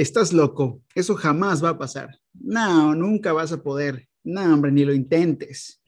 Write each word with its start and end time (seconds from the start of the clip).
estás 0.00 0.32
loco, 0.32 0.82
eso 0.94 1.14
jamás 1.14 1.62
va 1.64 1.70
a 1.70 1.78
pasar. 1.78 2.10
No, 2.34 2.94
nunca 2.94 3.32
vas 3.32 3.52
a 3.52 3.62
poder. 3.62 4.08
No, 4.24 4.42
hombre, 4.42 4.72
ni 4.72 4.84
lo 4.84 4.92
intentes. 4.92 5.80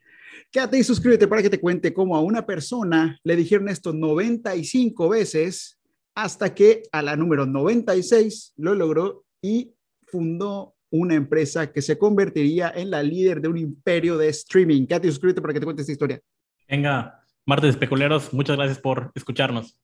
Quédate 0.51 0.79
y 0.79 0.85
suscríbete 0.85 1.29
para 1.29 1.43
que 1.43 1.51
te 1.51 1.61
cuente 1.61 1.93
cómo 1.93 2.17
a 2.17 2.23
una 2.23 2.47
persona 2.47 3.19
le 3.23 3.37
dijeron 3.37 3.69
esto 3.69 3.93
95 3.93 5.09
veces 5.09 5.79
hasta 6.15 6.55
que 6.55 6.85
a 6.91 7.03
la 7.03 7.17
número 7.17 7.45
96 7.45 8.55
lo 8.57 8.75
logró 8.75 9.25
y 9.43 9.75
fundó 10.07 10.75
una 10.91 11.15
empresa 11.15 11.71
que 11.71 11.83
se 11.83 11.99
convertiría 11.99 12.73
en 12.75 12.91
la 12.91 13.03
líder 13.03 13.43
de 13.43 13.49
un 13.49 13.59
imperio 13.59 14.17
de 14.17 14.29
streaming. 14.29 14.87
Quédate 14.87 15.09
y 15.09 15.11
suscríbete 15.11 15.43
para 15.43 15.53
que 15.53 15.61
te 15.61 15.67
cuente 15.67 15.83
esta 15.83 15.93
historia. 15.93 16.21
Venga, 16.67 17.23
martes 17.45 17.71
especuleros, 17.71 18.33
muchas 18.33 18.57
gracias 18.57 18.79
por 18.79 19.13
escucharnos. 19.15 19.79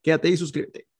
Quédate 0.00 0.28
y 0.28 0.36
suscríbete. 0.36 0.91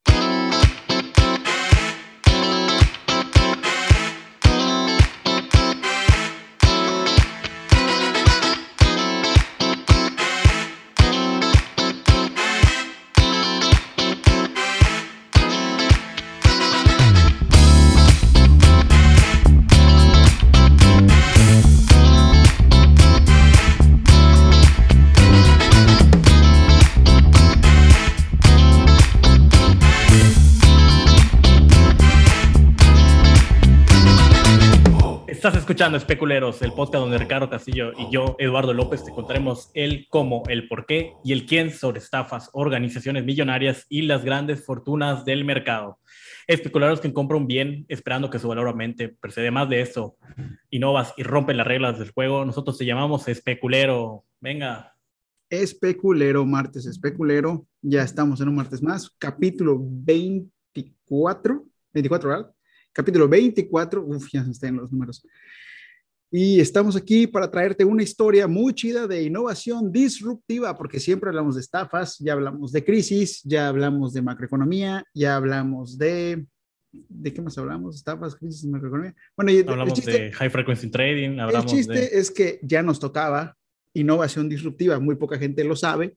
Escuchando 35.83 35.99
Especuleros, 35.99 36.63
el 36.63 36.75
podcast 36.75 37.03
donde 37.03 37.19
Ricardo 37.19 37.51
Castillo 37.51 37.91
y 37.99 38.09
yo, 38.13 38.37
Eduardo 38.39 38.73
López, 38.73 39.05
te 39.05 39.11
contaremos 39.11 39.69
el 39.75 40.07
cómo, 40.09 40.45
el 40.49 40.69
por 40.69 40.87
qué 40.87 41.15
y 41.25 41.33
el 41.33 41.45
quién 41.45 41.73
sobre 41.73 41.99
estafas, 41.99 42.51
organizaciones 42.53 43.25
millonarias 43.25 43.87
y 43.89 44.03
las 44.03 44.25
grandes 44.25 44.65
fortunas 44.65 45.25
del 45.25 45.45
mercado. 45.45 45.99
Especuleros 46.47 47.01
que 47.01 47.13
compra 47.13 47.37
un 47.37 47.49
bien 47.49 47.85
esperando 47.89 48.31
que 48.31 48.39
su 48.39 48.47
valor 48.47 48.69
aumente, 48.69 49.09
pero 49.21 49.35
si 49.35 49.41
además 49.41 49.69
de 49.71 49.81
eso 49.81 50.17
innovas 50.71 51.15
y 51.17 51.25
rompes 51.25 51.57
las 51.57 51.67
reglas 51.67 51.99
del 51.99 52.13
juego, 52.13 52.45
nosotros 52.45 52.79
te 52.79 52.87
llamamos 52.87 53.27
especulero. 53.27 54.25
Venga. 54.39 54.95
Especulero, 55.51 56.47
martes 56.47 56.87
especulero. 56.87 57.67
Ya 57.81 58.05
estamos 58.05 58.41
en 58.41 58.51
un 58.51 58.55
martes 58.55 58.85
más, 58.85 59.11
capítulo 59.19 59.81
24, 59.81 61.65
24, 61.93 62.29
¿verdad? 62.29 62.53
capítulo 62.93 63.29
24, 63.29 64.05
uf, 64.05 64.29
ya 64.33 64.43
están 64.43 64.77
los 64.77 64.93
números. 64.93 65.27
Y 66.35 66.61
estamos 66.61 66.97
aquí 66.97 67.27
para 67.27 67.51
traerte 67.51 67.85
una 67.85 68.03
historia 68.03 68.49
muy 68.49 68.73
chida 68.73 69.07
de 69.07 69.23
innovación 69.23 69.93
disruptiva, 69.93 70.75
porque 70.75 70.99
siempre 70.99 71.29
hablamos 71.29 71.57
de 71.57 71.61
estafas, 71.61 72.19
ya 72.21 72.33
hablamos 72.33 72.73
de 72.73 72.83
crisis, 72.83 73.43
ya 73.45 73.69
hablamos 73.69 74.15
de 74.15 74.23
macroeconomía, 74.23 75.05
ya 75.13 75.37
hablamos 75.37 75.99
de... 75.99 76.47
¿De 76.91 77.35
qué 77.35 77.43
más 77.43 77.57
hablamos? 77.59 77.97
Estafas, 77.97 78.35
crisis, 78.35 78.65
macroeconomía. 78.65 79.15
Bueno, 79.37 79.53
y 79.53 79.59
hablamos 79.61 80.03
de 80.07 80.33
high 80.33 80.49
frequency 80.49 80.89
trading. 80.89 81.39
el 81.39 81.65
chiste 81.67 82.19
es 82.19 82.31
que 82.31 82.59
ya 82.63 82.83
nos 82.83 82.99
tocaba 82.99 83.55
innovación 83.93 84.49
disruptiva. 84.49 84.99
Muy 84.99 85.17
poca 85.17 85.39
gente 85.39 85.65
lo 85.65 85.77
sabe, 85.77 86.17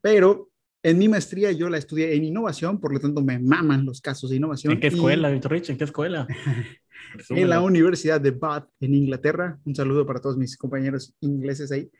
pero 0.00 0.48
en 0.82 0.98
mi 0.98 1.08
maestría 1.08 1.52
yo 1.52 1.68
la 1.68 1.76
estudié 1.76 2.14
en 2.14 2.24
innovación, 2.24 2.80
por 2.80 2.92
lo 2.92 3.00
tanto 3.00 3.22
me 3.22 3.38
maman 3.38 3.84
los 3.84 4.00
casos 4.00 4.30
de 4.30 4.36
innovación. 4.36 4.72
¿En 4.72 4.80
qué 4.80 4.86
escuela, 4.86 5.30
Víctor 5.30 5.52
Rich? 5.52 5.70
¿En 5.70 5.76
qué 5.76 5.84
escuela? 5.84 6.26
en 7.30 7.48
la 7.48 7.60
Universidad 7.60 8.20
de 8.20 8.30
Bath, 8.30 8.68
en 8.80 8.94
Inglaterra. 8.94 9.58
Un 9.64 9.74
saludo 9.74 10.06
para 10.06 10.20
todos 10.20 10.36
mis 10.36 10.56
compañeros 10.56 11.14
ingleses 11.20 11.70
ahí. 11.72 11.90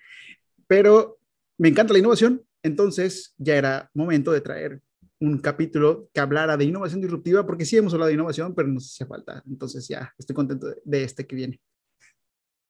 Pero 0.67 1.19
me 1.59 1.69
encanta 1.69 1.93
la 1.93 1.99
innovación, 1.99 2.43
entonces 2.63 3.35
ya 3.39 3.57
era 3.57 3.91
momento 3.95 4.33
de 4.33 4.41
traer 4.41 4.81
un 5.21 5.39
capítulo 5.39 6.09
que 6.13 6.21
hablara 6.21 6.57
de 6.57 6.65
innovación 6.65 7.01
disruptiva, 7.01 7.47
porque 7.47 7.65
sí 7.65 7.77
hemos 7.77 7.93
hablado 7.93 8.09
de 8.09 8.15
innovación, 8.15 8.55
pero 8.55 8.69
nos 8.69 8.93
hacía 8.93 9.07
falta. 9.07 9.43
Entonces 9.47 9.87
ya 9.87 10.13
estoy 10.19 10.35
contento 10.35 10.67
de, 10.85 11.05
este 11.05 11.27
que 11.27 11.37
viene. 11.37 11.61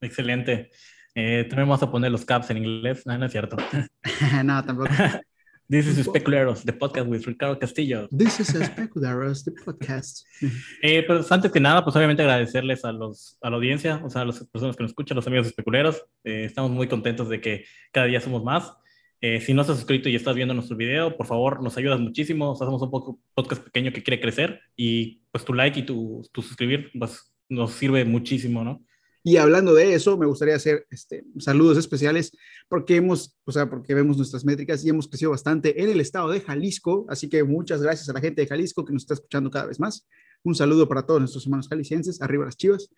Excelente. 0.00 0.70
Eh, 1.14 1.46
también 1.48 1.68
vamos 1.68 1.82
a 1.82 1.90
poner 1.90 2.10
los 2.10 2.24
caps 2.24 2.50
en 2.50 2.58
inglés. 2.58 3.06
No, 3.06 3.16
no 3.16 3.26
es 3.26 3.32
cierto. 3.32 3.56
no, 4.44 4.64
tampoco. 4.64 4.90
This 5.72 5.86
is 5.86 6.06
Speculeros, 6.06 6.64
the 6.64 6.74
podcast 6.74 7.06
with 7.08 7.26
Ricardo 7.26 7.58
Castillo. 7.58 8.06
This 8.10 8.40
is 8.40 8.50
Speculeros, 8.50 9.42
the 9.42 9.52
podcast. 9.52 10.22
eh, 10.82 11.02
pues 11.06 11.32
antes 11.32 11.50
que 11.50 11.60
nada, 11.60 11.82
pues 11.82 11.96
obviamente 11.96 12.22
agradecerles 12.22 12.84
a, 12.84 12.92
los, 12.92 13.38
a 13.40 13.48
la 13.48 13.56
audiencia, 13.56 13.98
o 14.04 14.10
sea, 14.10 14.20
a 14.20 14.24
las 14.26 14.44
personas 14.48 14.76
que 14.76 14.82
nos 14.82 14.90
escuchan, 14.90 15.16
los 15.16 15.26
amigos 15.26 15.46
especuleros. 15.46 16.04
Eh, 16.24 16.44
estamos 16.44 16.72
muy 16.72 16.88
contentos 16.88 17.30
de 17.30 17.40
que 17.40 17.64
cada 17.90 18.04
día 18.04 18.20
somos 18.20 18.44
más. 18.44 18.74
Eh, 19.22 19.40
si 19.40 19.54
no 19.54 19.62
estás 19.62 19.78
suscrito 19.78 20.10
y 20.10 20.14
estás 20.14 20.36
viendo 20.36 20.52
nuestro 20.52 20.76
video, 20.76 21.16
por 21.16 21.24
favor, 21.26 21.62
nos 21.62 21.74
ayudas 21.78 22.00
muchísimo. 22.00 22.50
O 22.50 22.54
sea, 22.54 22.66
somos 22.66 22.82
un 22.82 22.90
poco, 22.90 23.18
podcast 23.32 23.62
pequeño 23.62 23.94
que 23.94 24.02
quiere 24.02 24.20
crecer 24.20 24.60
y 24.76 25.22
pues 25.30 25.42
tu 25.42 25.54
like 25.54 25.80
y 25.80 25.84
tu, 25.84 26.20
tu 26.32 26.42
suscribir 26.42 26.90
pues, 26.98 27.32
nos 27.48 27.72
sirve 27.72 28.04
muchísimo, 28.04 28.62
¿no? 28.62 28.84
Y 29.24 29.36
hablando 29.36 29.72
de 29.72 29.94
eso, 29.94 30.18
me 30.18 30.26
gustaría 30.26 30.56
hacer 30.56 30.86
este, 30.90 31.24
saludos 31.38 31.78
especiales 31.78 32.32
porque 32.68 32.96
hemos, 32.96 33.36
o 33.44 33.52
sea, 33.52 33.70
porque 33.70 33.94
vemos 33.94 34.16
nuestras 34.16 34.44
métricas 34.44 34.84
y 34.84 34.88
hemos 34.88 35.06
crecido 35.06 35.30
bastante 35.30 35.80
en 35.80 35.90
el 35.90 36.00
estado 36.00 36.28
de 36.30 36.40
Jalisco. 36.40 37.06
Así 37.08 37.28
que 37.28 37.44
muchas 37.44 37.82
gracias 37.82 38.08
a 38.08 38.12
la 38.12 38.20
gente 38.20 38.42
de 38.42 38.48
Jalisco 38.48 38.84
que 38.84 38.92
nos 38.92 39.02
está 39.02 39.14
escuchando 39.14 39.50
cada 39.50 39.66
vez 39.66 39.78
más. 39.78 40.08
Un 40.42 40.56
saludo 40.56 40.88
para 40.88 41.06
todos 41.06 41.20
nuestros 41.20 41.46
hermanos 41.46 41.68
jaliscienses. 41.68 42.20
Arriba 42.20 42.44
las 42.44 42.56
chivas. 42.56 42.90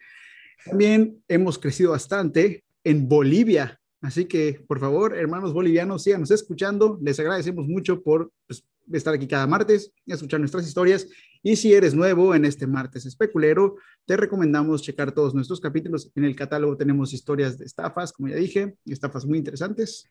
También 0.64 1.22
hemos 1.28 1.58
crecido 1.58 1.90
bastante 1.90 2.64
en 2.84 3.06
Bolivia. 3.06 3.78
Así 4.04 4.26
que, 4.26 4.62
por 4.68 4.80
favor, 4.80 5.16
hermanos 5.16 5.54
bolivianos, 5.54 6.02
síganos 6.02 6.30
escuchando. 6.30 6.98
Les 7.00 7.18
agradecemos 7.18 7.66
mucho 7.66 8.02
por 8.02 8.30
pues, 8.46 8.62
estar 8.92 9.14
aquí 9.14 9.26
cada 9.26 9.46
martes 9.46 9.94
escuchar 10.06 10.40
nuestras 10.40 10.68
historias 10.68 11.08
y 11.42 11.56
si 11.56 11.72
eres 11.72 11.94
nuevo 11.94 12.34
en 12.34 12.44
este 12.44 12.66
martes 12.66 13.06
especulero, 13.06 13.76
te 14.04 14.18
recomendamos 14.18 14.82
checar 14.82 15.12
todos 15.12 15.34
nuestros 15.34 15.58
capítulos. 15.58 16.12
En 16.16 16.24
el 16.24 16.36
catálogo 16.36 16.76
tenemos 16.76 17.14
historias 17.14 17.56
de 17.56 17.64
estafas, 17.64 18.12
como 18.12 18.28
ya 18.28 18.36
dije, 18.36 18.76
estafas 18.84 19.24
muy 19.24 19.38
interesantes, 19.38 20.06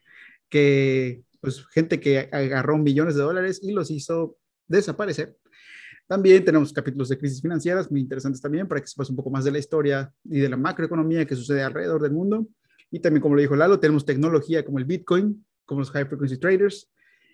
que 0.48 1.22
pues 1.40 1.64
gente 1.68 2.00
que 2.00 2.28
agarró 2.32 2.76
millones 2.78 3.14
de 3.14 3.22
dólares 3.22 3.60
y 3.62 3.70
los 3.70 3.92
hizo 3.92 4.36
desaparecer. 4.66 5.36
También 6.08 6.44
tenemos 6.44 6.72
capítulos 6.72 7.10
de 7.10 7.18
crisis 7.18 7.40
financieras 7.40 7.92
muy 7.92 8.00
interesantes 8.00 8.40
también 8.40 8.66
para 8.66 8.80
que 8.80 8.88
sepas 8.88 9.08
un 9.08 9.14
poco 9.14 9.30
más 9.30 9.44
de 9.44 9.52
la 9.52 9.60
historia 9.60 10.12
y 10.24 10.40
de 10.40 10.48
la 10.48 10.56
macroeconomía 10.56 11.24
que 11.24 11.36
sucede 11.36 11.62
alrededor 11.62 12.02
del 12.02 12.10
mundo. 12.10 12.48
Y 12.94 13.00
también, 13.00 13.20
como 13.20 13.34
lo 13.34 13.40
dijo 13.40 13.56
Lalo, 13.56 13.80
tenemos 13.80 14.06
tecnología 14.06 14.64
como 14.64 14.78
el 14.78 14.84
Bitcoin, 14.84 15.44
como 15.64 15.80
los 15.80 15.90
high 15.90 16.06
frequency 16.06 16.38
traders, 16.38 16.92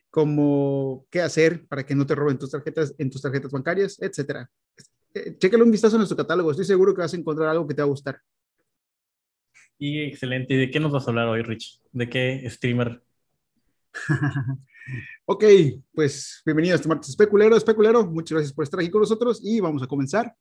como 0.08 1.06
qué 1.10 1.20
hacer 1.20 1.66
para 1.66 1.84
que 1.84 1.94
no 1.94 2.06
te 2.06 2.14
roben 2.14 2.38
tus 2.38 2.50
tarjetas 2.50 2.94
en 2.96 3.10
tus 3.10 3.20
tarjetas 3.20 3.50
bancarias, 3.50 4.00
etcétera. 4.00 4.50
Eh, 5.12 5.36
chécale 5.36 5.62
un 5.62 5.70
vistazo 5.70 5.96
en 5.96 5.98
nuestro 5.98 6.16
catálogo, 6.16 6.50
estoy 6.50 6.64
seguro 6.64 6.94
que 6.94 7.02
vas 7.02 7.12
a 7.12 7.16
encontrar 7.18 7.50
algo 7.50 7.66
que 7.68 7.74
te 7.74 7.82
va 7.82 7.84
a 7.84 7.90
gustar. 7.90 8.18
Y 9.76 10.00
excelente. 10.00 10.54
¿Y 10.54 10.56
de 10.56 10.70
qué 10.70 10.80
nos 10.80 10.92
vas 10.92 11.06
a 11.06 11.10
hablar 11.10 11.28
hoy, 11.28 11.42
Rich? 11.42 11.82
¿De 11.92 12.08
qué 12.08 12.42
streamer? 12.48 13.02
ok, 15.26 15.44
pues 15.92 16.40
bienvenido 16.46 16.72
a 16.72 16.76
este 16.76 16.88
martes 16.88 17.10
especulero, 17.10 17.54
especulero. 17.54 18.06
Muchas 18.06 18.36
gracias 18.36 18.54
por 18.54 18.62
estar 18.62 18.80
aquí 18.80 18.88
con 18.88 19.02
nosotros 19.02 19.42
y 19.44 19.60
vamos 19.60 19.82
a 19.82 19.86
comenzar. 19.86 20.34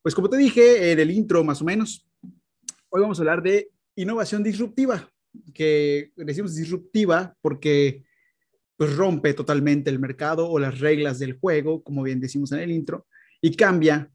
Pues 0.00 0.14
como 0.14 0.30
te 0.30 0.38
dije 0.38 0.92
en 0.92 0.98
el 0.98 1.10
intro 1.10 1.44
más 1.44 1.60
o 1.60 1.66
menos, 1.66 2.08
hoy 2.88 3.02
vamos 3.02 3.18
a 3.18 3.20
hablar 3.20 3.42
de 3.42 3.70
innovación 4.02 4.42
disruptiva, 4.42 5.10
que 5.54 6.12
decimos 6.16 6.56
disruptiva 6.56 7.36
porque 7.40 8.04
pues 8.76 8.96
rompe 8.96 9.34
totalmente 9.34 9.90
el 9.90 9.98
mercado 9.98 10.48
o 10.48 10.58
las 10.58 10.80
reglas 10.80 11.18
del 11.18 11.38
juego, 11.38 11.82
como 11.82 12.02
bien 12.02 12.18
decimos 12.18 12.50
en 12.52 12.60
el 12.60 12.70
intro, 12.70 13.06
y 13.42 13.54
cambia 13.54 14.10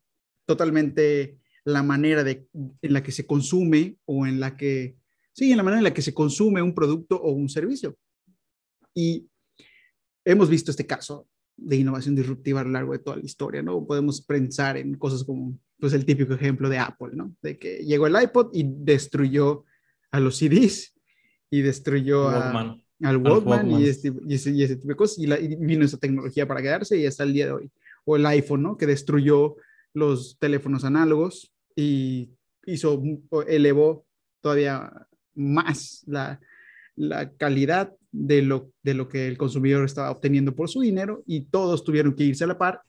totalmente 0.45 1.38
la 1.65 1.83
manera 1.83 2.24
de, 2.24 2.48
en 2.54 2.94
la 2.94 3.04
que 3.04 3.12
se 3.12 3.25
consume 3.25 3.98
o 4.06 4.25
en 4.25 4.39
la 4.39 4.57
que, 4.57 4.98
sí, 5.33 5.51
en 5.51 5.57
la 5.57 5.63
manera 5.63 5.80
en 5.80 5.83
la 5.83 5.94
que 5.94 6.01
se 6.01 6.13
consume 6.13 6.62
un 6.62 6.74
producto 6.74 7.15
o 7.15 7.31
un 7.31 7.48
servicio. 7.48 7.95
Y 8.94 9.27
hemos 10.24 10.50
visto 10.50 10.71
este 10.71 10.88
caso 10.88 11.27
de 11.57 11.77
innovación 11.77 12.15
disruptiva 12.15 12.62
a 12.62 12.63
lo 12.63 12.71
largo 12.71 12.94
de 12.94 13.00
toda 13.00 13.18
la 13.18 13.24
historia, 13.24 13.62
¿no? 13.62 13.86
Podemos 13.86 14.21
pensar 14.21 14.77
en 14.77 14.95
cosas 14.95 15.24
como, 15.24 15.57
pues, 15.80 15.94
el 15.94 16.06
típico 16.06 16.33
ejemplo 16.33 16.69
de 16.69 16.80
Apple, 16.80 17.12
¿no? 17.13 17.36
De 17.42 17.57
que 17.57 17.86
llegó 17.86 18.07
el 18.07 18.21
iPod 18.21 18.50
y 18.54 18.65
destruyó 18.68 19.63
a 20.15 20.19
los 20.19 20.38
CDs 20.38 20.94
y 21.50 21.62
destruyó 21.62 22.29
a 22.29 22.77
al 23.03 23.17
Walkman, 23.17 23.71
y, 23.71 23.88
este, 23.88 24.13
y, 24.25 24.35
ese, 24.35 24.51
y, 24.51 24.63
ese, 24.63 24.77
tipo 24.77 24.88
de 24.88 24.95
cosas, 24.95 25.17
y, 25.19 25.27
la, 25.27 25.38
y, 25.38 25.56
vino 25.57 25.83
esa 25.83 25.97
tecnología 25.97 26.47
para 26.47 26.62
quedarse 26.62 26.97
y 26.97 27.06
hasta 27.06 27.23
el 27.23 27.33
día 27.33 27.47
de 27.47 27.51
hoy. 27.51 27.71
O 28.06 28.15
el 28.15 28.25
iPhone, 28.25 28.63
¿no? 28.63 28.77
Que 28.77 28.85
destruyó 28.85 29.57
los 29.94 30.38
teléfonos 30.39 30.85
análogos 30.85 31.53
y 31.75 32.31
hizo, 32.65 33.01
elevó 33.47 34.06
todavía 34.41 34.91
más 35.33 36.03
la, 36.07 36.39
la 36.95 37.31
calidad 37.33 37.94
de 38.12 38.41
lo, 38.41 38.71
de 38.81 38.94
lo 38.94 39.09
que 39.09 39.27
el 39.27 39.38
consumidor 39.38 39.83
estaba 39.83 40.12
obteniendo 40.12 40.56
por 40.56 40.69
su 40.69 40.79
dinero 40.79 41.21
y 41.27 41.41
todos 41.41 41.83
tuvieron 41.83 42.15
que 42.15 42.23
irse 42.23 42.45
a 42.45 42.47
la 42.47 42.57
par 42.57 42.81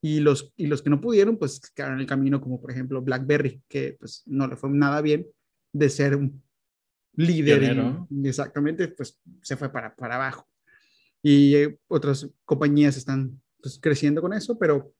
y 0.00 0.20
los, 0.20 0.52
y 0.56 0.66
los 0.66 0.82
que 0.82 0.90
no 0.90 1.00
pudieron, 1.00 1.36
pues 1.36 1.60
quedaron 1.74 1.96
en 1.96 2.00
el 2.00 2.06
camino, 2.06 2.40
como 2.40 2.60
por 2.60 2.70
ejemplo 2.70 3.02
BlackBerry, 3.02 3.62
que 3.68 3.96
pues 4.00 4.22
no 4.26 4.48
le 4.48 4.56
fue 4.56 4.70
nada 4.70 5.00
bien 5.02 5.26
de 5.72 5.88
ser 5.90 6.16
un 6.16 6.42
líder. 7.14 7.76
Exactamente, 8.24 8.88
pues 8.88 9.18
se 9.42 9.56
fue 9.56 9.70
para, 9.70 9.94
para 9.94 10.16
abajo. 10.16 10.48
Y 11.22 11.54
eh, 11.54 11.78
otras 11.88 12.28
compañías 12.44 12.96
están 12.96 13.40
pues, 13.60 13.78
creciendo 13.80 14.20
con 14.20 14.32
eso, 14.32 14.58
pero 14.58 14.92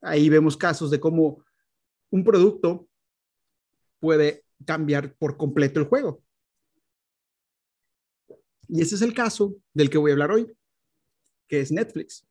ahí 0.00 0.28
vemos 0.28 0.56
casos 0.56 0.90
de 0.90 1.00
cómo 1.00 1.44
un 2.10 2.22
producto 2.22 2.88
puede 3.98 4.44
cambiar 4.64 5.14
por 5.14 5.36
completo 5.36 5.80
el 5.80 5.86
juego. 5.86 6.22
Y 8.68 8.80
ese 8.80 8.94
es 8.96 9.02
el 9.02 9.14
caso 9.14 9.56
del 9.74 9.90
que 9.90 9.98
voy 9.98 10.10
a 10.10 10.14
hablar 10.14 10.30
hoy, 10.32 10.52
que 11.48 11.60
es 11.60 11.70
Netflix. 11.72 12.26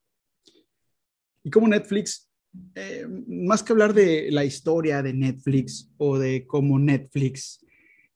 Y 1.44 1.50
como 1.50 1.68
Netflix, 1.68 2.30
eh, 2.74 3.06
más 3.28 3.63
que 3.63 3.74
hablar 3.74 3.94
de 3.94 4.31
la 4.31 4.45
historia 4.45 5.01
de 5.01 5.13
Netflix 5.13 5.92
o 5.98 6.18
de 6.18 6.45
cómo 6.48 6.80
Netflix 6.80 7.64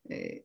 eh, 0.09 0.43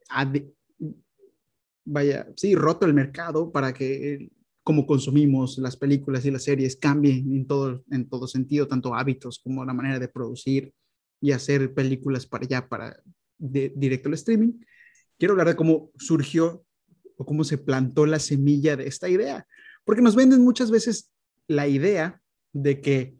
vaya, 1.84 2.28
sí, 2.36 2.54
roto 2.54 2.86
el 2.86 2.94
mercado 2.94 3.50
para 3.50 3.72
que 3.72 4.30
cómo 4.62 4.86
consumimos 4.86 5.58
las 5.58 5.76
películas 5.76 6.24
y 6.24 6.30
las 6.30 6.44
series 6.44 6.76
cambien 6.76 7.30
en 7.32 7.46
todo, 7.46 7.84
en 7.90 8.08
todo 8.08 8.26
sentido, 8.26 8.66
tanto 8.66 8.94
hábitos 8.94 9.38
como 9.38 9.64
la 9.64 9.74
manera 9.74 9.98
de 9.98 10.08
producir 10.08 10.72
y 11.20 11.32
hacer 11.32 11.74
películas 11.74 12.26
para 12.26 12.44
allá, 12.44 12.68
para 12.68 13.02
directo 13.38 14.08
al 14.08 14.14
streaming. 14.14 14.52
Quiero 15.18 15.32
hablar 15.32 15.48
de 15.48 15.56
cómo 15.56 15.90
surgió 15.98 16.64
o 17.16 17.26
cómo 17.26 17.44
se 17.44 17.58
plantó 17.58 18.06
la 18.06 18.18
semilla 18.18 18.76
de 18.76 18.86
esta 18.86 19.08
idea, 19.08 19.46
porque 19.84 20.02
nos 20.02 20.16
venden 20.16 20.42
muchas 20.42 20.70
veces 20.70 21.12
la 21.46 21.68
idea 21.68 22.22
de 22.52 22.80
que 22.80 23.18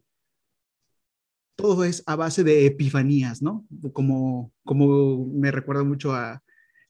todo 1.56 1.84
es 1.84 2.02
a 2.06 2.16
base 2.16 2.44
de 2.44 2.66
epifanías, 2.66 3.42
¿no? 3.42 3.66
Como, 3.92 4.52
como 4.64 5.26
me 5.26 5.50
recuerda 5.50 5.84
mucho 5.84 6.12
a 6.12 6.42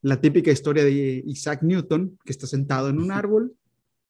la 0.02 0.20
típica 0.20 0.50
historia 0.50 0.84
de 0.84 1.22
Isaac 1.26 1.62
Newton, 1.62 2.18
que 2.24 2.32
está 2.32 2.46
sentado 2.46 2.88
en 2.88 2.98
un 2.98 3.10
árbol, 3.10 3.56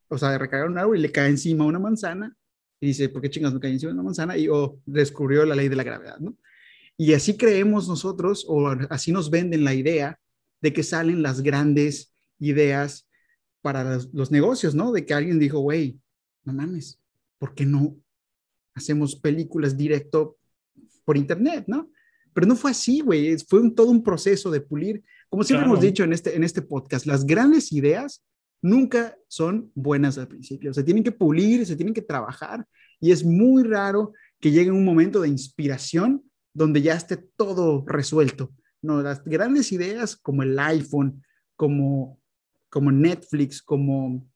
o 0.08 0.18
sea, 0.18 0.36
recargar 0.38 0.68
un 0.68 0.78
árbol 0.78 0.98
y 0.98 1.02
le 1.02 1.12
cae 1.12 1.28
encima 1.28 1.64
una 1.64 1.78
manzana, 1.78 2.36
y 2.80 2.88
dice, 2.88 3.08
¿por 3.08 3.22
qué 3.22 3.30
chingas 3.30 3.54
me 3.54 3.60
cae 3.60 3.72
encima 3.72 3.92
una 3.92 4.02
manzana? 4.02 4.36
Y 4.36 4.48
oh, 4.48 4.78
descubrió 4.84 5.44
la 5.44 5.54
ley 5.54 5.68
de 5.68 5.76
la 5.76 5.84
gravedad, 5.84 6.18
¿no? 6.18 6.36
Y 6.96 7.12
así 7.14 7.36
creemos 7.36 7.88
nosotros, 7.88 8.44
o 8.48 8.68
así 8.90 9.10
nos 9.10 9.30
venden 9.30 9.64
la 9.64 9.74
idea 9.74 10.18
de 10.60 10.72
que 10.72 10.82
salen 10.82 11.22
las 11.22 11.42
grandes 11.42 12.12
ideas 12.38 13.08
para 13.62 13.98
los, 14.12 14.30
negocios, 14.30 14.74
¿no? 14.74 14.92
De 14.92 15.04
que 15.04 15.14
alguien 15.14 15.38
dijo, 15.38 15.58
güey, 15.60 15.98
no 16.44 16.52
mames, 16.52 17.00
¿por 17.38 17.54
qué 17.54 17.64
no 17.64 17.96
hacemos 18.74 19.16
películas 19.16 19.76
directo 19.76 20.36
por 21.04 21.16
internet, 21.16 21.64
¿no? 21.66 21.90
Pero 22.32 22.46
no 22.46 22.56
fue 22.56 22.72
así, 22.72 23.00
güey, 23.00 23.36
fue 23.48 23.60
un, 23.60 23.74
todo 23.74 23.90
un 23.90 24.02
proceso 24.02 24.50
de 24.50 24.60
pulir. 24.60 25.02
Como 25.28 25.44
siempre 25.44 25.66
hemos 25.66 25.80
dicho 25.80 26.04
en 26.04 26.12
este, 26.12 26.36
en 26.36 26.44
este 26.44 26.62
podcast, 26.62 27.06
las 27.06 27.24
grandes 27.24 27.72
ideas 27.72 28.24
nunca 28.60 29.16
son 29.28 29.70
buenas 29.74 30.16
al 30.18 30.26
principio, 30.28 30.72
se 30.72 30.82
tienen 30.82 31.04
que 31.04 31.12
pulir, 31.12 31.66
se 31.66 31.76
tienen 31.76 31.94
que 31.94 32.02
trabajar 32.02 32.66
y 32.98 33.12
es 33.12 33.24
muy 33.24 33.62
raro 33.62 34.12
que 34.40 34.50
llegue 34.50 34.70
un 34.70 34.84
momento 34.84 35.20
de 35.20 35.28
inspiración 35.28 36.22
donde 36.54 36.80
ya 36.82 36.94
esté 36.94 37.16
todo 37.16 37.84
resuelto. 37.86 38.52
No, 38.80 39.02
las 39.02 39.24
grandes 39.24 39.72
ideas 39.72 40.16
como 40.16 40.42
el 40.42 40.58
iPhone, 40.58 41.22
como, 41.56 42.18
como 42.70 42.90
Netflix, 42.90 43.62
como 43.62 44.26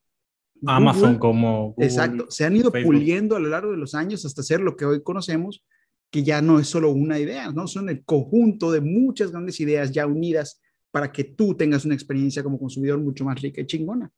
Amazon, 0.67 1.19
como 1.19 1.75
exacto, 1.79 2.27
se 2.31 2.45
han 2.45 2.57
ido 2.57 2.73
puliendo 2.73 3.37
a 3.37 3.41
lo 3.41 3.49
largo 3.49 3.71
de 3.71 3.77
los 3.77 3.95
años 3.95 4.25
hasta 4.25 4.43
ser 4.43 4.61
lo 4.61 4.77
que 4.77 4.85
hoy 4.85 5.03
conocemos, 5.03 5.65
que 6.11 6.23
ya 6.23 6.41
no 6.41 6.59
es 6.59 6.69
solo 6.69 6.91
una 6.91 7.19
idea, 7.19 7.51
¿no? 7.53 7.67
Son 7.67 7.89
el 7.89 8.05
conjunto 8.05 8.73
de 8.73 8.81
muchas 8.81 9.31
grandes 9.31 9.61
ideas 9.61 9.93
ya 9.93 10.07
unidas 10.07 10.61
para 10.91 11.13
que 11.13 11.25
tú 11.25 11.55
tengas 11.55 11.85
una 11.85 11.95
experiencia 11.95 12.43
como 12.43 12.59
consumidor 12.59 12.99
mucho 12.99 13.25
más 13.25 13.41
rica 13.41 13.61
y 13.61 13.67
chingona. 13.67 14.11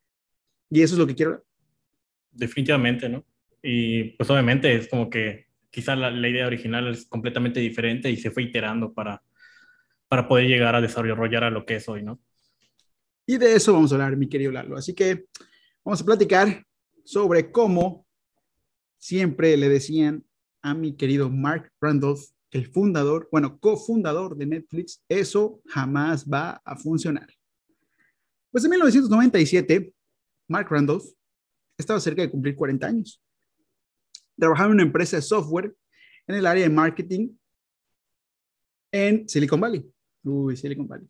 Y 0.71 0.83
eso 0.83 0.95
es 0.95 0.99
lo 0.99 1.07
que 1.07 1.17
quiero. 1.17 1.45
Definitivamente, 2.31 3.09
¿no? 3.09 3.25
Y 3.63 4.11
pues 4.13 4.31
obviamente 4.31 4.75
es 4.75 4.89
como 4.89 5.11
que 5.11 5.47
quizá 5.71 5.97
la, 5.97 6.11
la 6.11 6.29
idea 6.29 6.47
original 6.47 6.89
es 6.89 7.07
completamente 7.07 7.61
diferente 7.61 8.11
y 8.11 8.17
se 8.17 8.31
fue 8.31 8.45
iterando 8.45 8.93
para, 8.93 9.23
para 10.09 10.29
poder 10.29 10.47
llegar 10.47 10.75
a 10.75 10.81
desarrollar 10.81 11.45
a 11.45 11.51
lo 11.51 11.67
que 11.67 11.77
es 11.77 11.89
hoy, 11.89 12.03
¿no? 12.03 12.21
Y 13.27 13.37
de 13.37 13.55
eso 13.55 13.73
vamos 13.73 13.93
a 13.93 13.97
hablar, 13.97 14.17
mi 14.17 14.29
querido 14.29 14.53
Lalo. 14.53 14.77
Así 14.77 14.95
que 14.95 15.27
vamos 15.85 16.01
a 16.01 16.05
platicar 16.05 16.65
sobre 17.05 17.51
cómo 17.51 18.07
siempre 18.99 19.57
le 19.57 19.69
decían 19.69 20.25
a 20.63 20.75
mi 20.75 20.97
querido 20.97 21.31
Mark 21.31 21.71
Randolph, 21.81 22.21
el 22.51 22.67
fundador, 22.67 23.29
bueno, 23.31 23.59
cofundador 23.59 24.37
de 24.37 24.47
Netflix, 24.47 25.03
eso 25.09 25.61
jamás 25.67 26.27
va 26.29 26.61
a 26.65 26.77
funcionar. 26.77 27.29
Pues 28.51 28.65
en 28.65 28.71
1997, 28.71 29.95
Mark 30.49 30.69
Randolph 30.71 31.05
estaba 31.79 32.01
cerca 32.01 32.23
de 32.23 32.31
cumplir 32.31 32.57
40 32.57 32.87
años. 32.87 33.23
Trabajaba 34.37 34.69
en 34.69 34.75
una 34.75 34.83
empresa 34.83 35.17
de 35.17 35.23
software 35.23 35.75
en 36.27 36.35
el 36.35 36.47
área 36.47 36.65
de 36.65 36.71
marketing 36.71 37.31
en 38.93 39.29
Silicon 39.29 39.61
Valley. 39.61 39.89
Uy, 40.25 40.57
Silicon 40.57 40.89
Valley. 40.89 41.09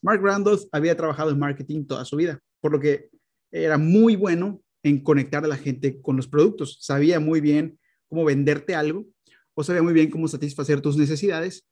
Mark 0.00 0.22
Randolph 0.22 0.62
había 0.72 0.96
trabajado 0.96 1.30
en 1.30 1.38
marketing 1.38 1.84
toda 1.84 2.04
su 2.04 2.16
vida, 2.16 2.40
por 2.60 2.72
lo 2.72 2.80
que 2.80 3.10
era 3.50 3.76
muy 3.76 4.16
bueno 4.16 4.62
en 4.82 5.02
conectar 5.02 5.44
a 5.44 5.48
la 5.48 5.56
gente 5.56 6.00
con 6.00 6.16
los 6.16 6.28
productos. 6.28 6.78
Sabía 6.80 7.20
muy 7.20 7.40
bien 7.40 7.78
cómo 8.08 8.24
venderte 8.24 8.74
algo 8.74 9.06
o 9.54 9.64
sabía 9.64 9.82
muy 9.82 9.92
bien 9.92 10.10
cómo 10.10 10.28
satisfacer 10.28 10.80
tus 10.80 10.96
necesidades 10.96 11.66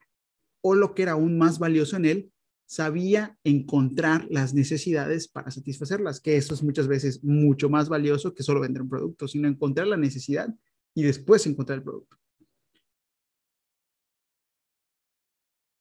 o 0.63 0.75
lo 0.75 0.95
que 0.95 1.03
era 1.03 1.13
aún 1.13 1.37
más 1.37 1.59
valioso 1.59 1.97
en 1.97 2.07
él, 2.07 2.33
sabía 2.67 3.39
encontrar 3.45 4.27
las 4.31 4.55
necesidades 4.55 5.29
para 5.29 5.51
satisfacerlas, 5.51 6.21
que 6.21 6.37
eso 6.37 6.55
es 6.55 6.63
muchas 6.63 6.89
veces 6.89 7.23
mucho 7.23 7.69
más 7.69 7.91
valioso 7.91 8.35
que 8.35 8.43
solo 8.43 8.61
vender 8.61 8.83
un 8.83 8.89
producto, 8.89 9.29
sino 9.29 9.47
encontrar 9.47 9.87
la 9.87 9.99
necesidad 9.99 10.49
y 10.95 11.03
después 11.03 11.47
encontrar 11.47 11.79
el 11.79 11.85
producto. 11.85 12.17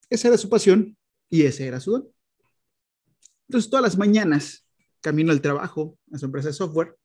Esa 0.10 0.28
era 0.28 0.38
su 0.38 0.50
pasión 0.50 0.98
y 1.30 1.44
ese 1.44 1.66
era 1.66 1.80
su 1.80 1.92
don. 1.92 2.10
Entonces, 3.48 3.70
todas 3.70 3.84
las 3.84 3.98
mañanas, 3.98 4.68
camino 5.02 5.32
al 5.32 5.42
trabajo, 5.42 5.98
a 6.12 6.18
su 6.18 6.26
empresa 6.26 6.50
de 6.50 6.54
software, 6.54 6.98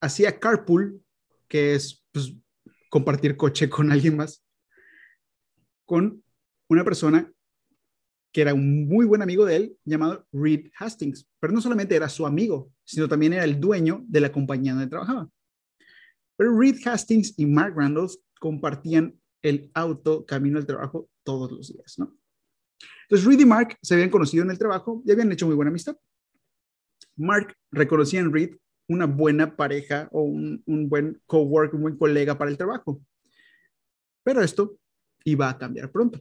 hacía 0.00 0.38
carpool, 0.38 1.02
que 1.52 1.74
es 1.74 2.02
pues, 2.12 2.34
compartir 2.88 3.36
coche 3.36 3.68
con 3.68 3.92
alguien 3.92 4.16
más, 4.16 4.42
con 5.84 6.24
una 6.66 6.82
persona 6.82 7.30
que 8.32 8.40
era 8.40 8.54
un 8.54 8.88
muy 8.88 9.04
buen 9.04 9.20
amigo 9.20 9.44
de 9.44 9.56
él, 9.56 9.76
llamado 9.84 10.26
Reed 10.32 10.70
Hastings. 10.78 11.28
Pero 11.38 11.52
no 11.52 11.60
solamente 11.60 11.94
era 11.94 12.08
su 12.08 12.24
amigo, 12.24 12.72
sino 12.84 13.06
también 13.06 13.34
era 13.34 13.44
el 13.44 13.60
dueño 13.60 14.02
de 14.08 14.20
la 14.22 14.32
compañía 14.32 14.72
donde 14.72 14.86
trabajaba. 14.86 15.28
Pero 16.38 16.58
Reed 16.58 16.76
Hastings 16.86 17.34
y 17.36 17.44
Mark 17.44 17.74
Randolph 17.76 18.14
compartían 18.40 19.20
el 19.42 19.70
auto 19.74 20.24
camino 20.24 20.56
al 20.56 20.64
trabajo 20.64 21.10
todos 21.22 21.52
los 21.52 21.70
días, 21.70 21.98
¿no? 21.98 22.16
Entonces, 23.02 23.26
Reed 23.26 23.40
y 23.40 23.44
Mark 23.44 23.76
se 23.82 23.92
habían 23.92 24.08
conocido 24.08 24.42
en 24.42 24.50
el 24.50 24.58
trabajo 24.58 25.02
y 25.04 25.12
habían 25.12 25.30
hecho 25.30 25.44
muy 25.44 25.54
buena 25.54 25.68
amistad. 25.68 25.98
Mark 27.14 27.54
reconocía 27.70 28.20
en 28.20 28.32
Reed 28.32 28.56
una 28.92 29.06
buena 29.06 29.56
pareja 29.56 30.08
o 30.12 30.22
un, 30.22 30.62
un 30.66 30.88
buen 30.88 31.20
coworker, 31.26 31.76
un 31.76 31.82
buen 31.82 31.96
colega 31.96 32.36
para 32.36 32.50
el 32.50 32.56
trabajo. 32.56 33.00
Pero 34.22 34.42
esto 34.42 34.76
iba 35.24 35.48
a 35.48 35.58
cambiar 35.58 35.90
pronto. 35.90 36.20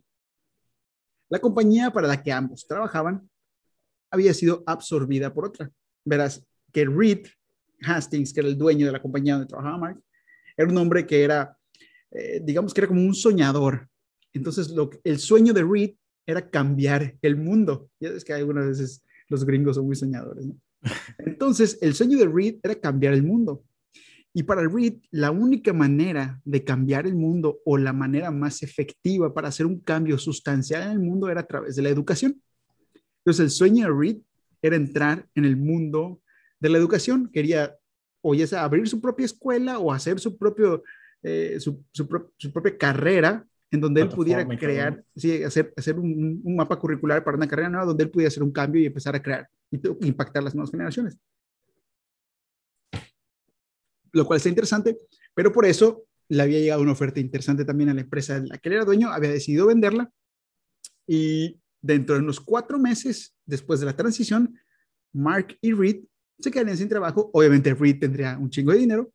La 1.30 1.40
compañía 1.40 1.92
para 1.92 2.08
la 2.08 2.22
que 2.22 2.32
ambos 2.32 2.66
trabajaban 2.68 3.30
había 4.10 4.34
sido 4.34 4.64
absorbida 4.66 5.34
por 5.34 5.46
otra. 5.46 5.72
Verás 6.04 6.46
que 6.74 6.86
Reed 6.86 7.28
Hastings, 7.82 8.34
que 8.34 8.42
era 8.42 8.50
el 8.50 8.58
dueño 8.58 8.86
de 8.86 8.92
la 8.92 9.02
compañía 9.02 9.34
donde 9.34 9.48
trabajaba 9.48 9.78
Mark, 9.78 10.02
era 10.58 10.70
un 10.70 10.78
hombre 10.78 11.06
que 11.08 11.24
era, 11.24 11.58
eh, 12.12 12.42
digamos 12.44 12.74
que 12.74 12.82
era 12.82 12.88
como 12.88 13.02
un 13.02 13.16
soñador, 13.16 13.90
entonces, 14.34 14.74
el 15.04 15.20
sueño 15.20 15.54
de 15.54 15.64
Reed 15.64 15.92
era 16.26 16.50
cambiar 16.50 17.18
el 17.22 17.36
mundo. 17.36 17.90
Ya 18.00 18.10
es 18.10 18.24
que 18.24 18.34
algunas 18.34 18.68
veces 18.68 19.04
los 19.28 19.46
gringos 19.46 19.76
son 19.76 19.86
muy 19.86 19.96
soñadores. 19.96 20.46
¿no? 20.46 20.56
Entonces, 21.20 21.78
el 21.82 21.94
sueño 21.94 22.18
de 22.18 22.28
Reed 22.28 22.56
era 22.64 22.76
cambiar 22.76 23.14
el 23.14 23.24
mundo. 23.24 23.64
Y 24.34 24.44
para 24.44 24.68
Reed, 24.68 24.96
la 25.12 25.32
única 25.32 25.74
manera 25.74 26.40
de 26.46 26.64
cambiar 26.64 27.06
el 27.06 27.16
mundo 27.16 27.60
o 27.66 27.78
la 27.78 27.92
manera 27.92 28.32
más 28.32 28.64
efectiva 28.64 29.34
para 29.34 29.50
hacer 29.50 29.66
un 29.66 29.80
cambio 29.80 30.18
sustancial 30.18 30.84
en 30.84 30.92
el 30.92 31.00
mundo 31.00 31.30
era 31.30 31.42
a 31.42 31.48
través 31.48 31.76
de 31.76 31.82
la 31.82 31.90
educación. 31.90 32.42
Entonces, 33.20 33.44
el 33.44 33.50
sueño 33.50 33.86
de 33.86 33.94
Reed 33.94 34.18
era 34.62 34.76
entrar 34.76 35.28
en 35.36 35.46
el 35.46 35.58
mundo 35.58 36.22
de 36.60 36.70
la 36.70 36.78
educación. 36.78 37.30
Quería 37.32 37.76
o 38.22 38.36
ya 38.36 38.48
sea 38.48 38.64
abrir 38.64 38.88
su 38.88 39.02
propia 39.02 39.26
escuela 39.26 39.80
o 39.80 39.92
hacer 39.92 40.20
su, 40.20 40.38
propio, 40.38 40.84
eh, 41.24 41.58
su, 41.60 41.84
su, 41.92 42.08
su 42.38 42.54
propia 42.54 42.78
carrera 42.78 43.46
en 43.72 43.82
donde 43.82 44.02
él 44.02 44.10
pudiera 44.10 44.46
crear, 44.46 45.04
sí, 45.16 45.44
hacer, 45.44 45.74
hacer 45.78 45.98
un, 45.98 46.42
un, 46.44 46.56
mapa 46.56 46.78
curricular 46.78 47.24
para 47.24 47.38
una 47.38 47.48
carrera 47.48 47.70
nueva, 47.70 47.86
donde 47.86 48.04
él 48.04 48.10
pudiera 48.12 48.28
hacer 48.28 48.44
un 48.44 48.52
cambio 48.52 48.82
y 48.82 48.86
empezar 48.86 49.16
a 49.16 49.22
crear 49.22 49.48
impactar 49.72 50.44
las 50.44 50.56
nuevas 50.56 50.72
generaciones. 50.72 51.18
Lo 54.12 54.26
cual 54.26 54.38
está 54.38 54.50
interesante, 54.50 54.98
pero 55.34 55.52
por 55.52 55.66
eso 55.66 56.04
le 56.28 56.42
había 56.42 56.60
llegado 56.60 56.82
una 56.82 56.92
oferta 56.92 57.20
interesante 57.20 57.66
también 57.66 57.90
a 57.90 57.94
la 57.94 58.02
empresa 58.02 58.40
de 58.40 58.48
la 58.48 58.58
que 58.58 58.70
él 58.70 58.76
era 58.76 58.86
dueño, 58.86 59.10
había 59.12 59.32
decidido 59.32 59.68
venderla 59.68 60.12
y 61.08 61.60
dentro 61.82 62.16
de 62.16 62.22
unos 62.22 62.40
cuatro 62.40 62.80
meses 62.80 63.36
después 63.46 63.80
de 63.80 63.86
la 63.86 63.96
transición, 63.96 64.58
Mark 65.14 65.58
y 65.62 65.74
Reed 65.74 66.04
se 66.40 66.52
quedarían 66.52 66.78
sin 66.78 66.90
trabajo. 66.90 67.30
Obviamente 67.34 67.74
Reed 67.74 68.00
tendría 68.00 68.38
un 68.38 68.50
chingo 68.50 68.72
de 68.72 68.80
dinero. 68.80 69.12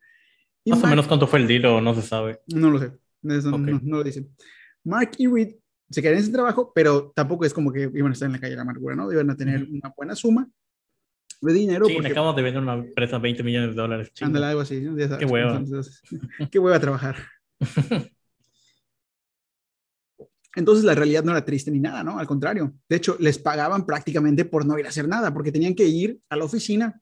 Más 0.66 0.82
o 0.82 0.86
menos 0.86 1.06
cuánto 1.06 1.26
fue 1.26 1.38
el 1.38 1.46
deal 1.46 1.64
o 1.66 1.80
no 1.80 1.94
se 1.94 2.02
sabe. 2.02 2.40
No 2.48 2.70
lo 2.70 2.78
sé, 2.78 2.92
no, 3.22 3.78
lo 3.82 4.04
dicen. 4.04 4.28
Mark 4.84 5.12
y 5.18 5.26
Reed 5.26 5.56
se 5.90 6.02
quedarían 6.02 6.25
sin 6.25 6.33
trabajo, 6.33 6.73
pero 6.75 7.12
tampoco 7.14 7.45
es 7.45 7.55
como 7.55 7.73
que 7.73 7.83
iban 7.83 8.11
a 8.11 8.12
estar 8.12 8.26
en 8.26 8.33
la 8.33 8.40
calle 8.40 8.50
de 8.50 8.57
la 8.57 8.62
amargura, 8.62 8.97
¿no? 8.97 9.12
Iban 9.12 9.31
a 9.31 9.37
tener 9.37 9.62
una 9.64 9.93
buena 9.97 10.14
suma 10.14 10.49
de 11.40 11.52
dinero. 11.52 11.87
Sí, 11.87 11.95
porque... 11.95 12.11
acabamos 12.11 12.37
de 12.37 12.43
vender 12.43 12.62
una 12.62 12.75
empresa 12.75 13.19
20 13.19 13.43
millones 13.43 13.71
de 13.71 13.76
dólares. 13.76 14.11
Ándale, 14.21 14.47
algo 14.47 14.61
así. 14.62 14.81
Qué 15.19 15.26
hueva. 15.26 15.62
qué 16.50 16.59
hueva 16.59 16.81
trabajar. 16.81 17.16
Entonces 20.57 20.85
la 20.85 20.95
realidad 20.95 21.23
no 21.23 21.33
era 21.33 21.45
triste 21.45 21.71
ni 21.71 21.81
nada, 21.81 22.02
¿no? 22.02 22.19
Al 22.19 22.26
contrario. 22.26 22.73
De 22.88 22.97
hecho, 22.97 23.16
les 23.21 23.38
pagaban 23.38 23.85
prácticamente 23.85 24.47
por 24.47 24.64
no 24.64 24.78
ir 24.78 24.87
a 24.87 24.88
hacer 24.88 25.07
nada, 25.07 25.33
porque 25.33 25.52
tenían 25.52 25.75
que 25.75 25.85
ir 25.85 26.19
a 26.31 26.37
la 26.37 26.45
oficina, 26.45 26.99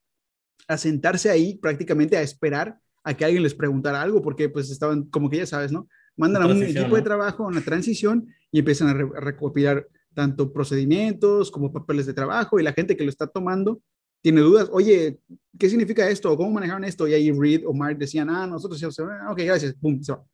a 0.67 0.77
sentarse 0.77 1.31
ahí 1.31 1.57
prácticamente 1.59 2.17
a 2.17 2.23
esperar 2.23 2.81
a 3.05 3.15
que 3.15 3.25
alguien 3.25 3.45
les 3.45 3.55
preguntara 3.55 4.03
algo, 4.03 4.23
porque 4.23 4.49
pues 4.49 4.71
estaban, 4.71 5.05
como 5.05 5.31
que 5.31 5.37
ya 5.37 5.47
sabes, 5.47 5.71
¿no? 5.71 5.89
Mandan 6.17 6.43
a 6.43 6.47
un 6.47 6.63
equipo 6.63 6.97
de 6.97 7.03
trabajo, 7.03 7.47
una 7.47 7.61
transición 7.61 8.29
y 8.53 8.61
empiezan 8.61 8.89
a, 8.89 9.21
recopilar 9.21 9.87
tanto 10.15 10.53
procedimientos 10.53 11.51
como 11.51 11.73
papeles 11.73 12.07
de 12.07 12.15
trabajo 12.15 12.61
y 12.61 12.63
la 12.63 12.73
gente 12.73 12.97
que 12.97 13.05
lo 13.05 13.11
está 13.11 13.27
tomando 13.27 13.83
tiene 14.23 14.41
dudas, 14.41 14.71
oye, 14.73 15.19
¿qué 15.59 15.69
significa 15.69 16.09
esto? 16.09 16.35
¿Cómo 16.37 16.53
manejaron 16.53 16.85
esto? 16.85 17.07
Y 17.07 17.15
ahí 17.15 17.31
Reed 17.31 17.67
o 17.67 17.75
Mark 17.75 17.99
decían, 17.99 18.31
ah, 18.31 18.47
nosotros 18.47 18.81
ya, 18.81 18.89
ah, 18.89 19.33
ok, 19.33 19.41
gracias, 19.41 19.75
pum, 19.75 20.01
se 20.03 20.13
va 20.13 20.25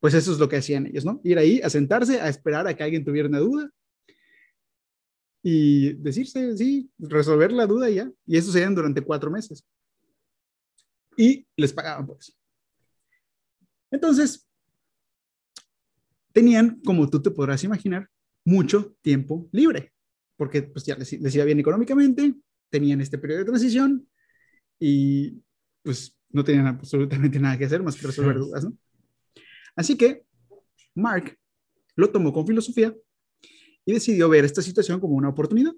pues 0.00 0.14
eso 0.14 0.32
es 0.32 0.38
lo 0.38 0.48
que 0.48 0.56
hacían 0.56 0.86
ellos, 0.86 1.04
¿no? 1.04 1.20
Ir 1.24 1.38
ahí 1.38 1.60
a 1.62 1.70
sentarse, 1.70 2.20
a 2.20 2.28
esperar 2.28 2.66
a 2.66 2.74
que 2.74 2.82
alguien 2.84 3.04
tuviera 3.04 3.28
una 3.28 3.38
duda 3.38 3.70
y 5.42 5.94
decirse, 5.94 6.56
sí, 6.56 6.90
resolver 6.98 7.52
la 7.52 7.66
duda 7.66 7.88
ya. 7.88 8.10
Y 8.26 8.36
eso 8.36 8.52
serían 8.52 8.74
durante 8.74 9.00
cuatro 9.00 9.30
meses. 9.30 9.64
Y 11.16 11.46
les 11.56 11.72
pagaban 11.72 12.06
por 12.06 12.18
eso. 12.18 12.32
Entonces, 13.90 14.46
tenían, 16.36 16.82
como 16.84 17.08
tú 17.08 17.22
te 17.22 17.30
podrás 17.30 17.64
imaginar, 17.64 18.10
mucho 18.44 18.94
tiempo 19.00 19.48
libre, 19.52 19.94
porque 20.36 20.64
pues 20.64 20.84
ya 20.84 20.94
les, 20.94 21.10
les 21.18 21.34
iba 21.34 21.46
bien 21.46 21.60
económicamente, 21.60 22.34
tenían 22.68 23.00
este 23.00 23.16
periodo 23.16 23.38
de 23.38 23.46
transición 23.46 24.06
y 24.78 25.42
pues 25.82 26.14
no 26.28 26.44
tenían 26.44 26.66
absolutamente 26.66 27.40
nada 27.40 27.56
que 27.56 27.64
hacer 27.64 27.82
más 27.82 27.96
que 27.96 28.08
resolver 28.08 28.36
dudas, 28.36 28.64
¿no? 28.64 28.76
Así 29.74 29.96
que 29.96 30.26
Mark 30.94 31.38
lo 31.94 32.10
tomó 32.10 32.34
con 32.34 32.46
filosofía 32.46 32.94
y 33.86 33.94
decidió 33.94 34.28
ver 34.28 34.44
esta 34.44 34.60
situación 34.60 35.00
como 35.00 35.14
una 35.14 35.30
oportunidad. 35.30 35.72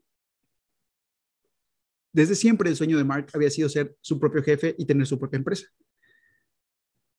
Desde 2.13 2.35
siempre 2.35 2.69
el 2.69 2.75
sueño 2.75 2.99
de 2.99 3.05
Mark 3.05 3.29
había 3.33 3.51
sido 3.51 3.69
ser 3.69 3.97
su 4.01 4.19
propio 4.19 4.43
jefe 4.43 4.75
y 4.77 4.87
tener 4.87 5.07
su 5.07 5.21
propia 5.21 5.37
empresa. 5.37 5.69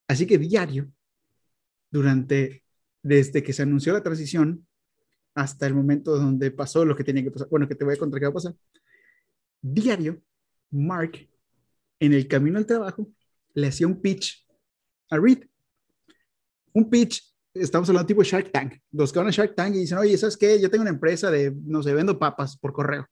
Así 0.09 0.27
que 0.27 0.37
diario, 0.37 0.91
durante, 1.89 2.65
desde 3.01 3.43
que 3.43 3.53
se 3.53 3.63
anunció 3.63 3.93
la 3.93 4.03
transición 4.03 4.65
hasta 5.35 5.67
el 5.67 5.73
momento 5.73 6.17
donde 6.17 6.51
pasó 6.51 6.83
lo 6.85 6.95
que 6.95 7.03
tenía 7.03 7.23
que 7.23 7.31
pasar, 7.31 7.47
bueno, 7.49 7.67
que 7.67 7.75
te 7.75 7.85
voy 7.85 7.93
a 7.93 7.97
contar 7.97 8.19
qué 8.19 8.25
va 8.25 8.31
a 8.31 8.33
pasar, 8.33 8.55
diario, 9.61 10.21
Mark, 10.71 11.27
en 11.99 12.13
el 12.13 12.27
camino 12.27 12.57
al 12.57 12.65
trabajo, 12.65 13.09
le 13.53 13.67
hacía 13.67 13.87
un 13.87 14.01
pitch 14.01 14.45
a 15.09 15.17
Reed 15.17 15.49
un 16.73 16.89
pitch, 16.89 17.23
estamos 17.53 17.89
hablando 17.89 18.07
tipo 18.07 18.23
Shark 18.23 18.51
Tank, 18.51 18.75
los 18.91 19.11
que 19.11 19.19
van 19.19 19.27
a 19.27 19.31
Shark 19.31 19.55
Tank 19.55 19.75
y 19.75 19.79
dicen, 19.79 19.97
oye, 19.97 20.17
¿sabes 20.17 20.37
qué? 20.37 20.59
Yo 20.61 20.69
tengo 20.69 20.81
una 20.81 20.91
empresa 20.91 21.31
de, 21.31 21.53
no 21.65 21.81
sé, 21.83 21.93
vendo 21.93 22.17
papas 22.19 22.57
por 22.57 22.73
correo. 22.73 23.07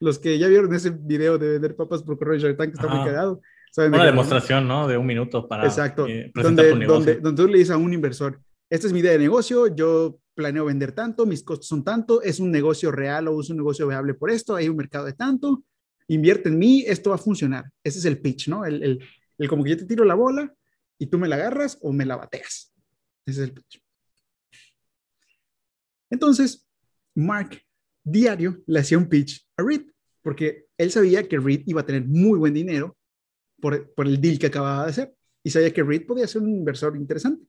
Los 0.00 0.18
que 0.18 0.38
ya 0.38 0.48
vieron 0.48 0.74
ese 0.74 0.90
video 0.90 1.38
de 1.38 1.52
vender 1.52 1.74
papas 1.74 2.02
por 2.02 2.18
correo 2.18 2.34
de 2.34 2.40
Shark 2.40 2.56
Tank, 2.56 2.74
está 2.74 2.88
muy 2.88 3.04
cagado. 3.04 3.40
Una 3.76 4.04
demostración, 4.04 4.66
¿no? 4.66 4.88
De 4.88 4.96
un 4.96 5.06
minuto 5.06 5.46
para 5.46 5.64
Exacto. 5.64 6.06
Eh, 6.06 6.32
donde, 6.34 6.86
donde, 6.86 7.16
donde 7.16 7.42
tú 7.42 7.48
le 7.48 7.58
dices 7.58 7.70
a 7.70 7.76
un 7.76 7.92
inversor, 7.92 8.40
esta 8.70 8.86
es 8.86 8.92
mi 8.92 9.00
idea 9.00 9.12
de 9.12 9.18
negocio, 9.18 9.74
yo 9.74 10.20
planeo 10.34 10.66
vender 10.66 10.92
tanto, 10.92 11.26
mis 11.26 11.42
costos 11.42 11.66
son 11.66 11.82
tanto, 11.82 12.22
es 12.22 12.38
un 12.38 12.50
negocio 12.50 12.92
real 12.92 13.28
o 13.28 13.40
es 13.40 13.50
un 13.50 13.56
negocio 13.56 13.88
viable 13.88 14.14
por 14.14 14.30
esto, 14.30 14.54
hay 14.54 14.68
un 14.68 14.76
mercado 14.76 15.06
de 15.06 15.14
tanto, 15.14 15.64
invierte 16.06 16.48
en 16.48 16.58
mí, 16.58 16.84
esto 16.86 17.10
va 17.10 17.16
a 17.16 17.18
funcionar. 17.18 17.64
Ese 17.82 17.98
es 17.98 18.04
el 18.04 18.20
pitch, 18.20 18.48
¿no? 18.48 18.64
El, 18.64 18.82
el, 18.82 19.04
el 19.38 19.48
como 19.48 19.64
que 19.64 19.70
yo 19.70 19.76
te 19.76 19.84
tiro 19.84 20.04
la 20.04 20.14
bola, 20.14 20.54
y 20.98 21.06
tú 21.06 21.18
me 21.18 21.28
la 21.28 21.36
agarras 21.36 21.78
o 21.80 21.92
me 21.92 22.04
la 22.04 22.16
bateas. 22.16 22.72
Ese 23.24 23.42
es 23.42 23.48
el 23.48 23.54
pitch. 23.54 23.82
Entonces, 26.10 26.66
Mark 27.14 27.62
diario 28.02 28.62
le 28.66 28.80
hacía 28.80 28.98
un 28.98 29.08
pitch 29.08 29.46
a 29.56 29.62
Reed, 29.62 29.82
porque 30.22 30.66
él 30.76 30.90
sabía 30.90 31.26
que 31.26 31.38
Reed 31.38 31.62
iba 31.66 31.82
a 31.82 31.86
tener 31.86 32.06
muy 32.06 32.38
buen 32.38 32.54
dinero 32.54 32.96
por, 33.60 33.92
por 33.94 34.06
el 34.06 34.20
deal 34.20 34.38
que 34.38 34.46
acababa 34.46 34.84
de 34.84 34.90
hacer 34.90 35.14
y 35.42 35.50
sabía 35.50 35.72
que 35.72 35.82
Reed 35.82 36.06
podía 36.06 36.26
ser 36.26 36.42
un 36.42 36.50
inversor 36.50 36.96
interesante. 36.96 37.46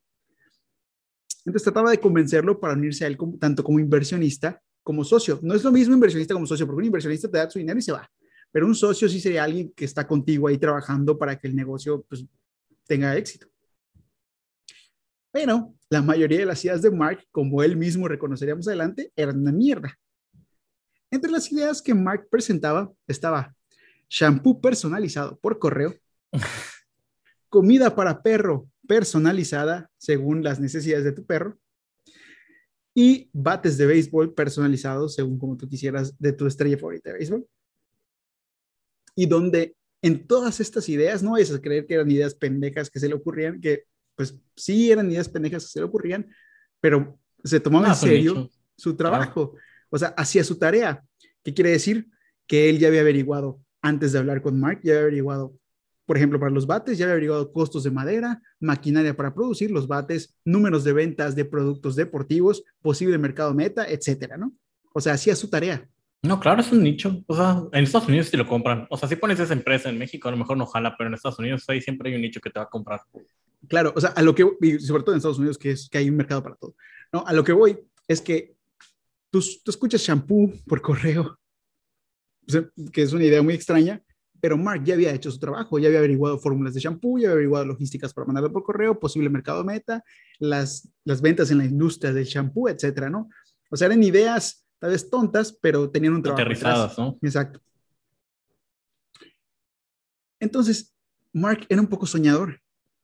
Entonces 1.46 1.64
trataba 1.64 1.92
de 1.92 2.00
convencerlo 2.00 2.60
para 2.60 2.74
unirse 2.74 3.06
a 3.06 3.08
él 3.08 3.18
tanto 3.40 3.64
como 3.64 3.80
inversionista 3.80 4.62
como 4.84 5.04
socio. 5.04 5.40
No 5.42 5.54
es 5.54 5.64
lo 5.64 5.72
mismo 5.72 5.94
inversionista 5.94 6.34
como 6.34 6.48
socio, 6.48 6.66
porque 6.66 6.80
un 6.80 6.86
inversionista 6.86 7.30
te 7.30 7.38
da 7.38 7.50
su 7.50 7.60
dinero 7.60 7.80
y 7.80 7.82
se 7.82 7.92
va. 7.92 8.10
Pero 8.52 8.66
un 8.66 8.76
socio 8.76 9.08
sí 9.08 9.20
sería 9.20 9.44
alguien 9.44 9.72
que 9.76 9.86
está 9.86 10.08
contigo 10.08 10.48
ahí 10.48 10.58
trabajando 10.58 11.18
para 11.18 11.38
que 11.38 11.48
el 11.48 11.56
negocio 11.56 12.04
pues, 12.10 12.26
tenga 12.88 13.16
éxito. 13.16 13.48
Pero 15.32 15.76
la 15.90 16.02
mayoría 16.02 16.40
de 16.40 16.46
las 16.46 16.64
ideas 16.66 16.82
de 16.82 16.90
Mark, 16.90 17.24
como 17.32 17.62
él 17.62 17.78
mismo 17.78 18.08
reconocería 18.08 18.56
más 18.56 18.68
adelante, 18.68 19.12
eran 19.16 19.40
una 19.40 19.52
mierda. 19.52 19.96
Entre 21.12 21.32
las 21.32 21.52
ideas 21.52 21.82
que 21.82 21.94
Mark 21.94 22.28
presentaba 22.30 22.92
estaba 23.08 23.56
shampoo 24.10 24.60
personalizado 24.60 25.38
por 25.38 25.60
correo, 25.60 25.94
comida 27.50 27.96
para 27.96 28.22
perro 28.22 28.68
personalizada 28.90 29.88
según 30.00 30.44
las 30.44 30.60
necesidades 30.60 31.06
de 31.06 31.12
tu 31.12 31.24
perro 31.24 31.60
y 32.96 33.30
bates 33.34 33.78
de 33.78 33.86
béisbol 33.86 34.34
personalizados 34.34 35.14
según 35.14 35.38
como 35.38 35.56
tú 35.56 35.70
quisieras 35.70 36.18
de 36.18 36.34
tu 36.34 36.48
estrella 36.48 36.76
favorita 36.76 37.12
de 37.12 37.20
béisbol. 37.20 37.48
Y 39.16 39.28
donde 39.28 39.76
en 40.02 40.26
todas 40.26 40.60
estas 40.60 40.90
ideas, 40.90 41.22
no 41.22 41.38
es 41.38 41.56
creer 41.60 41.86
que 41.86 41.94
eran 41.94 42.10
ideas 42.10 42.34
pendejas 42.34 42.90
que 42.90 43.00
se 43.00 43.08
le 43.08 43.14
ocurrían, 43.14 43.62
que 43.62 43.84
pues 44.16 44.36
sí 44.56 44.92
eran 44.92 45.12
ideas 45.12 45.30
pendejas 45.30 45.66
que 45.66 45.72
se 45.74 45.80
le 45.80 45.86
ocurrían, 45.86 46.28
pero 46.82 47.20
se 47.44 47.60
tomaba 47.60 47.90
en 47.90 47.96
serio 47.96 48.50
su 48.76 48.96
trabajo, 48.96 49.56
o 49.92 50.00
sea, 50.00 50.10
hacía 50.18 50.44
su 50.44 50.58
tarea. 50.58 51.04
¿Qué 51.44 51.54
quiere 51.54 51.70
decir? 51.70 52.08
Que 52.48 52.72
él 52.72 52.80
ya 52.80 52.88
había 52.88 53.02
averiguado 53.02 53.62
antes 53.84 54.14
de 54.14 54.20
hablar 54.20 54.42
con 54.42 54.60
Mark, 54.60 54.80
ya 54.84 54.94
había 54.94 55.04
averiguado, 55.04 55.59
por 56.10 56.18
ejemplo, 56.18 56.40
para 56.40 56.52
los 56.52 56.66
bates, 56.66 56.98
ya 56.98 57.06
había 57.06 57.14
averiguado 57.14 57.52
costos 57.52 57.84
de 57.84 57.92
madera, 57.92 58.42
maquinaria 58.60 59.16
para 59.16 59.32
producir 59.32 59.70
los 59.70 59.88
bates, 59.88 60.36
números 60.44 60.84
de 60.84 60.92
ventas 60.92 61.36
de 61.36 61.46
productos 61.46 61.96
deportivos, 61.96 62.64
posible 62.82 63.20
mercado 63.20 63.54
meta, 63.54 63.88
etcétera, 63.88 64.36
¿no? 64.36 64.52
O 64.92 65.02
sea, 65.02 65.14
hacía 65.14 65.36
su 65.36 65.52
tarea. 65.52 65.88
No, 66.24 66.40
claro, 66.40 66.62
es 66.62 66.72
un 66.72 66.82
nicho. 66.82 67.24
O 67.28 67.36
sea, 67.36 67.62
en 67.74 67.84
Estados 67.84 68.08
Unidos 68.08 68.26
sí 68.26 68.38
lo 68.38 68.48
compran. 68.48 68.88
O 68.90 68.98
sea, 68.98 69.08
si 69.08 69.18
pones 69.18 69.40
esa 69.40 69.54
empresa 69.54 69.88
en 69.88 70.00
México, 70.00 70.28
a 70.28 70.32
lo 70.32 70.38
mejor 70.38 70.58
no 70.58 70.66
jala, 70.66 70.96
pero 70.98 71.10
en 71.10 71.14
Estados 71.14 71.38
Unidos 71.38 71.64
ahí 71.68 71.80
siempre 71.80 72.10
hay 72.10 72.16
un 72.16 72.24
nicho 72.24 72.42
que 72.42 72.50
te 72.50 72.58
va 72.58 72.66
a 72.66 72.70
comprar. 72.70 73.02
Claro, 73.68 73.94
o 73.96 74.02
sea, 74.02 74.10
a 74.10 74.24
lo 74.24 74.34
que, 74.34 74.42
sobre 74.80 75.04
todo 75.04 75.14
en 75.14 75.18
Estados 75.18 75.38
Unidos, 75.38 75.60
que 75.60 75.70
es 75.70 75.88
que 75.92 76.00
hay 76.00 76.10
un 76.10 76.18
mercado 76.18 76.42
para 76.42 76.56
todo. 76.56 76.74
No, 77.14 77.24
a 77.24 77.34
lo 77.34 77.44
que 77.44 77.54
voy 77.54 77.78
es 78.08 78.20
que 78.20 78.56
tú, 79.30 79.44
tú 79.64 79.70
escuchas 79.70 80.02
shampoo 80.02 80.54
por 80.66 80.82
correo, 80.82 81.38
que 82.92 83.04
es 83.04 83.14
una 83.14 83.26
idea 83.26 83.44
muy 83.44 83.54
extraña, 83.54 84.02
pero 84.42 84.58
Mark 84.58 84.84
ya 84.84 84.94
había 84.94 85.14
hecho 85.14 85.32
su 85.32 85.40
trabajo, 85.40 85.80
ya 85.80 85.88
había 85.88 86.00
averiguado 86.00 86.38
fórmulas 86.40 86.74
de 86.74 86.80
shampoo, 86.80 87.18
ya 87.18 87.28
había 87.28 87.34
averiguado 87.34 87.66
logísticas 87.66 88.14
para 88.14 88.26
mandarlo 88.26 88.52
por 88.52 88.64
correo, 88.64 89.00
posible 89.00 89.30
mercado 89.30 89.64
meta, 89.64 90.04
las, 90.40 90.90
las 91.04 91.22
ventas 91.22 91.52
en 91.52 91.60
la 91.60 91.66
industria 91.66 92.14
del 92.14 92.26
shampoo, 92.26 92.70
etcétera, 92.70 93.10
¿no? 93.10 93.30
O 93.70 93.78
sea, 93.78 93.88
eran 93.88 94.04
ideas 94.04 94.66
tal 94.80 94.92
vez 94.92 95.10
tontas, 95.10 95.52
pero 95.62 95.90
tenían 95.90 96.14
un 96.14 96.24
trabajo. 96.24 96.42
Aterrizadas, 96.42 96.98
¿no? 96.98 97.18
Exacto. 97.22 97.60
Entonces, 100.40 100.96
Mark 101.34 101.66
era 101.70 101.82
un 101.82 101.88
poco 101.88 102.06
soñador, 102.06 102.62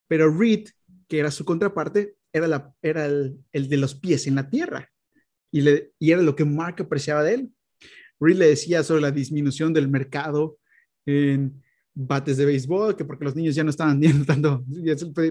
pero 0.07 0.33
Reed, 0.33 0.69
que 1.07 1.19
era 1.19 1.31
su 1.31 1.43
contraparte, 1.43 2.15
era, 2.31 2.47
la, 2.47 2.73
era 2.81 3.05
el, 3.05 3.37
el, 3.51 3.67
de 3.67 3.77
los 3.77 3.93
pies 3.95 4.25
en 4.27 4.35
la 4.35 4.49
tierra. 4.49 4.89
Y, 5.51 5.61
le, 5.61 5.91
y 5.99 6.11
era 6.11 6.21
lo 6.21 6.35
que 6.35 6.45
Mark 6.45 6.77
apreciaba 6.79 7.23
de 7.23 7.33
él. 7.35 7.51
Reed 8.19 8.37
le 8.37 8.47
decía 8.47 8.83
sobre 8.83 9.01
la 9.01 9.11
disminución 9.11 9.73
del 9.73 9.89
mercado 9.89 10.57
en 11.05 11.61
bates 11.93 12.37
de 12.37 12.45
béisbol, 12.45 12.95
que 12.95 13.05
porque 13.05 13.25
los 13.25 13.35
niños 13.35 13.55
ya 13.55 13.63
no 13.63 13.69
estaban 13.69 13.99
viendo 14.01 14.25
tanto, 14.25 14.63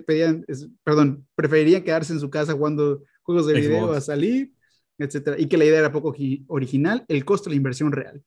pedían, 0.07 0.45
perdón, 0.83 1.27
preferirían 1.35 1.83
quedarse 1.83 2.13
en 2.13 2.21
su 2.21 2.31
casa 2.31 2.53
jugando 2.53 3.03
juegos 3.23 3.47
de 3.47 3.55
video 3.55 3.93
a 3.93 4.01
salir 4.01 4.55
etcétera, 4.99 5.37
y 5.39 5.47
que 5.47 5.57
la 5.57 5.65
idea 5.65 5.81
era 5.81 5.93
poco 5.93 6.15
original, 6.49 7.05
el 7.09 7.25
costo 7.25 7.45
de 7.45 7.55
la 7.55 7.57
inversión 7.57 7.93
real. 7.93 8.23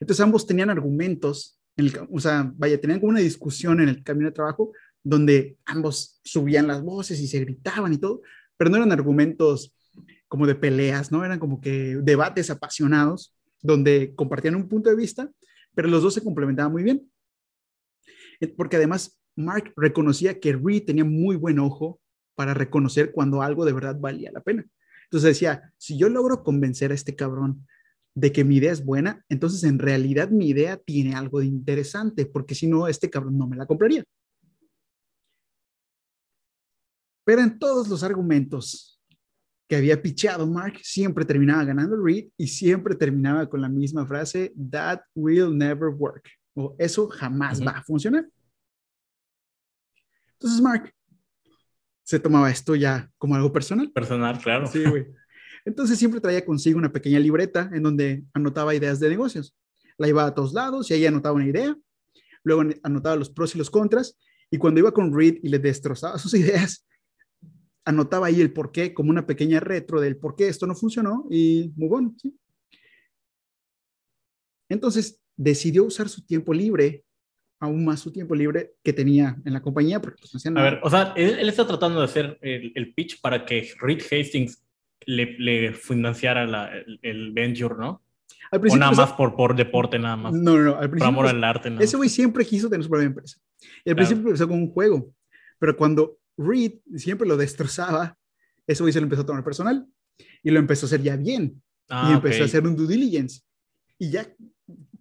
Entonces 0.00 0.22
ambos 0.22 0.46
tenían 0.46 0.70
argumentos, 0.70 1.58
en 1.76 1.86
el, 1.86 1.92
o 2.10 2.20
sea, 2.20 2.52
vaya, 2.56 2.80
tenían 2.80 3.00
como 3.00 3.10
una 3.10 3.20
discusión 3.20 3.80
en 3.80 3.88
el 3.88 4.02
camino 4.02 4.28
de 4.28 4.34
trabajo 4.34 4.72
donde 5.02 5.56
ambos 5.64 6.20
subían 6.24 6.66
las 6.66 6.82
voces 6.82 7.20
y 7.20 7.26
se 7.26 7.40
gritaban 7.40 7.92
y 7.92 7.98
todo, 7.98 8.22
pero 8.56 8.70
no 8.70 8.76
eran 8.76 8.92
argumentos 8.92 9.74
como 10.28 10.46
de 10.46 10.54
peleas, 10.54 11.12
¿no? 11.12 11.24
Eran 11.24 11.38
como 11.38 11.60
que 11.60 11.98
debates 12.02 12.50
apasionados, 12.50 13.34
donde 13.62 14.14
compartían 14.16 14.56
un 14.56 14.68
punto 14.68 14.90
de 14.90 14.96
vista, 14.96 15.30
pero 15.76 15.88
los 15.88 16.02
dos 16.02 16.14
se 16.14 16.24
complementaban 16.24 16.72
muy 16.72 16.82
bien. 16.82 17.12
Eh, 18.40 18.48
porque 18.48 18.76
además 18.76 19.20
Mark 19.36 19.74
reconocía 19.76 20.40
que 20.40 20.54
Reed 20.54 20.86
tenía 20.86 21.04
muy 21.04 21.36
buen 21.36 21.58
ojo 21.58 22.00
para 22.34 22.54
reconocer 22.54 23.12
cuando 23.12 23.42
algo 23.42 23.66
de 23.66 23.74
verdad 23.74 24.00
valía 24.00 24.32
la 24.32 24.40
pena. 24.40 24.66
Entonces 25.04 25.28
decía, 25.28 25.72
si 25.76 25.98
yo 25.98 26.08
logro 26.08 26.42
convencer 26.42 26.90
a 26.90 26.94
este 26.94 27.14
cabrón 27.14 27.66
de 28.14 28.32
que 28.32 28.42
mi 28.42 28.56
idea 28.56 28.72
es 28.72 28.84
buena, 28.84 29.22
entonces 29.28 29.62
en 29.64 29.78
realidad 29.78 30.30
mi 30.30 30.48
idea 30.48 30.78
tiene 30.78 31.14
algo 31.14 31.40
de 31.40 31.46
interesante, 31.46 32.24
porque 32.24 32.54
si 32.54 32.66
no, 32.66 32.88
este 32.88 33.10
cabrón 33.10 33.36
no 33.36 33.46
me 33.46 33.56
la 33.56 33.66
compraría. 33.66 34.02
Pero 37.24 37.42
en 37.42 37.58
todos 37.58 37.88
los 37.88 38.02
argumentos 38.02 38.95
que 39.68 39.76
había 39.76 40.00
pichado 40.00 40.46
Mark, 40.46 40.78
siempre 40.82 41.24
terminaba 41.24 41.64
ganando 41.64 41.96
Reed 41.96 42.28
y 42.36 42.46
siempre 42.46 42.94
terminaba 42.94 43.48
con 43.48 43.60
la 43.60 43.68
misma 43.68 44.06
frase, 44.06 44.52
that 44.70 45.00
will 45.14 45.56
never 45.56 45.88
work, 45.88 46.28
o 46.54 46.76
eso 46.78 47.08
jamás 47.08 47.60
va 47.60 47.72
a 47.72 47.82
funcionar. 47.82 48.26
Entonces 50.34 50.60
Mark 50.60 50.92
se 52.04 52.20
tomaba 52.20 52.50
esto 52.50 52.76
ya 52.76 53.10
como 53.18 53.34
algo 53.34 53.52
personal. 53.52 53.90
Personal, 53.90 54.38
claro. 54.38 54.66
Sí, 54.66 54.84
güey. 54.84 55.06
Entonces 55.64 55.98
siempre 55.98 56.20
traía 56.20 56.44
consigo 56.44 56.78
una 56.78 56.92
pequeña 56.92 57.18
libreta 57.18 57.68
en 57.72 57.82
donde 57.82 58.22
anotaba 58.32 58.74
ideas 58.74 59.00
de 59.00 59.08
negocios. 59.08 59.56
La 59.98 60.06
iba 60.06 60.24
a 60.24 60.32
todos 60.32 60.52
lados 60.52 60.88
y 60.90 60.94
ahí 60.94 61.06
anotaba 61.06 61.34
una 61.34 61.48
idea, 61.48 61.76
luego 62.44 62.62
anotaba 62.84 63.16
los 63.16 63.30
pros 63.30 63.54
y 63.54 63.58
los 63.58 63.70
contras, 63.70 64.16
y 64.50 64.58
cuando 64.58 64.78
iba 64.78 64.92
con 64.92 65.12
Reed 65.12 65.38
y 65.42 65.48
le 65.48 65.58
destrozaba 65.58 66.18
sus 66.18 66.34
ideas, 66.34 66.86
anotaba 67.86 68.26
ahí 68.26 68.40
el 68.42 68.52
por 68.52 68.72
qué, 68.72 68.92
como 68.92 69.10
una 69.10 69.26
pequeña 69.26 69.60
retro 69.60 70.00
del 70.00 70.18
por 70.18 70.36
qué 70.36 70.48
esto 70.48 70.66
no 70.66 70.74
funcionó 70.74 71.26
y 71.30 71.72
muy 71.76 71.88
bueno. 71.88 72.14
¿sí? 72.20 72.36
Entonces 74.68 75.22
decidió 75.36 75.84
usar 75.84 76.08
su 76.08 76.26
tiempo 76.26 76.52
libre 76.52 77.04
aún 77.60 77.84
más 77.84 78.00
su 78.00 78.12
tiempo 78.12 78.34
libre 78.34 78.74
que 78.82 78.92
tenía 78.92 79.36
en 79.44 79.52
la 79.52 79.62
compañía, 79.62 80.00
porque 80.00 80.18
pues, 80.20 80.34
no 80.34 80.38
hacía 80.38 80.50
nada. 80.50 80.66
A 80.66 80.70
ver, 80.70 80.80
o 80.82 80.90
sea, 80.90 81.12
él, 81.16 81.48
está 81.48 81.66
tratando 81.66 82.00
de 82.00 82.04
hacer 82.04 82.38
el, 82.42 82.94
pitch 82.94 83.20
para 83.20 83.44
que 83.44 83.70
Reed 83.80 84.02
Hastings 84.02 84.62
le, 85.06 85.38
le 85.38 85.72
financiara 85.72 86.46
la, 86.46 86.70
el, 87.02 87.32
venture, 87.32 87.74
¿no? 87.78 88.02
Al 88.50 88.60
o 88.68 88.76
nada 88.76 88.92
más 88.92 89.12
por, 89.14 89.34
por 89.34 89.56
deporte, 89.56 89.98
nada 89.98 90.16
más. 90.16 90.32
No, 90.34 90.56
no, 90.56 90.62
no. 90.62 90.76
Al 90.76 90.90
principio, 90.90 91.14
por 91.14 91.26
amor 91.26 91.26
al 91.26 91.42
arte. 91.42 91.70
Nada 91.70 91.82
ese 91.82 91.96
güey 91.96 92.08
siempre 92.08 92.44
quiso 92.44 92.68
tener 92.68 92.84
su 92.84 92.90
propia 92.90 93.06
empresa. 93.06 93.38
Y 93.84 93.90
al 93.90 93.96
principio 93.96 94.26
empezó 94.26 94.46
con 94.46 94.58
un 94.58 94.70
juego, 94.70 95.10
pero 95.58 95.76
cuando 95.76 96.18
Reed 96.36 96.74
siempre 96.96 97.26
lo 97.26 97.36
destrozaba, 97.36 98.18
ese 98.66 98.82
güey 98.82 98.92
se 98.92 99.00
lo 99.00 99.04
empezó 99.04 99.22
a 99.22 99.26
tomar 99.26 99.44
personal 99.44 99.86
y 100.42 100.50
lo 100.50 100.58
empezó 100.58 100.86
a 100.86 100.88
hacer 100.88 101.02
ya 101.02 101.16
bien. 101.16 101.62
Ah, 101.88 102.08
y 102.10 102.14
empezó 102.14 102.42
a 102.42 102.46
hacer 102.46 102.66
un 102.66 102.76
due 102.76 102.86
diligence. 102.86 103.40
Y 103.98 104.10
ya 104.10 104.34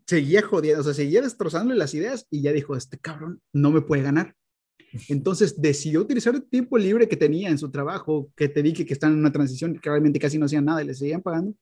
seguía 0.06 0.42
jodiendo, 0.44 0.82
o 0.82 0.84
sea, 0.84 0.94
seguía 0.94 1.22
destrozándole 1.22 1.78
las 1.78 1.94
ideas 1.94 2.28
y 2.30 2.42
ya 2.42 2.52
dijo, 2.52 2.76
este 2.76 2.98
cabrón 2.98 3.42
no 3.52 3.72
me 3.72 3.82
puede 3.82 4.04
ganar. 4.04 4.36
Entonces 5.10 5.60
decidió 5.62 6.02
utilizar 6.02 6.36
el 6.36 6.44
tiempo 6.44 6.78
libre 6.78 7.08
que 7.08 7.18
tenía 7.18 7.50
en 7.50 7.58
su 7.58 7.70
trabajo, 7.70 8.32
que 8.36 8.48
te 8.48 8.62
dije 8.62 8.86
que 8.86 8.94
están 8.94 9.14
en 9.14 9.20
una 9.20 9.32
transición, 9.32 9.78
que 9.78 9.90
realmente 9.90 10.20
casi 10.20 10.38
no 10.38 10.46
hacían 10.46 10.66
nada 10.66 10.84
y 10.84 10.88
le 10.88 10.94
seguían 10.94 11.22
pagando, 11.22 11.54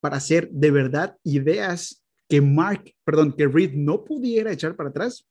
para 0.00 0.16
hacer 0.16 0.50
de 0.50 0.70
verdad 0.70 1.16
ideas 1.24 2.04
que 2.28 2.40
Mark, 2.40 2.94
perdón, 3.04 3.32
que 3.32 3.46
Reed 3.46 3.72
no 3.72 4.04
pudiera 4.04 4.52
echar 4.52 4.76
para 4.76 4.90
atrás. 4.90 5.26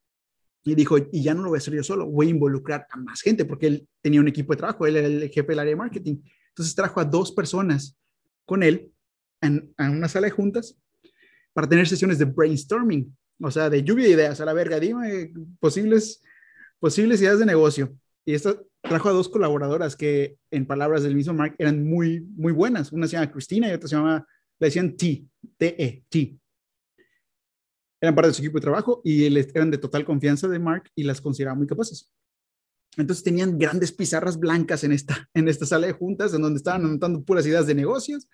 Y 0.67 0.75
dijo, 0.75 0.97
y 0.97 1.23
ya 1.23 1.33
no 1.33 1.43
lo 1.43 1.49
voy 1.49 1.57
a 1.57 1.59
hacer 1.59 1.73
yo 1.73 1.81
solo, 1.81 2.05
voy 2.05 2.27
a 2.27 2.31
involucrar 2.31 2.87
a 2.91 2.97
más 2.97 3.21
gente, 3.21 3.45
porque 3.45 3.67
él 3.67 3.87
tenía 4.01 4.19
un 4.19 4.27
equipo 4.27 4.51
de 4.51 4.57
trabajo, 4.57 4.85
él 4.85 4.97
era 4.97 5.07
el 5.07 5.29
jefe 5.29 5.47
del 5.47 5.59
área 5.59 5.71
de 5.71 5.77
marketing. 5.77 6.17
Entonces 6.49 6.75
trajo 6.75 6.99
a 6.99 7.05
dos 7.05 7.31
personas 7.31 7.97
con 8.45 8.63
él 8.63 8.91
en, 9.39 9.73
en 9.77 9.91
una 9.91 10.09
sala 10.09 10.27
de 10.27 10.31
juntas 10.31 10.77
para 11.53 11.69
tener 11.69 11.87
sesiones 11.87 12.19
de 12.19 12.25
brainstorming, 12.25 13.15
o 13.41 13.49
sea, 13.49 13.69
de 13.69 13.81
lluvia 13.81 14.07
de 14.07 14.11
ideas, 14.11 14.41
a 14.41 14.45
la 14.45 14.51
verga, 14.51 14.77
dime 14.77 15.31
posibles, 15.61 16.21
posibles 16.79 17.21
ideas 17.21 17.39
de 17.39 17.45
negocio. 17.45 17.95
Y 18.25 18.33
esto 18.33 18.67
trajo 18.81 19.07
a 19.07 19.13
dos 19.13 19.29
colaboradoras 19.29 19.95
que, 19.95 20.35
en 20.51 20.65
palabras 20.65 21.01
del 21.03 21.15
mismo 21.15 21.33
Mark, 21.33 21.55
eran 21.59 21.81
muy, 21.87 22.27
muy 22.35 22.51
buenas. 22.51 22.91
Una 22.91 23.07
se 23.07 23.13
llama 23.13 23.31
Cristina 23.31 23.69
y 23.69 23.73
otra 23.73 23.87
se 23.87 23.95
llama, 23.95 24.27
le 24.59 24.67
decían 24.67 24.97
T, 24.97 25.23
T-E, 25.55 26.03
T. 26.09 26.37
Eran 27.99 28.15
parte 28.15 28.29
de 28.29 28.33
su 28.33 28.41
equipo 28.41 28.57
de 28.57 28.61
trabajo 28.61 29.01
y 29.03 29.25
eran 29.25 29.71
de 29.71 29.77
total 29.77 30.05
confianza 30.05 30.47
de 30.47 30.59
Mark 30.59 30.91
y 30.95 31.03
las 31.03 31.21
consideraba 31.21 31.57
muy 31.57 31.67
capaces. 31.67 32.11
Entonces 32.95 33.23
tenían 33.23 33.57
grandes 33.57 33.91
pizarras 33.91 34.39
blancas 34.39 34.83
en 34.83 34.91
esta, 34.91 35.29
en 35.33 35.47
esta 35.47 35.65
sala 35.65 35.87
de 35.87 35.93
juntas, 35.93 36.33
en 36.33 36.41
donde 36.41 36.57
estaban 36.57 36.85
anotando 36.85 37.23
puras 37.23 37.45
ideas 37.45 37.67
de 37.67 37.75
negocios 37.75 38.27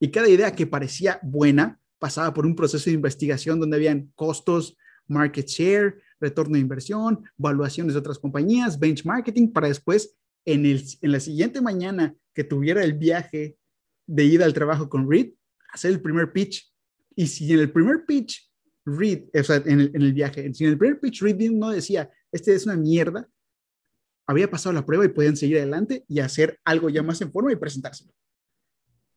y 0.00 0.10
cada 0.10 0.28
idea 0.28 0.54
que 0.54 0.66
parecía 0.66 1.18
buena 1.22 1.80
pasaba 1.98 2.34
por 2.34 2.46
un 2.46 2.54
proceso 2.54 2.90
de 2.90 2.94
investigación 2.94 3.58
donde 3.58 3.76
habían 3.76 4.12
costos, 4.14 4.76
market 5.06 5.46
share, 5.46 6.00
retorno 6.20 6.54
de 6.54 6.60
inversión, 6.60 7.24
valuaciones 7.36 7.94
de 7.94 8.00
otras 8.00 8.18
compañías, 8.18 8.78
benchmarking, 8.78 9.52
para 9.52 9.68
después, 9.68 10.16
en, 10.44 10.66
el, 10.66 10.84
en 11.00 11.12
la 11.12 11.20
siguiente 11.20 11.60
mañana 11.60 12.14
que 12.34 12.44
tuviera 12.44 12.84
el 12.84 12.94
viaje 12.94 13.56
de 14.06 14.24
ida 14.24 14.44
al 14.44 14.54
trabajo 14.54 14.88
con 14.88 15.10
Reed, 15.10 15.32
hacer 15.72 15.92
el 15.92 16.02
primer 16.02 16.32
pitch. 16.32 16.70
Y 17.16 17.26
si 17.26 17.50
en 17.52 17.60
el 17.60 17.72
primer 17.72 18.04
pitch, 18.06 18.50
Reed, 18.86 19.24
o 19.34 19.42
sea, 19.42 19.56
en 19.56 19.80
el, 19.80 19.90
en 19.94 20.02
el 20.02 20.12
viaje, 20.12 20.52
si 20.54 20.64
en 20.64 20.70
el 20.70 20.78
primer 20.78 21.00
pitch 21.00 21.22
Reed 21.22 21.50
no 21.50 21.70
decía, 21.70 22.10
este 22.30 22.54
es 22.54 22.66
una 22.66 22.76
mierda, 22.76 23.28
había 24.26 24.50
pasado 24.50 24.72
la 24.72 24.84
prueba 24.84 25.04
y 25.04 25.08
podían 25.08 25.36
seguir 25.36 25.58
adelante 25.58 26.04
y 26.08 26.20
hacer 26.20 26.58
algo 26.64 26.88
ya 26.88 27.02
más 27.02 27.20
en 27.20 27.30
forma 27.30 27.52
y 27.52 27.56
presentárselo. 27.56 28.12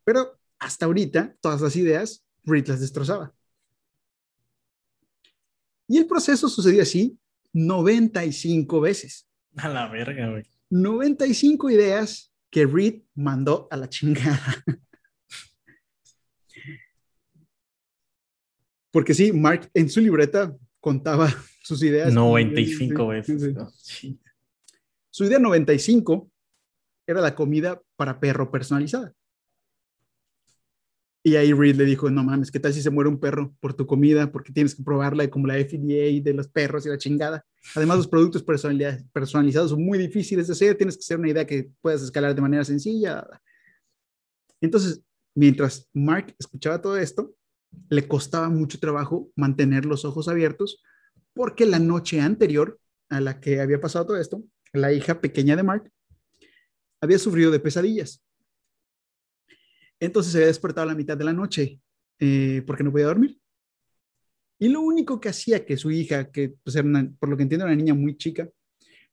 Pero 0.03 0.39
hasta 0.59 0.85
ahorita, 0.85 1.35
todas 1.41 1.61
las 1.61 1.75
ideas 1.75 2.25
Reed 2.43 2.67
las 2.67 2.79
destrozaba. 2.79 3.33
Y 5.87 5.97
el 5.97 6.07
proceso 6.07 6.49
sucedió 6.49 6.81
así 6.81 7.17
95 7.53 8.81
veces. 8.81 9.27
A 9.55 9.69
la 9.69 9.87
verga, 9.89 10.29
güey. 10.29 10.43
95 10.69 11.69
ideas 11.69 12.33
que 12.49 12.65
Reed 12.65 13.03
mandó 13.15 13.67
a 13.71 13.77
la 13.77 13.89
chingada. 13.89 14.63
Porque 18.97 19.13
sí, 19.13 19.31
Mark 19.31 19.69
en 19.75 19.91
su 19.91 20.01
libreta 20.01 20.57
contaba 20.79 21.29
sus 21.63 21.83
ideas. 21.83 22.11
95 22.11 23.07
veces. 23.09 23.53
Su 25.11 25.25
idea 25.25 25.37
95 25.37 26.31
era 27.05 27.21
la 27.21 27.35
comida 27.35 27.79
para 27.95 28.19
perro 28.19 28.49
personalizada. 28.49 29.13
Y 31.23 31.35
ahí 31.35 31.53
Reed 31.53 31.75
le 31.75 31.85
dijo, 31.85 32.09
no 32.09 32.23
mames, 32.23 32.49
¿qué 32.49 32.59
tal 32.59 32.73
si 32.73 32.81
se 32.81 32.89
muere 32.89 33.07
un 33.07 33.19
perro 33.19 33.55
por 33.59 33.75
tu 33.75 33.85
comida? 33.85 34.31
Porque 34.31 34.51
tienes 34.51 34.73
que 34.73 34.81
probarla 34.81 35.29
como 35.29 35.45
la 35.45 35.63
FDA 35.63 36.19
de 36.19 36.33
los 36.33 36.47
perros 36.47 36.83
y 36.87 36.89
la 36.89 36.97
chingada. 36.97 37.45
Además, 37.75 37.97
los 37.97 38.07
productos 38.07 38.41
personalizados 38.41 39.69
son 39.69 39.85
muy 39.85 39.99
difíciles 39.99 40.47
de 40.47 40.53
hacer, 40.53 40.75
tienes 40.75 40.97
que 40.97 41.01
hacer 41.01 41.19
una 41.19 41.29
idea 41.29 41.45
que 41.45 41.69
puedas 41.81 42.01
escalar 42.01 42.33
de 42.33 42.41
manera 42.41 42.63
sencilla. 42.63 43.27
Entonces, 44.59 45.03
mientras 45.35 45.87
Mark 45.93 46.33
escuchaba 46.39 46.81
todo 46.81 46.97
esto, 46.97 47.36
le 47.89 48.07
costaba 48.07 48.49
mucho 48.49 48.79
trabajo 48.79 49.29
mantener 49.35 49.85
los 49.85 50.05
ojos 50.05 50.27
abiertos 50.27 50.83
porque 51.33 51.65
la 51.65 51.79
noche 51.79 52.21
anterior 52.21 52.79
a 53.09 53.21
la 53.21 53.39
que 53.39 53.61
había 53.61 53.79
pasado 53.79 54.07
todo 54.07 54.17
esto, 54.17 54.43
la 54.73 54.91
hija 54.91 55.21
pequeña 55.21 55.55
de 55.55 55.63
Mark 55.63 55.91
había 56.99 57.19
sufrido 57.19 57.51
de 57.51 57.59
pesadillas 57.59 58.23
entonces 59.99 60.31
se 60.31 60.39
había 60.39 60.47
despertado 60.47 60.83
a 60.83 60.91
la 60.91 60.97
mitad 60.97 61.17
de 61.17 61.25
la 61.25 61.33
noche 61.33 61.79
eh, 62.19 62.63
porque 62.65 62.83
no 62.83 62.91
podía 62.91 63.07
dormir. 63.07 63.37
Y 64.59 64.69
lo 64.69 64.81
único 64.81 65.19
que 65.19 65.29
hacía 65.29 65.65
que 65.65 65.77
su 65.77 65.91
hija, 65.91 66.31
que 66.31 66.55
pues, 66.63 66.75
por 67.19 67.29
lo 67.29 67.37
que 67.37 67.43
entiendo 67.43 67.65
una 67.65 67.75
niña 67.75 67.93
muy 67.93 68.17
chica, 68.17 68.49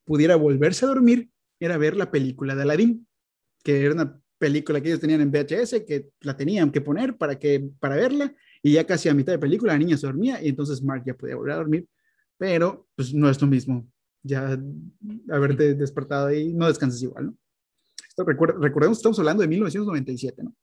pudiera 0.04 0.36
volverse 0.36 0.84
a 0.84 0.88
dormir 0.88 1.30
era 1.60 1.78
ver 1.78 1.96
la 1.96 2.10
película 2.10 2.54
de 2.54 2.62
Aladdin, 2.62 3.06
que 3.62 3.84
era 3.84 3.94
una 3.94 4.20
película 4.38 4.80
que 4.80 4.88
ellos 4.88 5.00
tenían 5.00 5.20
en 5.20 5.30
VHS, 5.30 5.84
que 5.86 6.10
la 6.20 6.36
tenían 6.36 6.70
que 6.70 6.80
poner 6.80 7.16
para, 7.16 7.38
que, 7.38 7.70
para 7.78 7.96
verla, 7.96 8.34
y 8.64 8.72
ya 8.72 8.84
casi 8.84 9.10
a 9.10 9.14
mitad 9.14 9.32
de 9.32 9.38
película 9.38 9.74
la 9.74 9.78
niña 9.78 9.96
se 9.98 10.06
dormía 10.06 10.42
y 10.42 10.48
entonces 10.48 10.82
Mark 10.82 11.02
ya 11.04 11.14
podía 11.14 11.36
volver 11.36 11.52
a 11.52 11.56
dormir, 11.56 11.86
pero 12.38 12.88
pues 12.96 13.12
no 13.12 13.28
es 13.28 13.40
lo 13.40 13.46
mismo, 13.46 13.86
ya 14.22 14.58
haberte 15.30 15.74
despertado 15.74 16.28
ahí, 16.28 16.54
no 16.54 16.66
descansas 16.66 17.02
igual, 17.02 17.26
¿no? 17.26 17.36
Esto 18.08 18.24
recordemos, 18.24 18.98
estamos 18.98 19.18
hablando 19.18 19.42
de 19.42 19.48
1997, 19.48 20.44
¿no? 20.44 20.54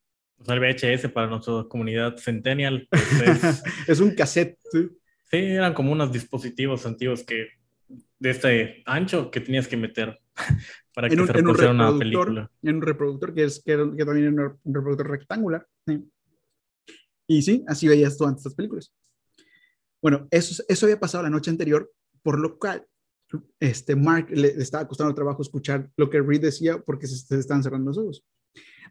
el 0.47 0.59
VHS 0.59 1.11
para 1.11 1.27
nuestra 1.27 1.65
comunidad 1.69 2.17
Centennial. 2.17 2.87
Pues, 2.89 3.63
es, 3.87 3.99
un 3.99 4.15
cassette. 4.15 4.57
¿sí? 4.71 4.89
sí, 5.29 5.37
eran 5.37 5.75
como 5.75 5.91
unos 5.91 6.11
dispositivos 6.11 6.87
antiguos 6.87 7.23
que 7.23 7.49
de 8.17 8.29
este 8.29 8.83
ancho 8.85 9.29
que 9.29 9.41
tenías 9.41 9.67
que 9.67 9.77
meter 9.77 10.19
para 10.95 11.09
que 11.09 11.19
un, 11.19 11.27
se 11.27 11.33
reproduciera 11.33 11.71
una 11.71 11.99
película. 11.99 12.51
En 12.63 12.77
un 12.77 12.81
reproductor 12.81 13.33
que, 13.35 13.43
es, 13.43 13.61
que, 13.63 13.75
también 13.75 14.33
era 14.33 14.55
un 14.63 14.73
reproductor 14.73 15.09
rectangular. 15.09 15.67
Y 17.31 17.41
sí, 17.41 17.63
así 17.65 17.87
veías 17.87 18.17
tú 18.17 18.25
antes 18.25 18.41
estas 18.41 18.55
películas. 18.55 18.93
Bueno, 20.01 20.27
eso, 20.31 20.61
eso 20.67 20.85
había 20.85 20.99
pasado 20.99 21.23
la 21.23 21.29
noche 21.29 21.49
anterior, 21.49 21.89
por 22.21 22.37
lo 22.37 22.59
cual 22.59 22.85
este, 23.57 23.95
Mark 23.95 24.29
le, 24.31 24.49
estaba 24.49 24.85
costando 24.85 25.15
trabajo 25.15 25.41
escuchar 25.41 25.89
lo 25.95 26.09
que 26.09 26.21
Reed 26.21 26.41
decía 26.41 26.81
porque 26.81 27.07
se, 27.07 27.15
se 27.15 27.39
estaban 27.39 27.63
cerrando 27.63 27.91
los 27.91 27.97
ojos. 27.97 28.25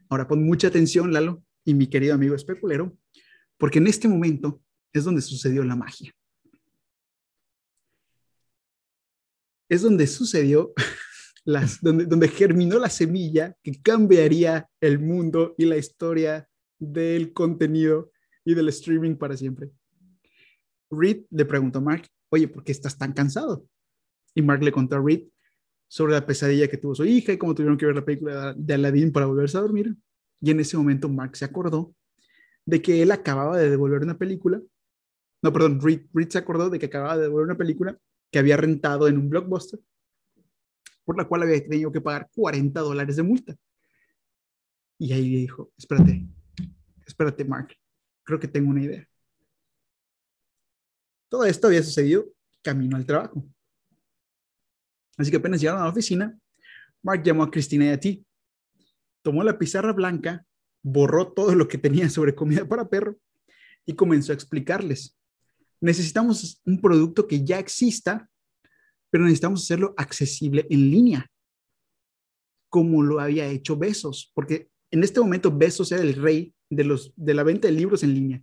Ahora 0.08 0.26
pon 0.26 0.42
mucha 0.42 0.68
atención, 0.68 1.12
Lalo, 1.12 1.44
y 1.66 1.74
mi 1.74 1.86
querido 1.86 2.14
amigo 2.14 2.34
especulero, 2.34 2.96
porque 3.58 3.76
en 3.76 3.88
este 3.88 4.08
momento 4.08 4.62
es 4.94 5.04
donde 5.04 5.20
sucedió 5.20 5.62
la 5.62 5.76
magia. 5.76 6.10
Es 9.68 9.82
donde 9.82 10.06
sucedió, 10.06 10.72
las, 11.44 11.82
donde, 11.82 12.06
donde 12.06 12.28
germinó 12.28 12.78
la 12.78 12.88
semilla 12.88 13.54
que 13.62 13.82
cambiaría 13.82 14.66
el 14.80 14.98
mundo 14.98 15.54
y 15.58 15.66
la 15.66 15.76
historia 15.76 16.48
del 16.78 17.34
contenido 17.34 18.10
y 18.44 18.54
del 18.54 18.68
streaming 18.68 19.16
para 19.16 19.36
siempre. 19.36 19.70
Reed 20.90 21.24
le 21.30 21.44
preguntó 21.44 21.78
a 21.78 21.82
Mark, 21.82 22.06
oye, 22.30 22.48
¿por 22.48 22.64
qué 22.64 22.72
estás 22.72 22.96
tan 22.98 23.12
cansado? 23.12 23.64
Y 24.34 24.42
Mark 24.42 24.62
le 24.62 24.72
contó 24.72 24.96
a 24.96 25.02
Reed 25.02 25.28
sobre 25.88 26.12
la 26.12 26.24
pesadilla 26.24 26.68
que 26.68 26.76
tuvo 26.76 26.94
su 26.94 27.04
hija 27.04 27.32
y 27.32 27.38
cómo 27.38 27.54
tuvieron 27.54 27.76
que 27.76 27.86
ver 27.86 27.96
la 27.96 28.04
película 28.04 28.54
de 28.56 28.74
Aladdin 28.74 29.12
para 29.12 29.26
volverse 29.26 29.58
a 29.58 29.60
dormir. 29.60 29.94
Y 30.40 30.50
en 30.50 30.60
ese 30.60 30.76
momento 30.76 31.08
Mark 31.08 31.36
se 31.36 31.44
acordó 31.44 31.94
de 32.64 32.80
que 32.80 33.02
él 33.02 33.10
acababa 33.10 33.58
de 33.58 33.68
devolver 33.68 34.02
una 34.02 34.16
película. 34.16 34.60
No, 35.42 35.52
perdón, 35.52 35.80
Reed, 35.80 36.28
se 36.28 36.38
acordó 36.38 36.70
de 36.70 36.78
que 36.78 36.86
acababa 36.86 37.16
de 37.16 37.22
devolver 37.24 37.46
una 37.46 37.56
película 37.56 37.98
que 38.30 38.38
había 38.38 38.56
rentado 38.56 39.08
en 39.08 39.18
un 39.18 39.28
blockbuster, 39.28 39.80
por 41.04 41.16
la 41.16 41.26
cual 41.26 41.42
había 41.42 41.60
tenido 41.60 41.90
que 41.90 42.00
pagar 42.00 42.30
40 42.34 42.80
dólares 42.80 43.16
de 43.16 43.22
multa. 43.22 43.56
Y 44.98 45.12
ahí 45.12 45.34
dijo, 45.34 45.72
espérate, 45.76 46.24
espérate, 47.06 47.44
Mark, 47.44 47.74
creo 48.30 48.40
que 48.40 48.48
tengo 48.48 48.70
una 48.70 48.82
idea. 48.82 49.08
Todo 51.28 51.44
esto 51.44 51.66
había 51.66 51.82
sucedido 51.82 52.26
camino 52.62 52.96
al 52.96 53.04
trabajo. 53.04 53.44
Así 55.16 55.30
que 55.30 55.38
apenas 55.38 55.60
llegaron 55.60 55.82
a 55.82 55.84
la 55.84 55.90
oficina, 55.90 56.38
Mark 57.02 57.22
llamó 57.24 57.42
a 57.42 57.50
Cristina 57.50 57.86
y 57.86 57.88
a 57.88 57.98
ti, 57.98 58.24
tomó 59.22 59.42
la 59.42 59.58
pizarra 59.58 59.92
blanca, 59.92 60.46
borró 60.82 61.32
todo 61.32 61.54
lo 61.56 61.66
que 61.66 61.76
tenía 61.76 62.08
sobre 62.08 62.34
comida 62.34 62.66
para 62.66 62.88
perro 62.88 63.18
y 63.84 63.94
comenzó 63.94 64.32
a 64.32 64.36
explicarles. 64.36 65.18
Necesitamos 65.80 66.62
un 66.64 66.80
producto 66.80 67.26
que 67.26 67.44
ya 67.44 67.58
exista, 67.58 68.30
pero 69.10 69.24
necesitamos 69.24 69.64
hacerlo 69.64 69.92
accesible 69.96 70.66
en 70.70 70.90
línea, 70.90 71.30
como 72.68 73.02
lo 73.02 73.18
había 73.18 73.46
hecho 73.46 73.76
Besos, 73.76 74.30
porque 74.34 74.70
en 74.92 75.02
este 75.02 75.20
momento 75.20 75.50
Besos 75.50 75.90
era 75.90 76.02
el 76.02 76.14
rey 76.14 76.54
de, 76.70 76.84
los, 76.84 77.12
de 77.16 77.34
la 77.34 77.42
venta 77.42 77.68
de 77.68 77.72
libros 77.74 78.02
en 78.02 78.14
línea. 78.14 78.42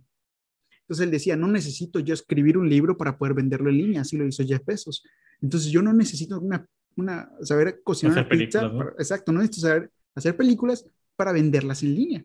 Entonces 0.82 1.04
él 1.04 1.10
decía, 1.10 1.36
no 1.36 1.48
necesito 1.48 1.98
yo 2.00 2.14
escribir 2.14 2.56
un 2.56 2.68
libro 2.68 2.96
para 2.96 3.18
poder 3.18 3.34
venderlo 3.34 3.68
en 3.68 3.78
línea, 3.78 4.00
así 4.02 4.16
lo 4.16 4.26
hizo 4.26 4.44
Jeff 4.44 4.64
Bezos. 4.64 5.04
Entonces 5.42 5.70
yo 5.70 5.82
no 5.82 5.92
necesito 5.92 6.40
una, 6.40 6.66
una 6.96 7.30
saber 7.42 7.80
cocinar 7.82 8.28
pizza, 8.28 8.70
exacto, 8.98 9.32
no 9.32 9.40
necesito 9.40 9.66
saber 9.66 9.90
hacer 10.14 10.36
películas 10.36 10.88
para 11.16 11.32
venderlas 11.32 11.82
en 11.82 11.94
línea. 11.94 12.24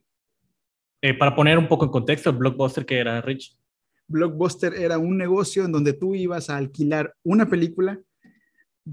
Eh, 1.01 1.13
para 1.13 1.35
poner 1.35 1.57
un 1.57 1.67
poco 1.67 1.85
en 1.85 1.91
contexto, 1.91 2.31
Blockbuster 2.31 2.85
que 2.85 2.99
era 2.99 3.19
Rich. 3.21 3.57
Blockbuster 4.07 4.73
era 4.73 4.97
un 4.97 5.17
negocio 5.17 5.65
en 5.65 5.71
donde 5.71 5.93
tú 5.93 6.15
ibas 6.15 6.49
a 6.49 6.57
alquilar 6.57 7.13
una 7.23 7.49
película 7.49 7.99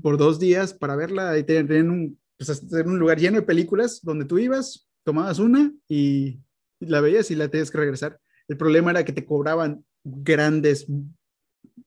por 0.03 0.17
dos 0.17 0.41
días 0.41 0.75
para 0.75 0.97
verla 0.97 1.37
y 1.39 1.45
tener 1.45 1.85
un, 1.85 2.19
pues, 2.37 2.63
un 2.85 2.99
lugar 2.99 3.19
lleno 3.19 3.37
de 3.37 3.43
películas 3.43 4.01
donde 4.03 4.25
tú 4.25 4.39
ibas, 4.39 4.89
tomabas 5.05 5.39
una 5.39 5.73
y, 5.89 6.41
la 6.81 7.01
veías 7.01 7.31
y 7.31 7.37
la 7.37 7.49
tenías 7.49 7.71
que 7.71 7.79
regresar. 7.79 8.19
El 8.49 8.57
problema 8.57 8.91
era 8.91 9.05
que 9.05 9.13
te 9.13 9.25
cobraban 9.25 9.85
grandes 10.03 10.87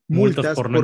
multas, 0.06 0.56
por 0.56 0.70
no, 0.70 0.80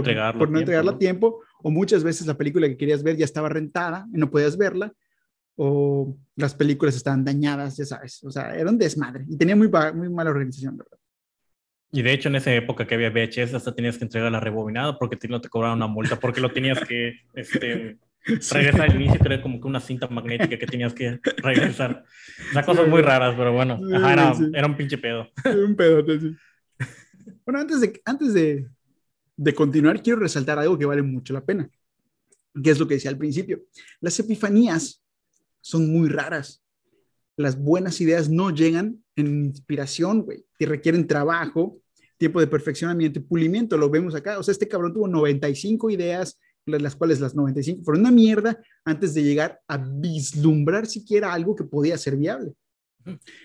entregarla 0.58 0.92
a 0.92 0.98
tiempo, 0.98 1.42
o 1.62 1.70
muchas 1.70 2.02
veces 2.02 2.26
la 2.26 2.36
película 2.36 2.68
que 2.68 2.76
querías 2.76 3.02
ver 3.02 3.16
ya 3.16 3.24
estaba 3.24 3.48
rentada 3.48 4.06
y 4.12 4.18
no 4.18 4.30
podías 4.30 4.56
verla, 4.56 4.92
o 5.56 6.16
las 6.36 6.54
películas 6.54 6.96
estaban 6.96 7.24
dañadas, 7.24 7.76
ya 7.76 7.84
sabes, 7.84 8.22
o 8.24 8.30
sea, 8.30 8.54
era 8.56 8.70
un 8.70 8.78
desmadre 8.78 9.24
y 9.28 9.36
tenía 9.36 9.56
muy, 9.56 9.68
muy 9.94 10.08
mala 10.08 10.30
organización, 10.30 10.76
¿verdad? 10.76 10.98
Y 11.92 12.02
de 12.02 12.12
hecho, 12.12 12.28
en 12.28 12.36
esa 12.36 12.54
época 12.54 12.86
que 12.86 12.94
había 12.94 13.10
VHS, 13.10 13.54
hasta 13.54 13.74
tenías 13.74 13.98
que 13.98 14.04
entregar 14.04 14.30
la 14.30 14.38
rebobinada 14.38 14.96
porque 14.96 15.18
no 15.28 15.40
te 15.40 15.48
cobraban 15.48 15.78
una 15.78 15.88
multa, 15.88 16.20
porque 16.20 16.40
lo 16.40 16.52
tenías 16.52 16.78
que 16.86 17.14
este, 17.34 17.98
regresar 18.52 18.82
al 18.82 19.00
inicio, 19.00 19.20
era 19.24 19.42
como 19.42 19.60
que 19.60 19.66
una 19.66 19.80
cinta 19.80 20.06
magnética 20.08 20.58
que 20.58 20.66
tenías 20.66 20.92
que 20.92 21.20
regresar. 21.38 22.04
O 22.50 22.52
sea, 22.52 22.64
cosas 22.64 22.88
muy 22.88 23.02
raras, 23.02 23.34
pero 23.36 23.52
bueno, 23.52 23.78
era, 23.88 24.34
era, 24.52 24.66
un 24.66 24.76
pinche 24.76 24.98
pedo. 24.98 25.28
Un 25.44 25.74
pedo, 25.74 26.04
sí. 26.18 26.36
Bueno, 27.44 27.60
antes 27.60 27.80
de, 27.80 28.00
antes 28.04 28.34
de, 28.34 28.66
de 29.36 29.54
continuar, 29.54 30.02
quiero 30.02 30.20
resaltar 30.20 30.58
algo 30.58 30.78
que 30.78 30.86
vale 30.86 31.02
mucho 31.02 31.32
la 31.32 31.44
pena, 31.44 31.68
que 32.62 32.70
es 32.70 32.78
lo 32.78 32.86
que 32.86 32.94
decía 32.94 33.10
al 33.10 33.18
principio. 33.18 33.62
Las 34.00 34.18
epifanías 34.20 35.02
son 35.60 35.90
muy 35.90 36.08
raras. 36.08 36.62
Las 37.36 37.58
buenas 37.58 38.00
ideas 38.00 38.28
no 38.28 38.50
llegan 38.50 39.02
en 39.16 39.46
inspiración, 39.46 40.22
güey, 40.22 40.44
y 40.58 40.66
requieren 40.66 41.06
trabajo, 41.06 41.80
tiempo 42.18 42.38
de 42.38 42.46
perfeccionamiento 42.46 43.18
y 43.18 43.22
pulimiento. 43.22 43.78
Lo 43.78 43.88
vemos 43.88 44.14
acá. 44.14 44.38
O 44.38 44.42
sea, 44.42 44.52
este 44.52 44.68
cabrón 44.68 44.92
tuvo 44.92 45.08
95 45.08 45.88
ideas, 45.90 46.38
las 46.66 46.96
cuales 46.96 47.20
las 47.20 47.34
95 47.34 47.82
fueron 47.84 48.02
una 48.02 48.10
mierda 48.10 48.58
antes 48.84 49.14
de 49.14 49.22
llegar 49.22 49.60
a 49.66 49.78
vislumbrar 49.78 50.86
siquiera 50.86 51.32
algo 51.32 51.56
que 51.56 51.64
podía 51.64 51.98
ser 51.98 52.16
viable. 52.16 52.52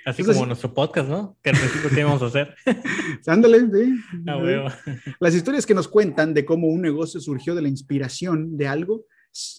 Así 0.05 0.23
como 0.23 0.45
nuestro 0.45 0.73
podcast, 0.73 1.09
¿no? 1.09 1.37
Que 1.41 1.51
al 1.51 1.57
principio 1.57 1.89
qué 1.89 2.01
íbamos 2.01 2.21
a 2.21 2.25
hacer. 2.25 2.53
Ándale, 3.27 3.61
sí. 3.61 3.95
Ah, 4.27 4.77
las 5.19 5.33
historias 5.33 5.65
que 5.65 5.73
nos 5.73 5.87
cuentan 5.87 6.33
de 6.33 6.45
cómo 6.45 6.67
un 6.67 6.81
negocio 6.81 7.19
surgió 7.19 7.55
de 7.55 7.61
la 7.61 7.69
inspiración 7.69 8.57
de 8.57 8.67
algo 8.67 9.05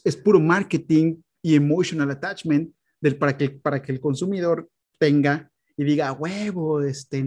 es 0.05 0.16
puro 0.16 0.40
marketing 0.40 1.16
y 1.42 1.55
emotional 1.55 2.11
attachment 2.11 2.73
del, 3.01 3.16
para, 3.16 3.37
que, 3.37 3.51
para 3.51 3.83
que 3.83 3.92
el 3.92 4.01
consumidor 4.01 4.69
tenga 4.99 5.51
y 5.77 5.85
diga, 5.85 6.12
huevo, 6.12 6.83
este, 6.83 7.27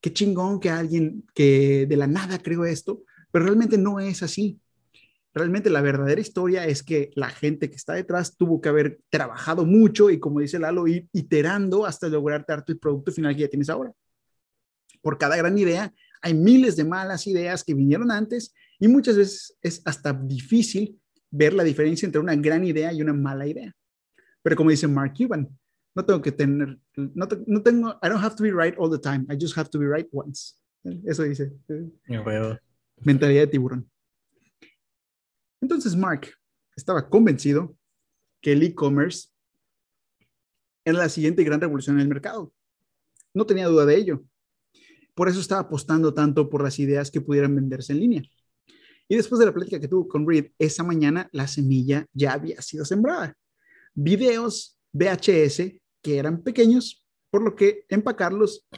qué 0.00 0.12
chingón 0.12 0.60
que 0.60 0.70
alguien 0.70 1.24
que 1.34 1.86
de 1.86 1.96
la 1.96 2.06
nada 2.06 2.38
creó 2.38 2.64
esto, 2.64 3.02
pero 3.30 3.46
realmente 3.46 3.78
no 3.78 4.00
es 4.00 4.22
así. 4.22 4.58
Realmente 5.34 5.68
la 5.68 5.80
verdadera 5.80 6.20
historia 6.20 6.64
es 6.64 6.84
que 6.84 7.10
la 7.16 7.28
gente 7.28 7.68
que 7.68 7.74
está 7.74 7.94
detrás 7.94 8.36
tuvo 8.36 8.60
que 8.60 8.68
haber 8.68 9.00
trabajado 9.10 9.66
mucho 9.66 10.08
y 10.08 10.20
como 10.20 10.38
dice 10.38 10.60
Lalo, 10.60 10.86
ir 10.86 11.08
iterando 11.12 11.84
hasta 11.84 12.08
lograr 12.08 12.44
darte 12.46 12.72
el 12.72 12.78
producto 12.78 13.10
final 13.10 13.34
que 13.34 13.42
ya 13.42 13.48
tienes 13.48 13.68
ahora. 13.68 13.92
Por 15.02 15.18
cada 15.18 15.36
gran 15.36 15.58
idea 15.58 15.92
hay 16.22 16.34
miles 16.34 16.76
de 16.76 16.84
malas 16.84 17.26
ideas 17.26 17.64
que 17.64 17.74
vinieron 17.74 18.12
antes 18.12 18.54
y 18.78 18.86
muchas 18.86 19.16
veces 19.16 19.58
es 19.60 19.82
hasta 19.84 20.12
difícil 20.12 21.00
ver 21.30 21.52
la 21.52 21.64
diferencia 21.64 22.06
entre 22.06 22.20
una 22.20 22.36
gran 22.36 22.64
idea 22.64 22.92
y 22.92 23.02
una 23.02 23.12
mala 23.12 23.46
idea. 23.46 23.74
Pero 24.40 24.54
como 24.54 24.70
dice 24.70 24.86
Mark 24.86 25.14
Cuban, 25.18 25.48
no 25.96 26.04
tengo 26.04 26.22
que 26.22 26.30
tener, 26.30 26.78
no, 26.96 27.28
no 27.46 27.62
tengo, 27.62 27.90
I 28.02 28.08
don't 28.08 28.22
have 28.22 28.36
to 28.36 28.42
be 28.44 28.52
right 28.52 28.74
all 28.78 28.90
the 28.90 28.98
time, 28.98 29.26
I 29.28 29.36
just 29.38 29.56
have 29.58 29.68
to 29.70 29.80
be 29.80 29.86
right 29.86 30.06
once. 30.12 30.54
Eso 31.04 31.24
dice. 31.24 31.52
Mentalidad 33.02 33.42
de 33.42 33.46
tiburón. 33.48 33.90
Entonces 35.64 35.96
Mark 35.96 36.28
estaba 36.76 37.08
convencido 37.08 37.74
que 38.42 38.52
el 38.52 38.62
e-commerce 38.62 39.30
era 40.84 40.98
la 40.98 41.08
siguiente 41.08 41.42
gran 41.42 41.58
revolución 41.58 41.96
en 41.96 42.02
el 42.02 42.08
mercado. 42.08 42.52
No 43.32 43.46
tenía 43.46 43.68
duda 43.68 43.86
de 43.86 43.96
ello. 43.96 44.22
Por 45.14 45.26
eso 45.26 45.40
estaba 45.40 45.62
apostando 45.62 46.12
tanto 46.12 46.50
por 46.50 46.62
las 46.62 46.78
ideas 46.78 47.10
que 47.10 47.22
pudieran 47.22 47.54
venderse 47.54 47.94
en 47.94 48.00
línea. 48.00 48.22
Y 49.08 49.16
después 49.16 49.38
de 49.38 49.46
la 49.46 49.54
plática 49.54 49.80
que 49.80 49.88
tuvo 49.88 50.06
con 50.06 50.28
Reed, 50.28 50.50
esa 50.58 50.84
mañana 50.84 51.30
la 51.32 51.48
semilla 51.48 52.06
ya 52.12 52.34
había 52.34 52.60
sido 52.60 52.84
sembrada. 52.84 53.34
Videos 53.94 54.78
VHS 54.92 55.80
que 56.02 56.18
eran 56.18 56.42
pequeños, 56.42 57.02
por 57.30 57.42
lo 57.42 57.56
que 57.56 57.86
empacarlos 57.88 58.68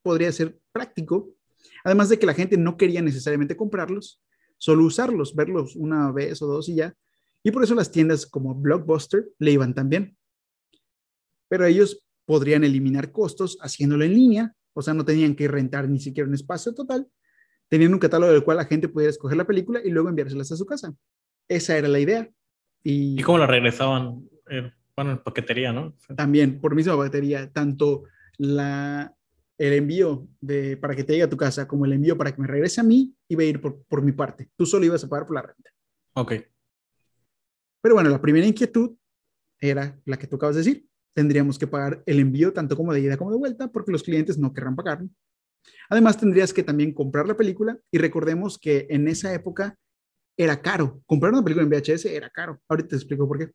podría 0.00 0.30
ser 0.30 0.60
práctico. 0.70 1.34
Además 1.82 2.08
de 2.08 2.20
que 2.20 2.26
la 2.26 2.34
gente 2.34 2.56
no 2.56 2.76
quería 2.76 3.02
necesariamente 3.02 3.56
comprarlos, 3.56 4.22
solo 4.62 4.84
usarlos, 4.84 5.34
verlos 5.34 5.74
una 5.74 6.12
vez 6.12 6.40
o 6.40 6.46
dos 6.46 6.68
y 6.68 6.76
ya. 6.76 6.94
Y 7.42 7.50
por 7.50 7.64
eso 7.64 7.74
las 7.74 7.90
tiendas 7.90 8.26
como 8.26 8.54
Blockbuster 8.54 9.26
le 9.38 9.50
iban 9.50 9.74
también. 9.74 10.16
Pero 11.48 11.66
ellos 11.66 12.04
podrían 12.24 12.62
eliminar 12.62 13.10
costos 13.10 13.58
haciéndolo 13.60 14.04
en 14.04 14.14
línea, 14.14 14.54
o 14.72 14.82
sea, 14.82 14.94
no 14.94 15.04
tenían 15.04 15.34
que 15.34 15.48
rentar 15.48 15.88
ni 15.88 15.98
siquiera 15.98 16.28
un 16.28 16.34
espacio 16.34 16.72
total 16.74 17.08
tenían 17.72 17.94
un 17.94 17.98
catálogo 17.98 18.30
del 18.30 18.44
cual 18.44 18.58
la 18.58 18.66
gente 18.66 18.86
pudiera 18.86 19.08
escoger 19.08 19.38
la 19.38 19.46
película 19.46 19.80
y 19.82 19.88
luego 19.88 20.10
enviárselas 20.10 20.52
a 20.52 20.56
su 20.56 20.66
casa. 20.66 20.92
Esa 21.48 21.78
era 21.78 21.88
la 21.88 22.00
idea. 22.00 22.28
¿Y, 22.84 23.18
¿Y 23.18 23.22
cómo 23.22 23.38
la 23.38 23.46
regresaban? 23.46 24.28
Eh, 24.50 24.70
bueno, 24.94 25.12
en 25.12 25.22
paquetería, 25.22 25.72
¿no? 25.72 25.96
También, 26.14 26.60
por 26.60 26.74
misma 26.74 26.98
paquetería, 26.98 27.50
tanto 27.50 28.02
la, 28.36 29.14
el 29.58 29.72
envío 29.74 30.28
de, 30.40 30.76
para 30.76 30.94
que 30.94 31.04
te 31.04 31.12
llegue 31.12 31.24
a 31.24 31.30
tu 31.30 31.36
casa 31.36 31.68
como 31.68 31.84
el 31.84 31.92
envío 31.92 32.16
para 32.16 32.34
que 32.34 32.40
me 32.40 32.48
regrese 32.48 32.80
a 32.80 32.84
mí 32.84 33.14
iba 33.28 33.42
a 33.42 33.46
ir 33.46 33.60
por, 33.60 33.82
por 33.84 34.02
mi 34.02 34.12
parte. 34.12 34.50
Tú 34.56 34.66
solo 34.66 34.84
ibas 34.84 35.04
a 35.04 35.08
pagar 35.08 35.26
por 35.26 35.36
la 35.36 35.42
renta. 35.42 35.70
Ok. 36.14 36.32
Pero 37.80 37.94
bueno, 37.94 38.10
la 38.10 38.20
primera 38.20 38.46
inquietud 38.46 38.96
era 39.60 40.00
la 40.04 40.16
que 40.18 40.26
tú 40.26 40.36
acabas 40.36 40.56
de 40.56 40.62
decir. 40.62 40.86
Tendríamos 41.14 41.58
que 41.58 41.66
pagar 41.66 42.02
el 42.06 42.20
envío 42.20 42.52
tanto 42.52 42.76
como 42.76 42.92
de 42.92 43.00
ida 43.00 43.16
como 43.16 43.30
de 43.30 43.38
vuelta 43.38 43.68
porque 43.68 43.92
los 43.92 44.02
clientes 44.02 44.38
no 44.38 44.52
querrán 44.52 44.76
pagarlo. 44.76 45.08
Además, 45.88 46.18
tendrías 46.18 46.52
que 46.52 46.62
también 46.62 46.92
comprar 46.92 47.26
la 47.26 47.36
película 47.36 47.78
y 47.90 47.98
recordemos 47.98 48.58
que 48.58 48.86
en 48.90 49.08
esa 49.08 49.32
época 49.32 49.78
era 50.36 50.60
caro. 50.60 51.02
Comprar 51.06 51.32
una 51.32 51.44
película 51.44 51.64
en 51.64 51.70
VHS 51.70 52.06
era 52.06 52.30
caro. 52.30 52.60
Ahorita 52.68 52.90
te 52.90 52.96
explico 52.96 53.28
por 53.28 53.38
qué. 53.38 53.52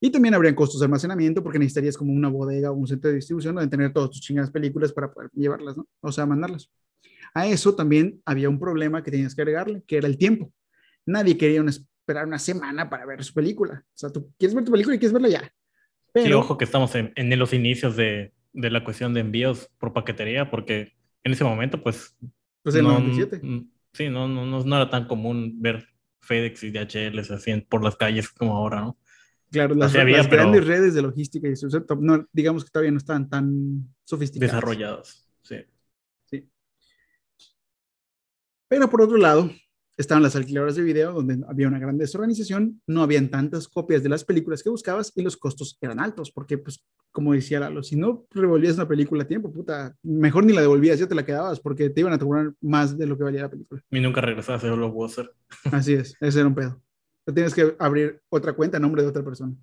Y 0.00 0.10
también 0.10 0.34
habrían 0.34 0.54
costos 0.54 0.80
de 0.80 0.86
almacenamiento 0.86 1.42
porque 1.42 1.58
necesitarías 1.58 1.96
como 1.96 2.12
una 2.12 2.28
bodega 2.28 2.70
o 2.70 2.74
un 2.74 2.86
centro 2.86 3.10
de 3.10 3.16
distribución 3.16 3.54
donde 3.54 3.68
tener 3.68 3.92
todas 3.92 4.10
tus 4.10 4.20
chingadas 4.20 4.50
películas 4.50 4.92
para 4.92 5.12
poder 5.12 5.30
llevarlas, 5.34 5.76
¿no? 5.76 5.88
O 6.00 6.12
sea, 6.12 6.24
mandarlas. 6.24 6.70
A 7.34 7.46
eso 7.46 7.74
también 7.74 8.20
había 8.24 8.48
un 8.48 8.58
problema 8.58 9.02
que 9.02 9.10
tenías 9.10 9.34
que 9.34 9.42
agregarle, 9.42 9.82
que 9.86 9.96
era 9.96 10.06
el 10.06 10.16
tiempo. 10.16 10.52
Nadie 11.04 11.36
quería 11.36 11.62
esperar 11.62 12.26
una 12.26 12.38
semana 12.38 12.88
para 12.88 13.06
ver 13.06 13.24
su 13.24 13.34
película. 13.34 13.84
O 13.86 13.98
sea, 13.98 14.10
tú 14.10 14.32
quieres 14.38 14.54
ver 14.54 14.64
tu 14.64 14.72
película 14.72 14.96
y 14.96 14.98
quieres 14.98 15.12
verla 15.12 15.28
ya. 15.28 15.52
Pero, 16.12 16.26
sí, 16.26 16.32
ojo 16.32 16.56
que 16.56 16.64
estamos 16.64 16.94
en, 16.94 17.12
en 17.16 17.38
los 17.38 17.52
inicios 17.52 17.96
de, 17.96 18.32
de, 18.52 18.70
la 18.70 18.82
cuestión 18.84 19.14
de 19.14 19.20
envíos 19.20 19.70
por 19.78 19.92
paquetería, 19.92 20.50
porque 20.50 20.94
en 21.24 21.32
ese 21.32 21.44
momento, 21.44 21.82
pues... 21.82 22.16
Pues 22.62 22.76
en 22.76 22.84
no, 22.84 23.00
97. 23.00 23.40
Sí, 23.92 24.08
no, 24.08 24.28
no, 24.28 24.46
no, 24.46 24.76
era 24.76 24.90
tan 24.90 25.06
común 25.06 25.60
ver 25.60 25.86
FedEx 26.20 26.62
y 26.64 26.70
DHL 26.70 27.18
así 27.18 27.54
por 27.68 27.82
las 27.82 27.96
calles 27.96 28.28
como 28.28 28.56
ahora, 28.56 28.80
¿no? 28.80 28.98
Claro, 29.50 29.74
las, 29.74 29.92
grandes 29.92 30.66
redes 30.66 30.94
de 30.94 31.02
logística 31.02 31.46
y 31.46 31.50
distribución, 31.50 31.86
no, 32.00 32.26
digamos 32.32 32.64
que 32.64 32.70
todavía 32.70 32.90
no 32.90 32.98
estaban 32.98 33.28
tan 33.28 33.88
sofisticadas. 34.04 34.54
Desarrollados, 34.54 35.28
sí. 35.42 35.56
Sí. 36.26 36.48
Pero 38.68 38.90
por 38.90 39.02
otro 39.02 39.16
lado, 39.16 39.50
estaban 39.98 40.22
las 40.22 40.36
alquiladoras 40.36 40.76
de 40.76 40.82
video, 40.82 41.12
donde 41.12 41.44
había 41.48 41.66
una 41.66 41.78
gran 41.78 41.98
desorganización, 41.98 42.80
no 42.86 43.02
habían 43.02 43.28
tantas 43.28 43.68
copias 43.68 44.02
de 44.02 44.08
las 44.08 44.24
películas 44.24 44.62
que 44.62 44.70
buscabas 44.70 45.12
y 45.16 45.22
los 45.22 45.36
costos 45.36 45.76
eran 45.80 45.98
altos, 45.98 46.30
porque, 46.30 46.56
pues, 46.56 46.84
como 47.10 47.32
decía 47.32 47.58
Lalo, 47.58 47.82
si 47.82 47.96
no 47.96 48.26
revolvías 48.30 48.76
una 48.76 48.86
película 48.86 49.24
a 49.24 49.26
tiempo, 49.26 49.52
puta, 49.52 49.96
mejor 50.02 50.44
ni 50.44 50.52
la 50.52 50.60
devolvías, 50.60 51.00
ya 51.00 51.08
te 51.08 51.16
la 51.16 51.24
quedabas, 51.24 51.58
porque 51.58 51.90
te 51.90 52.00
iban 52.00 52.12
a 52.12 52.18
cobrar 52.18 52.52
más 52.60 52.96
de 52.96 53.06
lo 53.06 53.18
que 53.18 53.24
valía 53.24 53.42
la 53.42 53.50
película. 53.50 53.82
Y 53.90 54.00
nunca 54.00 54.20
regresabas 54.20 54.62
a 54.62 54.68
los 54.68 55.10
hacer. 55.10 55.32
Así 55.72 55.94
es, 55.94 56.14
ese 56.20 56.38
era 56.38 56.48
un 56.48 56.54
pedo. 56.54 56.80
Tienes 57.34 57.54
que 57.54 57.76
abrir 57.78 58.20
otra 58.30 58.54
cuenta 58.54 58.78
a 58.78 58.80
nombre 58.80 59.02
de 59.02 59.08
otra 59.08 59.24
persona. 59.24 59.54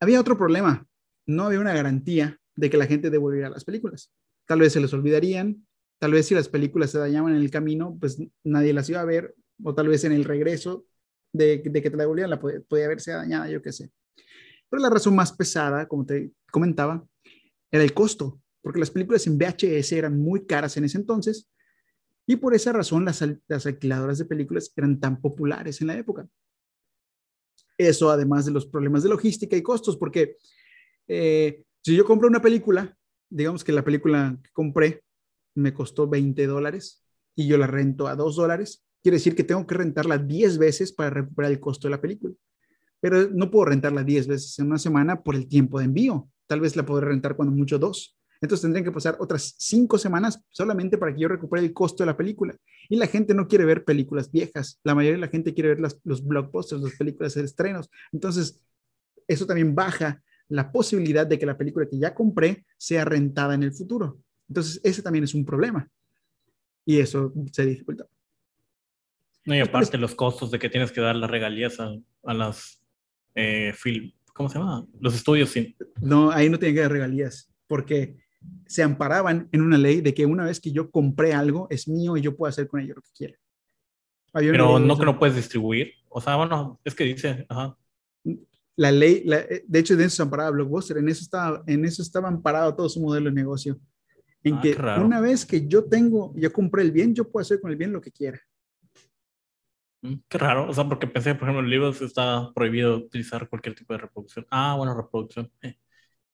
había 0.00 0.20
otro 0.20 0.36
problema, 0.36 0.86
no 1.26 1.44
había 1.44 1.60
una 1.60 1.74
garantía 1.74 2.38
de 2.56 2.70
que 2.70 2.76
la 2.76 2.86
gente 2.86 3.10
devolviera 3.10 3.48
las 3.48 3.64
películas. 3.64 4.12
Tal 4.46 4.60
vez 4.60 4.72
se 4.72 4.80
les 4.80 4.92
olvidarían, 4.92 5.66
Tal 6.00 6.12
vez 6.12 6.26
si 6.26 6.34
las 6.34 6.48
películas 6.48 6.90
se 6.90 6.98
dañaban 6.98 7.34
en 7.34 7.42
el 7.42 7.50
camino, 7.50 7.96
pues 8.00 8.18
nadie 8.42 8.72
las 8.72 8.88
iba 8.88 9.02
a 9.02 9.04
ver, 9.04 9.34
o 9.62 9.74
tal 9.74 9.88
vez 9.88 10.02
en 10.04 10.12
el 10.12 10.24
regreso 10.24 10.86
de, 11.30 11.60
que 11.60 11.70
te 11.70 11.90
la 11.90 12.04
devolvían, 12.04 12.30
la 12.30 12.40
podía, 12.40 12.62
podía 12.62 12.86
haberse 12.86 13.12
dañada, 13.12 13.50
yo 13.50 13.60
qué 13.60 13.70
sé. 13.70 13.90
Pero 14.70 14.82
la 14.82 14.88
razón 14.88 15.14
más 15.14 15.30
pesada, 15.30 15.86
como 15.86 16.06
te 16.06 16.32
comentaba, 16.50 17.06
era 17.70 17.84
el 17.84 17.92
costo, 17.92 18.40
porque 18.62 18.80
las 18.80 18.90
películas 18.90 19.26
en 19.26 19.36
VHS 19.36 19.92
eran 19.92 20.18
muy 20.18 20.46
caras 20.46 20.74
en 20.78 20.84
ese 20.84 20.96
entonces, 20.96 21.50
y 22.30 22.36
por 22.36 22.54
esa 22.54 22.72
razón 22.72 23.04
las, 23.04 23.24
las 23.48 23.66
alquiladoras 23.66 24.18
de 24.18 24.24
películas 24.24 24.72
eran 24.76 25.00
tan 25.00 25.20
populares 25.20 25.80
en 25.80 25.88
la 25.88 25.98
época. 25.98 26.28
Eso 27.76 28.08
además 28.08 28.46
de 28.46 28.52
los 28.52 28.66
problemas 28.66 29.02
de 29.02 29.08
logística 29.08 29.56
y 29.56 29.62
costos, 29.62 29.96
porque 29.96 30.36
eh, 31.08 31.64
si 31.82 31.96
yo 31.96 32.04
compro 32.04 32.28
una 32.28 32.40
película, 32.40 32.96
digamos 33.28 33.64
que 33.64 33.72
la 33.72 33.82
película 33.82 34.38
que 34.40 34.50
compré 34.52 35.02
me 35.56 35.74
costó 35.74 36.06
20 36.06 36.46
dólares 36.46 37.04
y 37.34 37.48
yo 37.48 37.58
la 37.58 37.66
rento 37.66 38.06
a 38.06 38.14
2 38.14 38.36
dólares, 38.36 38.86
quiere 39.02 39.16
decir 39.16 39.34
que 39.34 39.42
tengo 39.42 39.66
que 39.66 39.74
rentarla 39.74 40.16
10 40.16 40.58
veces 40.58 40.92
para 40.92 41.10
recuperar 41.10 41.50
el 41.50 41.58
costo 41.58 41.88
de 41.88 41.96
la 41.96 42.00
película. 42.00 42.32
Pero 43.00 43.28
no 43.30 43.50
puedo 43.50 43.64
rentarla 43.64 44.04
10 44.04 44.28
veces 44.28 44.56
en 44.60 44.66
una 44.68 44.78
semana 44.78 45.20
por 45.20 45.34
el 45.34 45.48
tiempo 45.48 45.80
de 45.80 45.86
envío. 45.86 46.30
Tal 46.46 46.60
vez 46.60 46.76
la 46.76 46.86
podré 46.86 47.08
rentar 47.08 47.34
cuando 47.34 47.52
mucho 47.52 47.76
dos. 47.76 48.19
Entonces 48.40 48.62
tendrían 48.62 48.84
que 48.84 48.92
pasar 48.92 49.16
otras 49.20 49.54
5 49.58 49.98
semanas 49.98 50.42
solamente 50.48 50.96
para 50.96 51.14
que 51.14 51.20
yo 51.20 51.28
recupere 51.28 51.62
el 51.62 51.72
costo 51.72 52.02
de 52.02 52.06
la 52.06 52.16
película. 52.16 52.54
Y 52.88 52.96
la 52.96 53.06
gente 53.06 53.34
no 53.34 53.46
quiere 53.46 53.64
ver 53.64 53.84
películas 53.84 54.30
viejas. 54.30 54.80
La 54.82 54.94
mayoría 54.94 55.16
de 55.16 55.26
la 55.26 55.28
gente 55.28 55.52
quiere 55.52 55.74
ver 55.74 55.80
los 56.04 56.26
blockbusters, 56.26 56.80
las 56.80 56.96
películas 56.96 57.34
de 57.34 57.44
estrenos. 57.44 57.90
Entonces, 58.12 58.62
eso 59.28 59.46
también 59.46 59.74
baja 59.74 60.22
la 60.48 60.72
posibilidad 60.72 61.26
de 61.26 61.38
que 61.38 61.46
la 61.46 61.56
película 61.56 61.86
que 61.88 61.98
ya 61.98 62.14
compré 62.14 62.64
sea 62.76 63.04
rentada 63.04 63.54
en 63.54 63.62
el 63.62 63.72
futuro. 63.72 64.18
Entonces, 64.48 64.80
ese 64.82 65.02
también 65.02 65.24
es 65.24 65.34
un 65.34 65.44
problema. 65.44 65.88
Y 66.84 66.98
eso 66.98 67.32
se 67.52 67.66
dificulta. 67.66 68.06
No, 69.44 69.54
y 69.54 69.60
aparte 69.60 69.96
los 69.96 70.14
costos 70.14 70.50
de 70.50 70.58
que 70.58 70.68
tienes 70.68 70.92
que 70.92 71.00
dar 71.00 71.14
las 71.14 71.30
regalías 71.30 71.78
a, 71.78 72.34
las 72.34 72.82
eh, 73.34 73.72
film, 73.74 74.12
¿cómo 74.34 74.48
se 74.48 74.58
llama? 74.58 74.86
Los 74.98 75.14
estudios. 75.14 75.54
No, 76.00 76.30
ahí 76.30 76.50
no 76.50 76.58
tienen 76.58 76.74
que 76.74 76.82
dar 76.82 76.92
regalías, 76.92 77.50
porque 77.66 78.18
se 78.66 78.82
amparaban 78.82 79.48
en 79.52 79.62
una 79.62 79.78
ley 79.78 80.00
de 80.00 80.14
que 80.14 80.26
una 80.26 80.44
vez 80.44 80.60
que 80.60 80.72
yo 80.72 80.90
compré 80.90 81.34
algo, 81.34 81.66
es 81.70 81.88
mío 81.88 82.16
y 82.16 82.20
yo 82.20 82.36
puedo 82.36 82.48
hacer 82.48 82.68
con 82.68 82.80
ello 82.80 82.94
lo 82.94 83.02
que 83.02 83.10
quiera. 83.14 83.34
Pero 84.32 84.78
no 84.78 84.96
que 84.96 85.04
no 85.04 85.18
puedes 85.18 85.36
distribuir. 85.36 85.92
O 86.08 86.20
sea, 86.20 86.36
bueno, 86.36 86.80
es 86.84 86.94
que 86.94 87.04
dice, 87.04 87.46
ajá. 87.48 87.76
La 88.76 88.92
ley, 88.92 89.24
de 89.66 89.78
hecho, 89.78 89.96
de 89.96 90.04
eso 90.04 90.16
se 90.16 90.22
amparaba 90.22 90.50
Blockbuster, 90.50 90.98
en 90.98 91.08
eso 91.08 91.22
estaba, 91.22 91.62
en 91.66 91.84
eso 91.84 92.00
estaba 92.00 92.28
amparado 92.28 92.74
todo 92.74 92.88
su 92.88 93.00
modelo 93.00 93.28
de 93.28 93.34
negocio 93.34 93.78
en 94.42 94.54
ah, 94.54 94.60
que 94.62 94.74
una 95.02 95.20
vez 95.20 95.44
que 95.44 95.66
yo 95.66 95.84
tengo, 95.84 96.32
yo 96.34 96.52
compré 96.52 96.82
el 96.82 96.92
bien, 96.92 97.14
yo 97.14 97.30
puedo 97.30 97.42
hacer 97.42 97.60
con 97.60 97.70
el 97.70 97.76
bien 97.76 97.92
lo 97.92 98.00
que 98.00 98.10
quiera. 98.10 98.40
Mm, 100.02 100.14
qué 100.28 100.38
raro, 100.38 100.68
o 100.68 100.72
sea, 100.72 100.88
porque 100.88 101.06
pensé, 101.06 101.34
por 101.34 101.44
ejemplo, 101.44 101.62
en 101.62 101.70
libros 101.70 102.00
está 102.00 102.50
prohibido 102.54 102.96
utilizar 102.96 103.48
cualquier 103.48 103.74
tipo 103.74 103.92
de 103.92 103.98
reproducción. 103.98 104.46
Ah, 104.50 104.74
bueno, 104.76 104.94
reproducción. 104.94 105.52
Eh. 105.62 105.76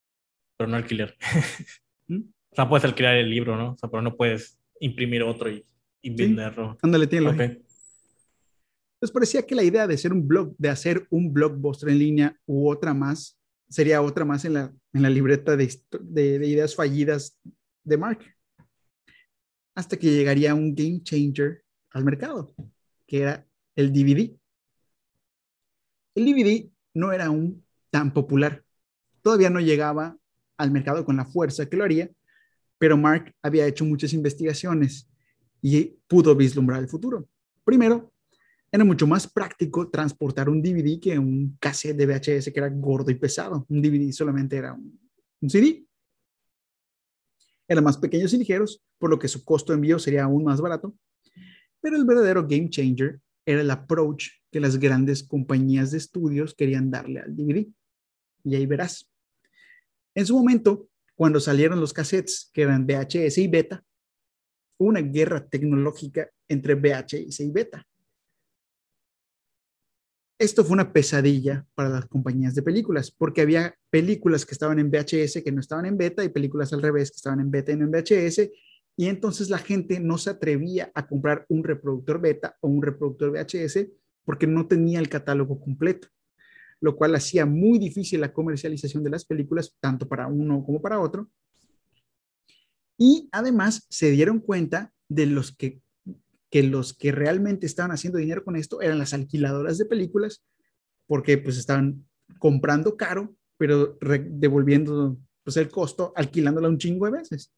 Pero 0.57 0.69
no 0.71 0.77
alquiler. 0.77 1.17
¿Mm? 2.09 2.21
O 2.51 2.55
sea, 2.55 2.69
puedes 2.69 2.85
alquilar 2.85 3.17
el 3.17 3.31
libro, 3.31 3.57
¿no? 3.57 3.73
O 3.73 3.79
sea, 3.79 3.91
pero 3.91 4.03
no 4.03 4.17
puedes 4.17 4.59
imprimir 4.81 5.23
otro 5.23 5.51
y, 5.51 5.65
venderlo. 6.03 6.79
Ándale, 6.83 7.07
tiene 7.07 7.29
okay. 7.29 7.47
Entonces 8.97 9.13
parecía 9.13 9.45
que 9.45 9.55
la 9.55 9.65
idea 9.65 9.87
de 9.87 9.95
hacer 9.95 10.13
un 10.13 10.27
blog, 10.27 10.55
de 10.57 10.69
hacer 10.69 11.07
un 11.11 11.33
blockbuster 11.33 11.91
en 11.91 11.99
línea 11.99 12.41
u 12.47 12.71
otra 12.71 12.95
más, 12.95 13.39
sería 13.69 14.01
otra 14.01 14.25
más 14.25 14.45
en 14.45 14.55
la, 14.55 14.73
en 14.93 15.03
la 15.03 15.11
libreta 15.11 15.57
de, 15.57 15.71
de, 16.01 16.39
de 16.39 16.47
ideas 16.47 16.75
fallidas 16.75 17.39
de 17.85 17.99
Mark. 17.99 18.21
Hasta 19.75 19.99
que 19.99 20.11
llegaría 20.11 20.55
un 20.55 20.75
game 20.75 21.03
changer 21.03 21.63
al 21.91 22.05
mercado, 22.05 22.55
que 23.07 23.21
era 23.21 23.47
el 23.75 23.93
DVD. 23.93 24.35
El 26.15 26.25
DVD 26.25 26.71
no 26.95 27.13
era 27.13 27.27
aún 27.27 27.65
tan 27.91 28.15
popular. 28.15 28.65
Todavía 29.21 29.51
no 29.51 29.61
llegaba 29.61 30.17
al 30.57 30.71
mercado 30.71 31.05
con 31.05 31.17
la 31.17 31.25
fuerza 31.25 31.67
que 31.67 31.77
lo 31.77 31.85
haría, 31.85 32.11
pero 32.79 32.97
Mark 32.97 33.35
había 33.43 33.67
hecho 33.67 33.85
muchas 33.85 34.13
investigaciones 34.13 35.09
y 35.63 35.97
pudo 36.07 36.35
vislumbrar 36.35 36.81
el 36.81 36.89
futuro. 36.89 37.29
Primero, 37.65 38.13
era 38.71 38.85
mucho 38.85 39.07
más 39.07 39.27
práctico 39.27 39.89
transportar 39.89 40.49
un 40.49 40.63
DVD 40.63 41.01
que 41.01 41.19
un 41.19 41.57
cassette 41.59 41.97
de 41.97 42.07
VHS 42.07 42.53
que 42.53 42.59
era 42.59 42.69
gordo 42.69 43.11
y 43.11 43.15
pesado. 43.15 43.65
Un 43.69 43.81
DVD 43.81 44.13
solamente 44.13 44.57
era 44.57 44.75
un, 44.75 44.99
un 45.41 45.51
CD 45.51 45.87
eran 47.69 47.85
más 47.85 47.99
pequeños 47.99 48.33
y 48.33 48.39
ligeros, 48.39 48.83
por 48.99 49.11
lo 49.11 49.19
que 49.19 49.29
su 49.29 49.45
costo 49.45 49.73
de 49.73 49.77
envío 49.77 49.99
sería 49.99 50.25
aún 50.25 50.45
más 50.45 50.61
barato. 50.61 50.97
Pero 51.81 51.97
el 51.97 52.05
verdadero 52.05 52.47
game 52.47 52.71
changer 52.71 53.21
era 53.45 53.61
el 53.61 53.71
approach 53.71 54.29
que 54.51 54.61
las 54.61 54.79
grandes 54.79 55.23
compañías 55.23 55.91
de 55.91 55.99
estudios 55.99 56.55
querían 56.55 56.91
darle 56.91 57.21
al 57.21 57.35
DVD. 57.35 57.67
Y 58.45 58.55
ahí 58.55 58.67
verás. 58.67 59.09
En 60.17 60.25
su 60.25 60.35
momento, 60.35 60.89
cuando 61.15 61.41
salieron 61.41 61.79
los 61.79 61.93
cassettes 61.93 62.51
que 62.55 62.63
eran 62.63 62.87
VHS 62.87 63.37
y 63.37 63.49
beta, 63.49 63.85
hubo 64.79 64.89
una 64.89 65.03
guerra 65.03 65.47
tecnológica 65.47 66.31
entre 66.49 66.75
VHS 66.75 67.41
y 67.41 67.51
beta. 67.51 67.87
Esto 70.39 70.65
fue 70.65 70.73
una 70.73 70.91
pesadilla 70.91 71.67
para 71.75 71.91
las 71.91 72.07
compañías 72.07 72.55
de 72.55 72.63
películas, 72.63 73.11
porque 73.11 73.43
había 73.43 73.75
películas 73.91 74.47
que 74.47 74.53
estaban 74.53 74.79
en 74.79 74.91
VHS 74.91 75.43
que 75.45 75.53
no 75.53 75.61
estaban 75.61 75.85
en 75.85 75.99
beta 75.99 76.25
y 76.25 76.31
películas 76.31 76.73
al 76.73 76.81
revés 76.81 77.11
que 77.11 77.17
estaban 77.17 77.41
en 77.41 77.51
beta 77.51 77.73
y 77.73 77.77
no 77.77 77.85
en 77.85 77.91
VHS, 77.91 78.51
y 78.97 79.09
entonces 79.09 79.51
la 79.51 79.59
gente 79.59 80.01
no 80.01 80.17
se 80.17 80.31
atrevía 80.31 80.91
a 80.95 81.07
comprar 81.07 81.45
un 81.51 81.63
reproductor 81.63 82.23
beta 82.23 82.57
o 82.61 82.69
un 82.69 82.83
reproductor 82.83 83.33
VHS 83.33 83.87
porque 84.25 84.47
no 84.47 84.67
tenía 84.67 84.99
el 84.99 85.11
catálogo 85.11 85.61
completo, 85.61 86.09
lo 86.81 86.97
cual 86.97 87.15
hacía 87.15 87.47
muy 87.47 87.79
difícil 87.79 88.21
la 88.21 88.33
comercialización 88.33 89.03
de 89.03 89.11
las 89.11 89.25
películas, 89.25 89.75
tanto 89.81 90.09
para 90.09 90.27
uno 90.27 90.65
como 90.65 90.81
para 90.81 91.01
otro. 91.01 91.31
Y 92.99 93.29
además 93.33 93.87
se 93.91 94.11
dieron 94.11 94.41
cuenta 94.41 94.93
de 95.09 95.27
los 95.27 95.55
que 95.55 95.81
que 96.51 96.63
los 96.63 96.95
que 96.95 97.13
realmente 97.13 97.67
estaban 97.67 97.91
haciendo 97.91 98.19
dinero 98.19 98.45
con 98.45 98.57
esto 98.57 98.81
eran 98.81 98.99
las 98.99 99.13
alquiladoras 99.13 99.79
de 99.79 99.85
películas, 99.85 100.45
porque 101.07 101.39
pues 101.39 101.59
estaban 101.59 102.07
comprando 102.39 102.97
caro, 102.97 103.37
pero 103.59 103.99
devolviendo 104.01 105.19
pues, 105.43 105.57
el 105.57 105.69
costo, 105.69 106.13
alquilándola 106.17 106.69
un 106.69 106.79
chingo 106.79 107.07
de 107.07 107.13
veces. 107.13 107.53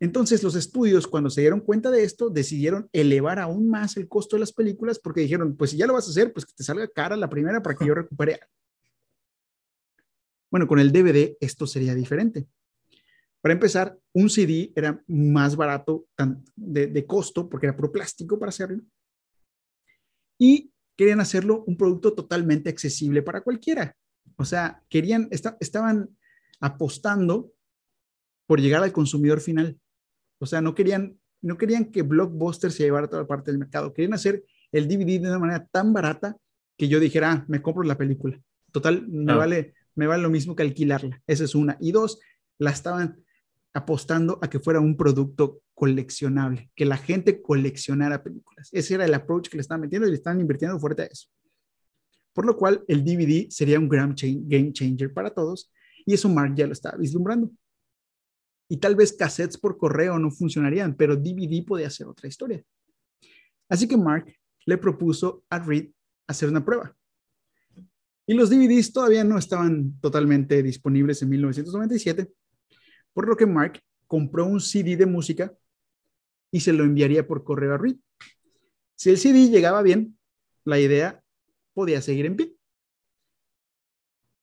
Entonces 0.00 0.42
los 0.42 0.54
estudios, 0.54 1.06
cuando 1.06 1.28
se 1.28 1.42
dieron 1.42 1.60
cuenta 1.60 1.90
de 1.90 2.02
esto, 2.02 2.30
decidieron 2.30 2.88
elevar 2.92 3.38
aún 3.38 3.68
más 3.68 3.98
el 3.98 4.08
costo 4.08 4.36
de 4.36 4.40
las 4.40 4.52
películas 4.52 4.98
porque 4.98 5.20
dijeron, 5.20 5.56
pues 5.56 5.72
si 5.72 5.76
ya 5.76 5.86
lo 5.86 5.92
vas 5.92 6.06
a 6.06 6.10
hacer, 6.10 6.32
pues 6.32 6.46
que 6.46 6.54
te 6.54 6.64
salga 6.64 6.88
cara 6.88 7.16
la 7.16 7.28
primera 7.28 7.62
para 7.62 7.76
que 7.76 7.86
yo 7.86 7.94
recupere. 7.94 8.40
Bueno, 10.50 10.66
con 10.66 10.78
el 10.80 10.90
DVD 10.90 11.36
esto 11.38 11.66
sería 11.66 11.94
diferente. 11.94 12.48
Para 13.42 13.52
empezar, 13.52 13.98
un 14.14 14.30
CD 14.30 14.72
era 14.74 15.02
más 15.06 15.54
barato 15.54 16.06
de, 16.56 16.86
de 16.86 17.06
costo 17.06 17.48
porque 17.48 17.66
era 17.66 17.76
puro 17.76 17.92
plástico 17.92 18.38
para 18.38 18.48
hacerlo. 18.48 18.82
Y 20.38 20.72
querían 20.96 21.20
hacerlo 21.20 21.62
un 21.66 21.76
producto 21.76 22.14
totalmente 22.14 22.70
accesible 22.70 23.22
para 23.22 23.42
cualquiera. 23.42 23.96
O 24.36 24.44
sea, 24.44 24.82
querían, 24.88 25.28
estaban 25.30 26.08
apostando 26.58 27.52
por 28.46 28.60
llegar 28.60 28.82
al 28.82 28.92
consumidor 28.92 29.40
final. 29.40 29.78
O 30.40 30.46
sea, 30.46 30.60
no 30.60 30.74
querían, 30.74 31.18
no 31.42 31.56
querían 31.56 31.86
que 31.86 32.02
Blockbuster 32.02 32.72
se 32.72 32.82
llevara 32.82 33.08
toda 33.08 33.26
parte 33.26 33.50
del 33.50 33.58
mercado. 33.58 33.92
Querían 33.92 34.14
hacer 34.14 34.42
el 34.72 34.88
DVD 34.88 35.20
de 35.20 35.28
una 35.28 35.38
manera 35.38 35.66
tan 35.70 35.92
barata 35.92 36.36
que 36.76 36.88
yo 36.88 36.98
dijera, 36.98 37.32
ah, 37.32 37.44
me 37.46 37.60
compro 37.62 37.82
la 37.82 37.98
película. 37.98 38.40
Total, 38.72 39.06
me, 39.06 39.34
vale, 39.34 39.74
me 39.94 40.06
vale 40.06 40.22
lo 40.22 40.30
mismo 40.30 40.56
que 40.56 40.62
alquilarla. 40.62 41.22
Esa 41.26 41.44
es 41.44 41.54
una. 41.54 41.76
Y 41.80 41.92
dos, 41.92 42.20
la 42.58 42.70
estaban 42.70 43.22
apostando 43.74 44.38
a 44.42 44.48
que 44.48 44.58
fuera 44.58 44.80
un 44.80 44.96
producto 44.96 45.60
coleccionable, 45.74 46.70
que 46.74 46.84
la 46.84 46.96
gente 46.96 47.42
coleccionara 47.42 48.22
películas. 48.22 48.68
Ese 48.72 48.94
era 48.94 49.04
el 49.04 49.14
approach 49.14 49.48
que 49.48 49.56
le 49.56 49.62
estaban 49.62 49.82
metiendo 49.82 50.06
y 50.06 50.10
le 50.10 50.16
estaban 50.16 50.40
invirtiendo 50.40 50.78
fuerte 50.78 51.02
a 51.02 51.06
eso. 51.06 51.28
Por 52.32 52.46
lo 52.46 52.56
cual, 52.56 52.84
el 52.88 53.04
DVD 53.04 53.48
sería 53.50 53.78
un 53.78 53.88
game 53.88 54.72
changer 54.72 55.12
para 55.12 55.30
todos 55.30 55.70
y 56.06 56.14
eso 56.14 56.28
Mark 56.28 56.54
ya 56.54 56.66
lo 56.66 56.72
estaba 56.72 56.96
vislumbrando. 56.96 57.50
Y 58.70 58.76
tal 58.76 58.94
vez 58.94 59.12
cassettes 59.12 59.58
por 59.58 59.76
correo 59.76 60.16
no 60.20 60.30
funcionarían, 60.30 60.94
pero 60.94 61.16
DVD 61.16 61.64
podía 61.66 61.90
ser 61.90 62.06
otra 62.06 62.28
historia. 62.28 62.62
Así 63.68 63.88
que 63.88 63.96
Mark 63.96 64.32
le 64.64 64.78
propuso 64.78 65.42
a 65.50 65.58
Reed 65.58 65.90
hacer 66.28 66.48
una 66.48 66.64
prueba. 66.64 66.96
Y 68.26 68.34
los 68.34 68.48
DVDs 68.48 68.92
todavía 68.92 69.24
no 69.24 69.38
estaban 69.38 69.98
totalmente 70.00 70.62
disponibles 70.62 71.20
en 71.20 71.30
1997, 71.30 72.32
por 73.12 73.26
lo 73.26 73.36
que 73.36 73.46
Mark 73.46 73.82
compró 74.06 74.46
un 74.46 74.60
CD 74.60 74.96
de 74.96 75.06
música 75.06 75.52
y 76.52 76.60
se 76.60 76.72
lo 76.72 76.84
enviaría 76.84 77.26
por 77.26 77.42
correo 77.42 77.74
a 77.74 77.78
Reed. 77.78 77.96
Si 78.94 79.10
el 79.10 79.18
CD 79.18 79.48
llegaba 79.48 79.82
bien, 79.82 80.16
la 80.64 80.78
idea 80.78 81.20
podía 81.74 82.00
seguir 82.00 82.26
en 82.26 82.36
pie. 82.36 82.54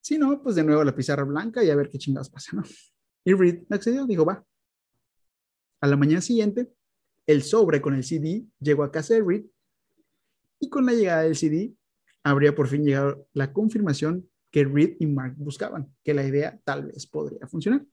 Si 0.02 0.18
no, 0.18 0.42
pues 0.42 0.54
de 0.54 0.64
nuevo 0.64 0.84
la 0.84 0.94
pizarra 0.94 1.24
blanca 1.24 1.64
y 1.64 1.70
a 1.70 1.76
ver 1.76 1.88
qué 1.88 1.96
chingados 1.96 2.28
pasa, 2.28 2.54
¿no? 2.54 2.64
Y 3.28 3.34
Reed 3.34 3.64
accedió, 3.68 4.06
dijo, 4.06 4.24
va. 4.24 4.42
A 5.82 5.86
la 5.86 5.98
mañana 5.98 6.22
siguiente, 6.22 6.72
el 7.26 7.42
sobre 7.42 7.82
con 7.82 7.94
el 7.94 8.02
CD 8.02 8.46
llegó 8.58 8.84
a 8.84 8.90
casa 8.90 9.12
de 9.12 9.22
Reed 9.22 9.44
y 10.58 10.70
con 10.70 10.86
la 10.86 10.94
llegada 10.94 11.24
del 11.24 11.36
CD 11.36 11.74
habría 12.22 12.54
por 12.54 12.68
fin 12.68 12.84
llegado 12.84 13.28
la 13.34 13.52
confirmación 13.52 14.26
que 14.50 14.64
Reed 14.64 14.96
y 14.98 15.06
Mark 15.06 15.34
buscaban, 15.36 15.94
que 16.02 16.14
la 16.14 16.26
idea 16.26 16.58
tal 16.64 16.86
vez 16.86 17.06
podría 17.06 17.46
funcionar. 17.46 17.84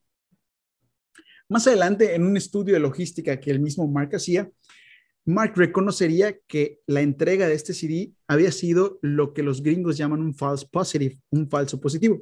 Más 1.49 1.67
adelante, 1.67 2.15
en 2.15 2.25
un 2.25 2.37
estudio 2.37 2.73
de 2.73 2.79
logística 2.79 3.37
que 3.37 3.51
el 3.51 3.59
mismo 3.59 3.85
Mark 3.89 4.15
hacía, 4.15 4.49
Mark 5.25 5.51
reconocería 5.57 6.39
que 6.47 6.79
la 6.87 7.01
entrega 7.01 7.45
de 7.45 7.55
este 7.55 7.73
CD 7.73 8.13
había 8.25 8.53
sido 8.53 8.99
lo 9.01 9.33
que 9.33 9.43
los 9.43 9.61
gringos 9.61 9.97
llaman 9.97 10.21
un 10.21 10.33
false 10.33 10.65
positive, 10.71 11.19
un 11.29 11.49
falso 11.49 11.81
positivo. 11.81 12.21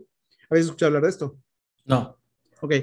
¿Habéis 0.49 0.65
escuchado 0.65 0.87
hablar 0.87 1.03
de 1.03 1.09
esto? 1.09 1.37
No. 1.85 2.22
Ok. 2.63 2.73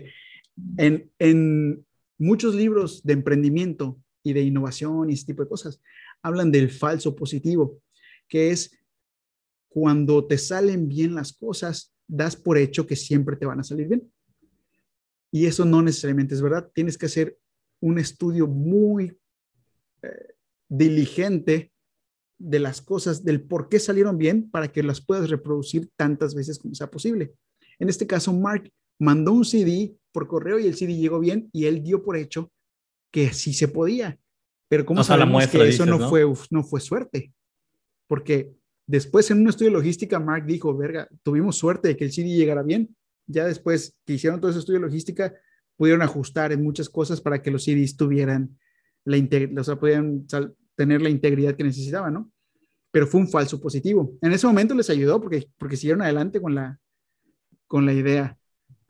En, 0.77 1.11
en 1.19 1.87
muchos 2.19 2.55
libros 2.55 3.03
de 3.03 3.14
emprendimiento 3.14 3.99
y 4.23 4.35
de 4.35 4.43
innovación 4.43 5.09
y 5.09 5.14
ese 5.14 5.25
tipo 5.25 5.43
de 5.43 5.49
cosas, 5.49 5.81
hablan 6.23 6.53
del 6.53 6.71
falso 6.71 7.16
positivo, 7.16 7.81
que 8.29 8.51
es 8.51 8.79
cuando 9.71 10.27
te 10.27 10.37
salen 10.37 10.87
bien 10.87 11.14
las 11.14 11.33
cosas, 11.33 11.95
das 12.07 12.37
por 12.37 12.59
hecho 12.59 12.87
que 12.87 12.95
siempre 12.95 13.37
te 13.37 13.47
van 13.47 13.61
a 13.61 13.64
salir 13.64 13.88
bien. 13.88 14.12
Y 15.33 15.47
eso 15.47 15.64
no 15.64 15.81
necesariamente 15.81 16.35
es 16.35 16.43
verdad. 16.43 16.71
Tienes 16.75 16.99
que 16.99 17.07
hacer 17.07 17.38
un 17.81 17.99
estudio 17.99 18.47
muy 18.47 19.16
eh, 20.03 20.35
diligente 20.69 21.73
de 22.37 22.59
las 22.59 22.83
cosas, 22.83 23.25
del 23.25 23.40
por 23.40 23.71
qué 23.71 23.79
salieron 23.79 24.19
bien, 24.19 24.51
para 24.51 24.71
que 24.71 24.83
las 24.83 25.01
puedas 25.01 25.31
reproducir 25.31 25.88
tantas 25.97 26.35
veces 26.35 26.59
como 26.59 26.75
sea 26.75 26.90
posible. 26.90 27.33
En 27.79 27.88
este 27.88 28.07
caso, 28.07 28.35
Mark 28.35 28.71
mandó 29.00 29.32
un 29.32 29.44
CD 29.44 29.96
por 30.12 30.28
correo 30.28 30.60
y 30.60 30.66
el 30.66 30.76
CD 30.76 30.96
llegó 30.96 31.18
bien 31.18 31.50
y 31.52 31.64
él 31.64 31.82
dio 31.82 32.02
por 32.04 32.16
hecho 32.16 32.52
que 33.10 33.32
sí 33.32 33.52
se 33.52 33.66
podía. 33.66 34.18
Pero 34.68 34.86
¿cómo 34.86 35.02
sabemos 35.02 35.48
que 35.48 35.68
eso 35.68 35.84
no, 35.84 36.08
Fue, 36.08 36.24
no 36.50 36.62
fue 36.62 36.80
suerte? 36.80 37.32
Porque 38.06 38.52
después 38.86 39.28
en 39.32 39.40
un 39.40 39.48
estudio 39.48 39.72
de 39.72 39.78
logística, 39.78 40.20
Mark 40.20 40.46
dijo, 40.46 40.76
verga, 40.76 41.08
tuvimos 41.24 41.56
suerte 41.56 41.88
de 41.88 41.96
que 41.96 42.04
el 42.04 42.12
CD 42.12 42.28
llegara 42.28 42.62
bien 42.62 42.94
ya 43.30 43.46
después 43.46 43.96
que 44.04 44.14
hicieron 44.14 44.40
todo 44.40 44.50
ese 44.50 44.60
estudio 44.60 44.80
de 44.80 44.86
logística, 44.86 45.34
pudieron 45.76 46.02
ajustar 46.02 46.52
en 46.52 46.62
muchas 46.62 46.88
cosas 46.88 47.20
para 47.20 47.40
que 47.40 47.50
los 47.50 47.64
CDs 47.64 47.96
tuvieran 47.96 48.58
la 49.04 49.16
integridad, 49.16 49.60
o 49.60 49.64
sea, 49.64 49.76
pudieran 49.76 50.26
tener 50.74 51.00
la 51.00 51.08
integridad 51.08 51.56
que 51.56 51.64
necesitaban, 51.64 52.14
¿no? 52.14 52.30
Pero 52.90 53.06
fue 53.06 53.20
un 53.20 53.28
falso 53.28 53.60
positivo. 53.60 54.18
En 54.20 54.32
ese 54.32 54.46
momento 54.46 54.74
les 54.74 54.90
ayudó 54.90 55.20
porque, 55.20 55.48
porque 55.56 55.76
siguieron 55.76 56.02
adelante 56.02 56.40
con 56.40 56.54
la, 56.54 56.78
con 57.66 57.86
la 57.86 57.92
idea. 57.92 58.36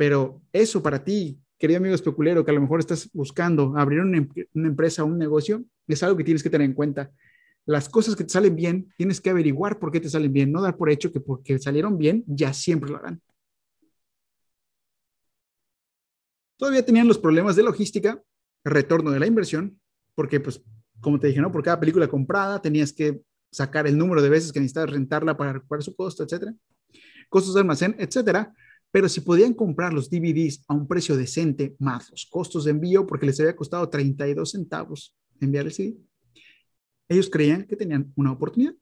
Pero 0.00 0.40
eso 0.50 0.82
para 0.82 1.04
ti, 1.04 1.38
querido 1.58 1.76
amigo 1.76 1.94
especulero, 1.94 2.42
que 2.42 2.50
a 2.50 2.54
lo 2.54 2.62
mejor 2.62 2.80
estás 2.80 3.10
buscando 3.12 3.76
abrir 3.76 4.00
una, 4.00 4.26
una 4.54 4.68
empresa 4.68 5.04
o 5.04 5.06
un 5.06 5.18
negocio, 5.18 5.62
es 5.86 6.02
algo 6.02 6.16
que 6.16 6.24
tienes 6.24 6.42
que 6.42 6.48
tener 6.48 6.64
en 6.64 6.72
cuenta. 6.72 7.10
Las 7.66 7.90
cosas 7.90 8.16
que 8.16 8.24
te 8.24 8.30
salen 8.30 8.56
bien, 8.56 8.90
tienes 8.96 9.20
que 9.20 9.28
averiguar 9.28 9.78
por 9.78 9.92
qué 9.92 10.00
te 10.00 10.08
salen 10.08 10.32
bien, 10.32 10.52
no 10.52 10.62
dar 10.62 10.78
por 10.78 10.88
hecho 10.88 11.12
que 11.12 11.20
porque 11.20 11.58
salieron 11.58 11.98
bien, 11.98 12.24
ya 12.26 12.54
siempre 12.54 12.88
lo 12.88 12.96
harán. 12.96 13.20
Todavía 16.56 16.82
tenían 16.82 17.06
los 17.06 17.18
problemas 17.18 17.54
de 17.54 17.62
logística, 17.62 18.22
retorno 18.64 19.10
de 19.10 19.20
la 19.20 19.26
inversión, 19.26 19.78
porque 20.14 20.40
pues, 20.40 20.62
como 21.02 21.20
te 21.20 21.26
dije, 21.26 21.42
¿no? 21.42 21.52
Por 21.52 21.62
cada 21.62 21.78
película 21.78 22.08
comprada 22.08 22.62
tenías 22.62 22.94
que 22.94 23.20
sacar 23.52 23.86
el 23.86 23.98
número 23.98 24.22
de 24.22 24.30
veces 24.30 24.50
que 24.50 24.60
necesitabas 24.60 24.92
rentarla 24.92 25.36
para 25.36 25.52
recuperar 25.52 25.82
su 25.82 25.94
costo, 25.94 26.22
etcétera. 26.22 26.54
Costos 27.28 27.52
de 27.52 27.60
almacén, 27.60 27.96
etcétera. 27.98 28.54
Pero 28.92 29.08
si 29.08 29.20
podían 29.20 29.54
comprar 29.54 29.92
los 29.92 30.10
DVDs 30.10 30.64
a 30.66 30.74
un 30.74 30.88
precio 30.88 31.16
decente, 31.16 31.76
más 31.78 32.10
los 32.10 32.26
costos 32.26 32.64
de 32.64 32.72
envío, 32.72 33.06
porque 33.06 33.26
les 33.26 33.38
había 33.38 33.54
costado 33.54 33.88
32 33.88 34.50
centavos 34.50 35.16
enviar 35.40 35.66
el 35.66 35.72
CD, 35.72 35.96
ellos 37.08 37.30
creían 37.30 37.64
que 37.66 37.76
tenían 37.76 38.12
una 38.16 38.32
oportunidad. 38.32 38.74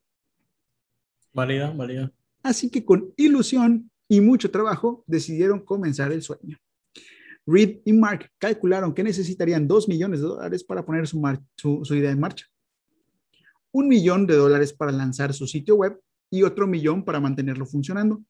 Válida, 1.33 1.71
válida. 1.71 2.13
Así 2.43 2.71
que 2.71 2.85
con 2.85 3.13
ilusión 3.17 3.91
y 4.09 4.21
mucho 4.21 4.51
trabajo 4.51 5.05
decidieron 5.07 5.61
comenzar 5.61 6.13
el 6.13 6.23
sueño. 6.23 6.59
Reed 7.47 7.81
y 7.85 7.93
Mark 7.95 8.31
calcularon 8.39 8.93
que 8.93 9.03
necesitarían 9.03 9.67
2 9.67 9.89
millones 9.89 10.21
de 10.21 10.27
dólares 10.27 10.65
para 10.65 10.85
poner 10.85 11.07
su, 11.07 11.23
su, 11.57 11.95
idea 11.95 12.11
en 12.11 12.21
marcha. 12.21 12.47
Un 13.73 13.89
millón 13.89 14.27
de 14.27 14.35
dólares 14.35 14.73
para 14.73 14.93
lanzar 14.93 15.33
su 15.33 15.47
sitio 15.47 15.77
web 15.77 15.99
y 16.31 16.43
otro 16.43 16.67
millón 16.67 17.05
para 17.05 17.21
mantenerlo 17.21 17.65
funcionando, 17.65 18.23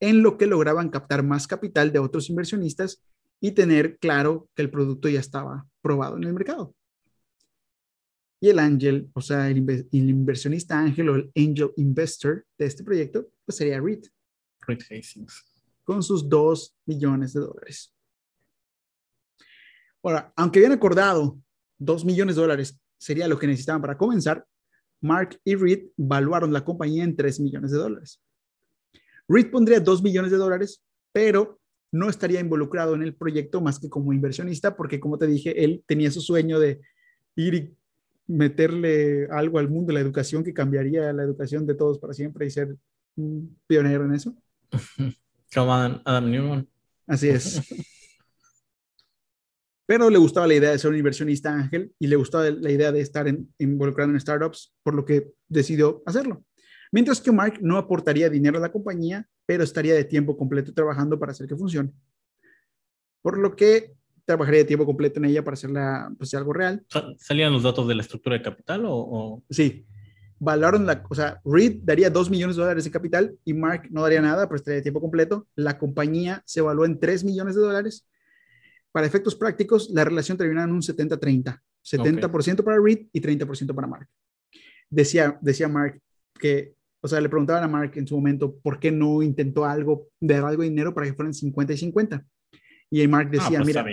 en 0.00 0.22
lo 0.22 0.36
que 0.36 0.46
lograban 0.46 0.90
captar 0.90 1.22
más 1.22 1.46
capital 1.46 1.92
de 1.92 1.98
otros 1.98 2.28
inversionistas 2.28 3.02
y 3.40 3.52
tener 3.52 3.98
claro 3.98 4.48
que 4.54 4.62
el 4.62 4.70
producto 4.70 5.08
ya 5.08 5.20
estaba 5.20 5.66
probado 5.80 6.16
en 6.16 6.24
el 6.24 6.32
mercado. 6.32 6.74
Y 8.40 8.48
el 8.50 8.58
ángel, 8.58 9.10
o 9.14 9.20
sea, 9.20 9.48
el, 9.48 9.58
inversionista 9.92 10.78
ángel 10.78 11.08
o 11.08 11.16
el 11.16 11.32
angel 11.34 11.72
investor 11.76 12.44
de 12.58 12.66
este 12.66 12.84
proyecto, 12.84 13.28
pues 13.44 13.56
sería 13.56 13.80
Reed. 13.80 14.04
Reed 14.66 14.80
Hastings. 14.90 15.44
Con 15.84 16.02
sus 16.02 16.28
2 16.28 16.76
millones 16.86 17.32
de 17.32 17.40
dólares. 17.40 17.94
Ahora, 20.02 20.32
aunque 20.36 20.58
habían 20.58 20.72
acordado 20.72 21.38
2 21.78 22.04
millones 22.04 22.36
de 22.36 22.42
dólares 22.42 22.78
sería 22.98 23.28
lo 23.28 23.38
que 23.38 23.46
necesitaban 23.46 23.82
para 23.82 23.96
comenzar, 23.96 24.46
Mark 25.00 25.38
y 25.44 25.54
Reed 25.54 25.88
valuaron 25.96 26.52
la 26.52 26.64
compañía 26.64 27.04
en 27.04 27.16
3 27.16 27.40
millones 27.40 27.70
de 27.70 27.78
dólares. 27.78 28.20
Reed 29.28 29.50
pondría 29.50 29.80
2 29.80 30.02
millones 30.02 30.30
de 30.30 30.36
dólares, 30.36 30.82
pero 31.12 31.58
no 31.92 32.08
estaría 32.08 32.40
involucrado 32.40 32.94
en 32.94 33.02
el 33.02 33.14
proyecto 33.14 33.60
más 33.60 33.78
que 33.78 33.88
como 33.88 34.12
inversionista, 34.12 34.76
porque 34.76 35.00
como 35.00 35.18
te 35.18 35.26
dije, 35.26 35.64
él 35.64 35.82
tenía 35.86 36.10
su 36.10 36.20
sueño 36.20 36.58
de 36.58 36.80
ir 37.36 37.54
y 37.54 37.76
meterle 38.26 39.26
algo 39.30 39.58
al 39.58 39.68
mundo 39.68 39.92
la 39.92 40.00
educación 40.00 40.42
que 40.42 40.52
cambiaría 40.52 41.12
la 41.12 41.22
educación 41.22 41.66
de 41.66 41.74
todos 41.74 41.98
para 41.98 42.12
siempre 42.12 42.46
y 42.46 42.50
ser 42.50 42.76
un 43.16 43.56
pionero 43.66 44.04
en 44.04 44.14
eso. 44.14 44.34
Como 45.54 45.72
Adam 45.72 46.30
Newman. 46.30 46.68
Así 47.06 47.28
es. 47.28 47.62
pero 49.86 50.10
le 50.10 50.18
gustaba 50.18 50.48
la 50.48 50.54
idea 50.54 50.72
de 50.72 50.78
ser 50.78 50.90
un 50.90 50.96
inversionista 50.96 51.54
ángel 51.54 51.92
y 51.98 52.08
le 52.08 52.16
gustaba 52.16 52.50
la 52.50 52.70
idea 52.70 52.90
de 52.90 53.00
estar 53.00 53.26
involucrado 53.58 54.10
en 54.10 54.20
startups, 54.20 54.74
por 54.82 54.94
lo 54.94 55.04
que 55.04 55.32
decidió 55.48 56.02
hacerlo. 56.04 56.44
Mientras 56.96 57.20
que 57.20 57.30
Mark 57.30 57.58
no 57.60 57.76
aportaría 57.76 58.30
dinero 58.30 58.56
a 58.56 58.60
la 58.62 58.72
compañía, 58.72 59.28
pero 59.44 59.62
estaría 59.62 59.92
de 59.92 60.04
tiempo 60.04 60.34
completo 60.34 60.72
trabajando 60.72 61.18
para 61.18 61.32
hacer 61.32 61.46
que 61.46 61.54
funcione. 61.54 61.92
Por 63.20 63.36
lo 63.36 63.54
que 63.54 63.92
trabajaría 64.24 64.60
de 64.60 64.64
tiempo 64.64 64.86
completo 64.86 65.20
en 65.20 65.26
ella 65.26 65.44
para 65.44 65.52
hacerla 65.56 66.10
pues, 66.16 66.32
algo 66.32 66.54
real. 66.54 66.86
¿Salían 67.18 67.52
los 67.52 67.64
datos 67.64 67.86
de 67.86 67.96
la 67.96 68.00
estructura 68.00 68.38
de 68.38 68.42
capital 68.42 68.84
o...? 68.86 69.42
Sí. 69.50 69.84
Valoraron 70.38 70.86
la, 70.86 71.04
o 71.06 71.14
sea, 71.14 71.38
Reed 71.44 71.80
daría 71.82 72.08
2 72.08 72.30
millones 72.30 72.56
de 72.56 72.62
dólares 72.62 72.84
de 72.84 72.90
capital 72.90 73.36
y 73.44 73.52
Mark 73.52 73.88
no 73.90 74.00
daría 74.00 74.22
nada, 74.22 74.48
pero 74.48 74.56
estaría 74.56 74.76
de 74.76 74.82
tiempo 74.82 75.02
completo. 75.02 75.46
La 75.54 75.76
compañía 75.76 76.42
se 76.46 76.60
evaluó 76.60 76.86
en 76.86 76.98
3 76.98 77.24
millones 77.24 77.56
de 77.56 77.60
dólares 77.60 78.08
para 78.90 79.06
efectos 79.06 79.34
prácticos, 79.34 79.90
la 79.90 80.02
relación 80.02 80.38
terminaba 80.38 80.66
en 80.66 80.72
un 80.72 80.80
70-30. 80.80 81.60
70%, 81.84 82.64
para 82.64 82.80
Reed 82.80 83.08
y 83.12 83.20
30% 83.20 83.74
para 83.74 83.86
Mark. 83.86 84.08
Decía, 84.88 85.38
decía 85.42 85.68
Mark 85.68 86.00
que, 86.38 86.75
o 87.06 87.08
sea, 87.08 87.20
le 87.20 87.28
preguntaban 87.28 87.62
a 87.62 87.68
Mark 87.68 87.92
en 87.94 88.06
su 88.06 88.16
momento 88.16 88.58
por 88.58 88.80
qué 88.80 88.90
no 88.90 89.22
intentó 89.22 89.64
algo, 89.64 90.08
dar 90.18 90.44
algo 90.44 90.62
de 90.62 90.68
dinero 90.68 90.92
para 90.92 91.06
que 91.06 91.14
fueran 91.14 91.32
50 91.32 91.72
y 91.72 91.76
50. 91.76 92.26
Y 92.90 93.06
Mark 93.06 93.30
decía, 93.30 93.60
pues 93.62 93.66
mira, 93.66 93.84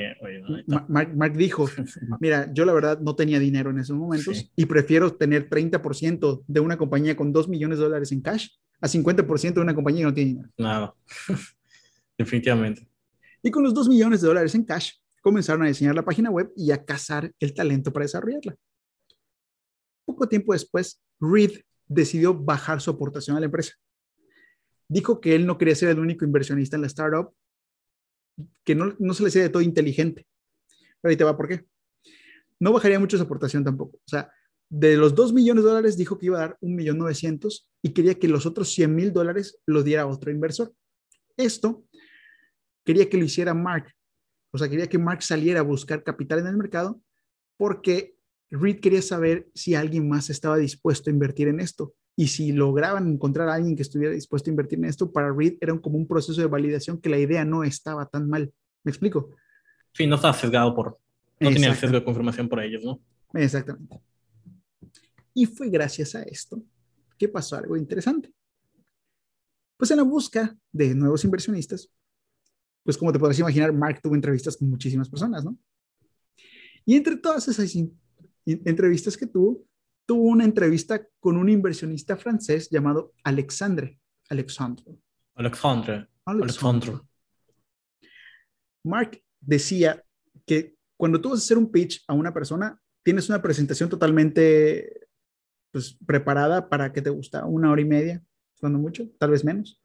Mark, 0.87 1.33
dijo, 1.37 1.69
mira, 2.19 2.51
yo 2.53 2.65
la 2.65 2.73
verdad 2.73 2.99
no 2.99 3.15
tenía 3.15 3.37
dinero 3.37 3.69
en 3.69 3.77
esos 3.77 3.95
momentos 3.95 4.51
y 4.55 4.65
prefiero 4.65 5.13
tener 5.13 5.47
30% 5.47 6.43
de 6.47 6.59
una 6.59 6.75
compañía 6.75 7.15
con 7.15 7.31
2 7.31 7.49
millones 7.49 7.77
de 7.77 7.83
dólares 7.83 8.11
en 8.11 8.21
cash 8.21 8.49
a 8.81 8.87
50% 8.87 9.53
de 9.53 9.61
una 9.61 9.75
compañía 9.75 10.01
que 10.01 10.05
no 10.05 10.13
tiene 10.13 10.29
dinero. 10.31 10.49
Nada, 10.57 10.95
definitivamente. 12.17 12.87
Y 13.43 13.51
con 13.51 13.61
los 13.61 13.75
2 13.75 13.89
millones 13.89 14.21
de 14.21 14.27
dólares 14.27 14.55
en 14.55 14.63
cash, 14.63 14.93
comenzaron 15.21 15.61
a 15.63 15.67
diseñar 15.67 15.93
la 15.93 16.03
página 16.03 16.31
web 16.31 16.51
y 16.55 16.71
a 16.71 16.83
cazar 16.83 17.31
el 17.39 17.53
talento 17.53 17.93
para 17.93 18.05
desarrollarla. 18.05 18.55
Poco 20.03 20.27
tiempo 20.27 20.53
después, 20.53 20.99
Reed 21.19 21.61
decidió 21.87 22.33
bajar 22.33 22.81
su 22.81 22.91
aportación 22.91 23.37
a 23.37 23.39
la 23.39 23.45
empresa. 23.45 23.73
Dijo 24.87 25.19
que 25.21 25.35
él 25.35 25.45
no 25.45 25.57
quería 25.57 25.75
ser 25.75 25.89
el 25.89 25.99
único 25.99 26.25
inversionista 26.25 26.75
en 26.75 26.81
la 26.81 26.87
startup 26.87 27.33
que 28.63 28.75
no, 28.75 28.95
no 28.99 29.13
se 29.13 29.23
le 29.23 29.29
hacía 29.29 29.41
de 29.41 29.49
todo 29.49 29.61
inteligente. 29.61 30.27
Pero 31.01 31.11
ahí 31.11 31.17
te 31.17 31.23
va, 31.23 31.35
¿por 31.35 31.47
qué? 31.47 31.65
No 32.59 32.71
bajaría 32.71 32.99
mucho 32.99 33.17
su 33.17 33.23
aportación 33.23 33.63
tampoco. 33.63 33.97
O 33.97 34.07
sea, 34.07 34.31
de 34.69 34.97
los 34.97 35.13
2 35.13 35.33
millones 35.33 35.63
de 35.63 35.69
dólares 35.69 35.97
dijo 35.97 36.17
que 36.17 36.27
iba 36.27 36.37
a 36.37 36.47
dar 36.47 36.57
1.900.000 36.61 37.65
y 37.83 37.89
quería 37.93 38.15
que 38.15 38.27
los 38.27 38.45
otros 38.45 38.69
100 38.69 38.95
mil 38.95 39.13
dólares 39.13 39.59
los 39.65 39.83
diera 39.83 40.07
otro 40.07 40.31
inversor. 40.31 40.73
Esto 41.37 41.85
quería 42.83 43.09
que 43.09 43.17
lo 43.17 43.25
hiciera 43.25 43.53
Mark. 43.53 43.93
O 44.51 44.57
sea, 44.57 44.69
quería 44.69 44.87
que 44.87 44.97
Mark 44.97 45.21
saliera 45.21 45.59
a 45.59 45.63
buscar 45.63 46.03
capital 46.03 46.39
en 46.39 46.47
el 46.47 46.57
mercado 46.57 47.01
porque 47.57 48.12
Reed 48.55 48.79
quería 48.79 49.01
saber 49.01 49.49
si 49.55 49.73
alguien 49.73 50.07
más 50.07 50.29
estaba 50.29 50.57
dispuesto 50.57 51.09
a 51.09 51.13
invertir 51.13 51.47
en 51.47 51.59
esto. 51.59 51.95
Y 52.15 52.27
si 52.27 52.51
lograban 52.51 53.07
encontrar 53.07 53.49
a 53.49 53.55
alguien 53.55 53.75
que 53.75 53.81
estuviera 53.81 54.13
dispuesto 54.13 54.49
a 54.49 54.51
invertir 54.51 54.77
en 54.77 54.85
esto, 54.85 55.11
para 55.11 55.33
Reed 55.33 55.57
era 55.59 55.75
como 55.79 55.97
un 55.97 56.07
proceso 56.07 56.39
de 56.39 56.45
validación 56.45 57.01
que 57.01 57.09
la 57.09 57.17
idea 57.17 57.43
no 57.43 57.63
estaba 57.63 58.05
tan 58.05 58.29
mal. 58.29 58.53
¿Me 58.83 58.91
explico? 58.91 59.35
Sí, 59.93 60.05
no 60.05 60.15
estaba 60.15 60.35
sesgado 60.35 60.75
por... 60.75 60.99
No 61.39 61.49
tenía 61.49 61.69
el 61.69 61.75
sesgo 61.75 61.97
de 61.97 62.03
confirmación 62.03 62.47
por 62.47 62.61
ellos, 62.61 62.83
¿no? 62.83 63.01
Exactamente. 63.33 63.99
Y 65.33 65.47
fue 65.47 65.69
gracias 65.69 66.13
a 66.13 66.21
esto 66.21 66.63
que 67.17 67.27
pasó 67.27 67.55
algo 67.55 67.75
interesante. 67.75 68.31
Pues 69.77 69.89
en 69.89 69.97
la 69.97 70.03
busca 70.03 70.55
de 70.71 70.93
nuevos 70.93 71.23
inversionistas, 71.23 71.89
pues 72.83 72.99
como 72.99 73.11
te 73.11 73.17
podrás 73.17 73.39
imaginar, 73.39 73.73
Mark 73.73 73.99
tuvo 74.03 74.13
entrevistas 74.13 74.55
con 74.55 74.69
muchísimas 74.69 75.09
personas, 75.09 75.43
¿no? 75.43 75.57
Y 76.85 76.95
entre 76.95 77.17
todas 77.17 77.47
esas 77.47 77.73
entrevistas 78.45 79.17
que 79.17 79.27
tuvo, 79.27 79.63
tuvo 80.05 80.23
una 80.23 80.43
entrevista 80.43 81.05
con 81.19 81.37
un 81.37 81.49
inversionista 81.49 82.17
francés 82.17 82.69
llamado 82.69 83.13
Alexandre. 83.23 83.99
Alexandre. 84.29 84.97
Alexandre. 85.35 86.07
Alexandre. 86.25 86.99
Mark 88.83 89.21
decía 89.39 90.03
que 90.45 90.75
cuando 90.97 91.19
tú 91.19 91.29
vas 91.29 91.39
a 91.39 91.43
hacer 91.43 91.57
un 91.57 91.71
pitch 91.71 92.03
a 92.07 92.13
una 92.13 92.33
persona, 92.33 92.79
tienes 93.03 93.29
una 93.29 93.41
presentación 93.41 93.89
totalmente 93.89 95.07
pues, 95.71 95.97
preparada 96.05 96.69
para 96.69 96.93
que 96.93 97.01
te 97.01 97.09
gusta 97.09 97.45
una 97.45 97.71
hora 97.71 97.81
y 97.81 97.85
media, 97.85 98.23
cuando 98.59 98.79
mucho, 98.79 99.09
tal 99.17 99.31
vez 99.31 99.43
menos. 99.43 99.81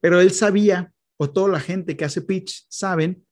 Pero 0.00 0.20
él 0.20 0.32
sabía, 0.32 0.92
o 1.16 1.30
toda 1.30 1.48
la 1.48 1.60
gente 1.60 1.96
que 1.96 2.04
hace 2.04 2.22
pitch 2.22 2.66
saben, 2.68 3.24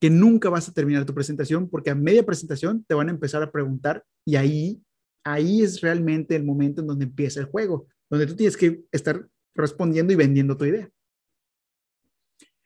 que 0.00 0.10
nunca 0.10 0.50
vas 0.50 0.68
a 0.68 0.72
terminar 0.72 1.04
tu 1.04 1.14
presentación 1.14 1.68
porque 1.68 1.90
a 1.90 1.94
media 1.94 2.24
presentación 2.24 2.84
te 2.86 2.94
van 2.94 3.08
a 3.08 3.12
empezar 3.12 3.42
a 3.42 3.50
preguntar 3.50 4.04
y 4.24 4.36
ahí 4.36 4.82
ahí 5.26 5.60
es 5.60 5.80
realmente 5.80 6.36
el 6.36 6.44
momento 6.44 6.80
en 6.80 6.86
donde 6.86 7.04
empieza 7.04 7.40
el 7.40 7.46
juego, 7.46 7.88
donde 8.08 8.26
tú 8.26 8.36
tienes 8.36 8.56
que 8.56 8.84
estar 8.92 9.28
respondiendo 9.54 10.12
y 10.12 10.16
vendiendo 10.16 10.56
tu 10.56 10.64
idea. 10.64 10.88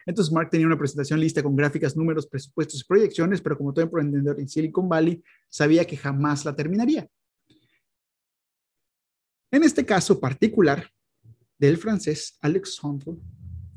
Entonces, 0.04 0.32
Mark 0.32 0.50
tenía 0.50 0.66
una 0.66 0.78
presentación 0.78 1.20
lista 1.20 1.42
con 1.42 1.56
gráficas, 1.56 1.96
números, 1.96 2.26
presupuestos 2.26 2.80
y 2.80 2.84
proyecciones, 2.84 3.40
pero 3.40 3.56
como 3.56 3.72
todo 3.72 3.84
emprendedor 3.84 4.38
en 4.38 4.48
Silicon 4.48 4.88
Valley, 4.88 5.22
sabía 5.48 5.86
que 5.86 5.96
jamás 5.96 6.44
la 6.44 6.54
terminaría. 6.54 7.08
En 9.50 9.62
este 9.62 9.84
caso 9.84 10.20
particular 10.20 10.86
del 11.58 11.78
francés 11.78 12.38
Alexandre, 12.42 13.14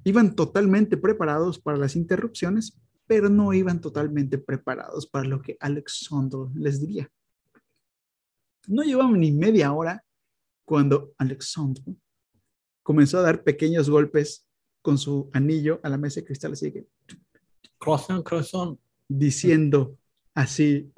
iban 0.04 0.36
totalmente 0.36 0.98
preparados 0.98 1.58
para 1.60 1.78
las 1.78 1.96
interrupciones, 1.96 2.78
pero 3.06 3.30
no 3.30 3.54
iban 3.54 3.82
totalmente 3.82 4.38
preparados 4.38 5.08
para 5.08 5.28
lo 5.28 5.42
que 5.42 5.58
Alexandre 5.60 6.50
les 6.56 6.80
diría. 6.80 7.10
No 8.68 8.84
llevaba 8.84 9.12
ni 9.12 9.32
media 9.32 9.74
hora 9.74 10.04
cuando 10.66 11.14
Alexandre 11.18 11.84
comenzó 12.82 13.20
a 13.20 13.24
dar 13.24 13.44
pequeños 13.44 13.90
golpes 13.90 14.48
con 14.82 14.98
su 14.98 15.30
anillo 15.34 15.80
a 15.84 15.90
la 15.90 15.98
mesa 15.98 16.20
de 16.20 16.26
cristal, 16.26 16.54
así 16.54 16.72
que... 16.72 16.88
Croissant, 17.80 18.24
croissant. 18.24 18.80
Diciendo 19.08 19.98
así, 20.34 20.92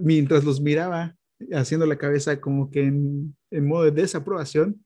mientras 0.00 0.44
los 0.44 0.60
miraba, 0.60 1.16
haciendo 1.52 1.86
la 1.86 1.96
cabeza 1.96 2.40
como 2.40 2.70
que 2.70 2.84
en, 2.84 3.36
en 3.50 3.66
modo 3.66 3.84
de 3.84 3.90
desaprobación. 3.90 4.84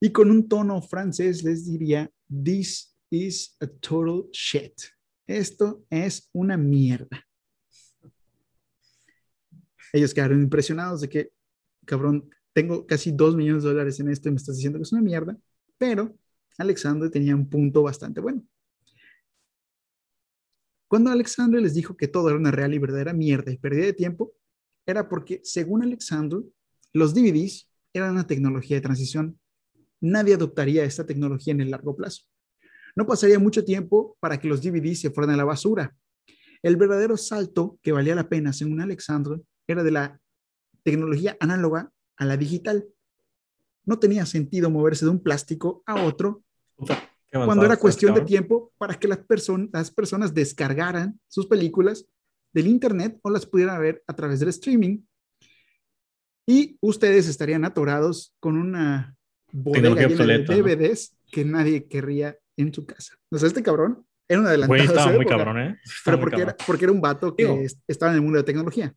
Y 0.00 0.10
con 0.10 0.30
un 0.30 0.48
tono 0.48 0.80
francés 0.82 1.44
les 1.44 1.66
diría, 1.66 2.10
this 2.28 2.96
is 3.10 3.56
a 3.60 3.66
total 3.66 4.28
shit. 4.32 4.72
Esto 5.32 5.84
es 5.90 6.28
una 6.32 6.56
mierda 6.56 7.26
ellos 9.92 10.14
quedaron 10.14 10.42
impresionados 10.42 11.02
de 11.02 11.08
que, 11.08 11.32
cabrón, 11.84 12.30
tengo 12.52 12.86
casi 12.86 13.12
dos 13.12 13.36
millones 13.36 13.62
de 13.62 13.70
dólares 13.70 14.00
en 14.00 14.08
esto 14.08 14.28
y 14.28 14.32
me 14.32 14.38
estás 14.38 14.56
diciendo 14.56 14.78
que 14.78 14.84
es 14.84 14.92
una 14.92 15.02
mierda, 15.02 15.36
pero 15.78 16.16
Alexandre 16.58 17.10
tenía 17.10 17.36
un 17.36 17.48
punto 17.48 17.82
bastante 17.82 18.20
bueno. 18.20 18.42
Cuando 20.88 21.10
Alexandre 21.10 21.60
les 21.60 21.74
dijo 21.74 21.96
que 21.96 22.08
todo 22.08 22.28
era 22.28 22.38
una 22.38 22.50
real 22.50 22.74
y 22.74 22.78
verdadera 22.78 23.12
mierda 23.12 23.50
y 23.50 23.56
pérdida 23.56 23.86
de 23.86 23.92
tiempo, 23.94 24.32
era 24.84 25.08
porque, 25.08 25.40
según 25.44 25.82
Alexandre, 25.82 26.40
los 26.92 27.14
DVDs 27.14 27.70
eran 27.94 28.12
una 28.12 28.26
tecnología 28.26 28.76
de 28.76 28.82
transición. 28.82 29.38
Nadie 30.00 30.34
adoptaría 30.34 30.84
esta 30.84 31.06
tecnología 31.06 31.52
en 31.52 31.62
el 31.62 31.70
largo 31.70 31.96
plazo. 31.96 32.24
No 32.94 33.06
pasaría 33.06 33.38
mucho 33.38 33.64
tiempo 33.64 34.16
para 34.20 34.38
que 34.38 34.48
los 34.48 34.62
DVDs 34.62 35.00
se 35.00 35.10
fueran 35.10 35.34
a 35.34 35.36
la 35.36 35.44
basura. 35.44 35.94
El 36.62 36.76
verdadero 36.76 37.16
salto 37.16 37.78
que 37.82 37.92
valía 37.92 38.14
la 38.14 38.28
pena, 38.28 38.52
según 38.52 38.80
Alexandre, 38.80 39.40
era 39.66 39.82
de 39.82 39.90
la 39.90 40.20
tecnología 40.82 41.36
análoga 41.40 41.90
a 42.16 42.24
la 42.24 42.36
digital. 42.36 42.86
No 43.84 43.98
tenía 43.98 44.26
sentido 44.26 44.70
moverse 44.70 45.04
de 45.04 45.10
un 45.10 45.22
plástico 45.22 45.82
a 45.86 46.04
otro 46.04 46.44
cuando 47.30 47.64
era 47.64 47.78
cuestión 47.78 48.14
de 48.14 48.20
tiempo 48.20 48.72
para 48.78 48.94
que 48.94 49.08
las, 49.08 49.20
las 49.72 49.90
personas 49.90 50.34
descargaran 50.34 51.18
sus 51.28 51.46
películas 51.46 52.06
del 52.52 52.66
Internet 52.66 53.18
o 53.22 53.30
las 53.30 53.46
pudieran 53.46 53.80
ver 53.80 54.04
a 54.06 54.14
través 54.14 54.40
del 54.40 54.50
streaming. 54.50 54.98
Y 56.46 56.76
ustedes 56.80 57.28
estarían 57.28 57.64
atorados 57.64 58.34
con 58.38 58.56
una 58.56 59.16
bodega 59.50 60.08
llena 60.08 60.26
de 60.26 60.44
DVDs 60.44 61.16
que 61.30 61.44
nadie 61.44 61.86
querría 61.86 62.36
en 62.56 62.72
su 62.72 62.86
casa. 62.86 63.16
O 63.30 63.38
sea, 63.38 63.48
este 63.48 63.62
cabrón 63.62 64.04
era 64.28 64.40
un 64.40 64.46
adelantado. 64.46 64.82
estaba 64.82 65.12
muy 65.12 65.26
cabrón, 65.26 65.60
¿eh? 65.60 65.78
pero 66.04 66.20
porque, 66.20 66.40
Era, 66.40 66.56
porque 66.66 66.84
era 66.84 66.92
un 66.92 67.00
vato 67.00 67.34
que 67.34 67.66
estaba 67.86 68.12
en 68.12 68.16
el 68.16 68.22
mundo 68.22 68.38
de 68.38 68.44
tecnología. 68.44 68.94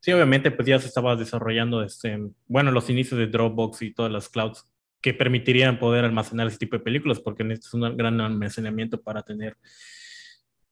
Sí, 0.00 0.12
obviamente, 0.12 0.50
pues 0.50 0.68
ya 0.68 0.78
se 0.78 0.86
estaba 0.86 1.16
desarrollando, 1.16 1.82
este, 1.82 2.18
bueno, 2.46 2.70
los 2.70 2.88
inicios 2.88 3.18
de 3.18 3.26
Dropbox 3.26 3.82
y 3.82 3.92
todas 3.92 4.12
las 4.12 4.28
clouds 4.28 4.64
que 5.00 5.12
permitirían 5.12 5.78
poder 5.78 6.04
almacenar 6.04 6.46
ese 6.46 6.58
tipo 6.58 6.76
de 6.76 6.82
películas, 6.82 7.20
porque 7.20 7.44
necesitas 7.44 7.74
un 7.74 7.96
gran 7.96 8.20
almacenamiento 8.20 9.00
para 9.00 9.22
tener, 9.22 9.56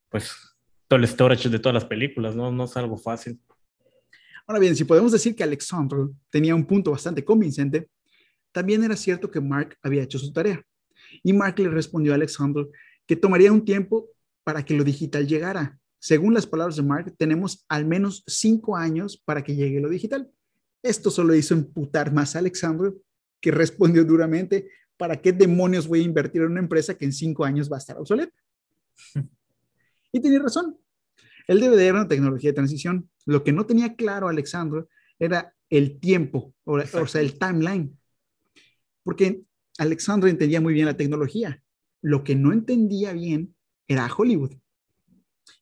pues, 0.08 0.32
todo 0.88 0.98
el 0.98 1.08
storage 1.08 1.48
de 1.48 1.58
todas 1.58 1.74
las 1.74 1.84
películas, 1.84 2.36
¿no? 2.36 2.52
No 2.52 2.64
es 2.64 2.76
algo 2.76 2.96
fácil. 2.96 3.40
Ahora 4.46 4.60
bien, 4.60 4.76
si 4.76 4.84
podemos 4.84 5.10
decir 5.10 5.34
que 5.34 5.42
Alexandre 5.42 6.06
tenía 6.30 6.54
un 6.54 6.64
punto 6.64 6.92
bastante 6.92 7.24
convincente, 7.24 7.88
también 8.52 8.84
era 8.84 8.96
cierto 8.96 9.30
que 9.30 9.40
Mark 9.40 9.76
había 9.82 10.04
hecho 10.04 10.18
su 10.18 10.32
tarea. 10.32 10.62
Y 11.22 11.32
Mark 11.32 11.58
le 11.58 11.68
respondió 11.68 12.12
a 12.12 12.16
Alexandre 12.16 12.66
que 13.06 13.16
tomaría 13.16 13.52
un 13.52 13.64
tiempo 13.64 14.08
para 14.44 14.64
que 14.64 14.74
lo 14.74 14.84
digital 14.84 15.26
llegara, 15.26 15.78
según 15.98 16.34
las 16.34 16.46
palabras 16.46 16.76
de 16.76 16.82
Mark, 16.82 17.14
tenemos 17.18 17.64
al 17.68 17.84
menos 17.84 18.22
cinco 18.28 18.76
años 18.76 19.20
para 19.24 19.42
que 19.42 19.56
llegue 19.56 19.80
lo 19.80 19.88
digital. 19.88 20.30
Esto 20.82 21.10
solo 21.10 21.34
hizo 21.34 21.54
emputar 21.54 22.12
más 22.12 22.36
a 22.36 22.38
Alexandre, 22.38 22.92
que 23.40 23.50
respondió 23.50 24.04
duramente, 24.04 24.70
¿para 24.96 25.20
qué 25.20 25.32
demonios 25.32 25.88
voy 25.88 26.00
a 26.00 26.04
invertir 26.04 26.42
en 26.42 26.52
una 26.52 26.60
empresa 26.60 26.96
que 26.96 27.06
en 27.06 27.12
cinco 27.12 27.44
años 27.44 27.70
va 27.70 27.76
a 27.76 27.78
estar 27.78 27.98
obsoleta? 27.98 28.34
Y 30.12 30.20
tenía 30.20 30.38
razón. 30.38 30.78
El 31.46 31.60
DVD 31.60 31.80
era 31.80 31.98
una 31.98 32.08
tecnología 32.08 32.50
de 32.50 32.54
transición. 32.54 33.10
Lo 33.26 33.44
que 33.44 33.52
no 33.52 33.66
tenía 33.66 33.96
claro 33.96 34.28
Alexandre 34.28 34.84
era 35.18 35.54
el 35.68 35.98
tiempo, 36.00 36.54
o, 36.64 36.78
o 36.78 37.06
sea, 37.06 37.20
el 37.20 37.38
timeline. 37.38 37.98
Porque 39.02 39.42
Alexandre 39.78 40.30
entendía 40.30 40.60
muy 40.60 40.74
bien 40.74 40.86
la 40.86 40.96
tecnología. 40.96 41.62
Lo 42.02 42.24
que 42.24 42.34
no 42.34 42.52
entendía 42.52 43.12
bien 43.12 43.54
era 43.88 44.10
Hollywood. 44.12 44.52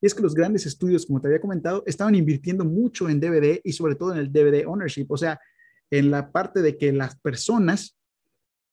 Y 0.01 0.07
es 0.07 0.15
que 0.15 0.23
los 0.23 0.35
grandes 0.35 0.67
estudios, 0.67 1.07
como 1.07 1.21
te 1.21 1.29
había 1.29 1.41
comentado, 1.41 1.83
estaban 1.87 2.15
invirtiendo 2.15 2.65
mucho 2.65 3.09
en 3.09 3.21
DVD 3.21 3.61
y 3.63 3.73
sobre 3.73 3.95
todo 3.95 4.13
en 4.13 4.19
el 4.19 4.33
DVD 4.33 4.67
ownership, 4.67 5.07
o 5.09 5.17
sea, 5.17 5.39
en 5.91 6.11
la 6.11 6.33
parte 6.33 6.63
de 6.63 6.77
que 6.77 6.93
las 6.93 7.19
personas 7.21 7.99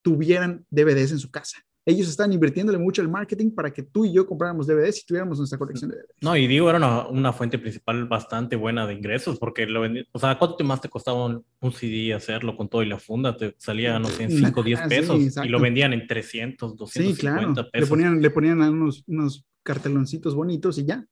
tuvieran 0.01 0.65
DVDs 0.69 1.11
en 1.11 1.19
su 1.19 1.29
casa 1.29 1.65
ellos 1.85 2.07
están 2.07 2.31
invirtiéndole 2.31 2.77
mucho 2.77 3.01
el 3.01 3.09
marketing 3.09 3.51
para 3.51 3.71
que 3.71 3.83
tú 3.83 4.05
y 4.05 4.13
yo 4.13 4.27
compráramos 4.27 4.67
DVDs 4.67 5.01
y 5.01 5.05
tuviéramos 5.05 5.37
nuestra 5.39 5.57
colección 5.57 5.89
de 5.89 5.97
DVDs. 5.97 6.15
No, 6.21 6.37
y 6.37 6.47
digo, 6.47 6.69
era 6.69 6.77
una, 6.77 7.07
una 7.07 7.33
fuente 7.33 7.57
principal 7.57 8.05
bastante 8.07 8.55
buena 8.55 8.85
de 8.85 8.93
ingresos, 8.93 9.39
porque 9.39 9.65
lo 9.65 9.81
vendí, 9.81 10.05
o 10.11 10.19
sea, 10.19 10.37
¿cuánto 10.37 10.63
más 10.63 10.81
te 10.81 10.89
costaba 10.89 11.25
un, 11.25 11.43
CD 11.73 12.13
hacerlo 12.13 12.55
con 12.55 12.69
todo 12.69 12.83
y 12.83 12.87
la 12.87 12.99
funda? 12.99 13.35
Te 13.35 13.55
salía, 13.57 13.97
no 13.97 14.07
sé, 14.07 14.23
en 14.23 14.31
5 14.31 14.59
o 14.59 14.63
10 14.63 14.81
pesos 14.87 15.37
y 15.43 15.49
lo 15.49 15.59
vendían 15.59 15.93
en 15.93 16.05
300, 16.05 16.75
250 16.75 17.15
sí, 17.15 17.19
claro. 17.19 17.71
pesos. 17.71 17.71
Le 17.73 17.87
ponían, 17.87 18.21
le 18.21 18.29
ponían 18.29 18.61
unos, 18.61 19.03
unos 19.07 19.45
carteloncitos 19.63 20.35
bonitos 20.35 20.77
y 20.77 20.85
ya. 20.85 21.05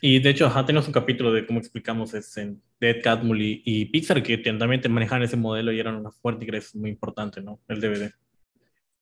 Y 0.00 0.18
de 0.18 0.30
hecho, 0.30 0.46
ajá, 0.46 0.66
tenemos 0.66 0.86
un 0.86 0.92
capítulo 0.92 1.32
de 1.32 1.46
cómo 1.46 1.58
explicamos 1.58 2.12
es 2.14 2.36
en 2.36 2.60
Dead 2.80 2.96
Cat 3.02 3.24
y, 3.24 3.62
y 3.64 3.86
Pixar, 3.86 4.22
que 4.22 4.36
también 4.38 4.80
te 4.80 4.88
manejan 4.88 5.22
ese 5.22 5.36
modelo 5.36 5.72
y 5.72 5.80
eran 5.80 5.96
una 5.96 6.10
fuerte 6.10 6.44
ingreso 6.44 6.78
muy 6.78 6.90
importante, 6.90 7.40
¿no? 7.40 7.60
El 7.68 7.80
DVD. 7.80 8.12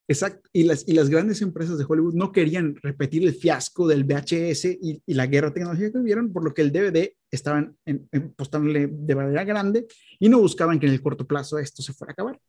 Exacto. 0.06 0.50
Y 0.52 0.64
las, 0.64 0.86
y 0.86 0.92
las 0.92 1.08
grandes 1.08 1.40
empresas 1.40 1.78
de 1.78 1.86
Hollywood 1.88 2.14
no 2.14 2.30
querían 2.30 2.76
repetir 2.82 3.24
el 3.24 3.34
fiasco 3.34 3.88
del 3.88 4.04
VHS 4.04 4.66
y, 4.66 5.02
la 5.06 5.26
guerra 5.26 5.52
tecnológica 5.52 5.92
que 5.92 5.98
vivieron, 5.98 6.32
por 6.32 6.44
lo 6.44 6.52
que 6.52 6.62
el 6.62 6.72
DVD 6.72 7.14
estaban 7.30 7.76
en, 7.86 8.08
de 8.10 9.14
manera 9.14 9.44
grande 9.44 9.86
y 10.18 10.28
no 10.28 10.40
buscaban 10.40 10.78
que 10.78 10.86
en 10.86 10.92
el 10.92 11.02
corto 11.02 11.26
plazo 11.26 11.58
esto 11.58 11.82
se 11.82 11.94
fuera 11.94 12.10
a 12.10 12.14
acabar. 12.14 12.40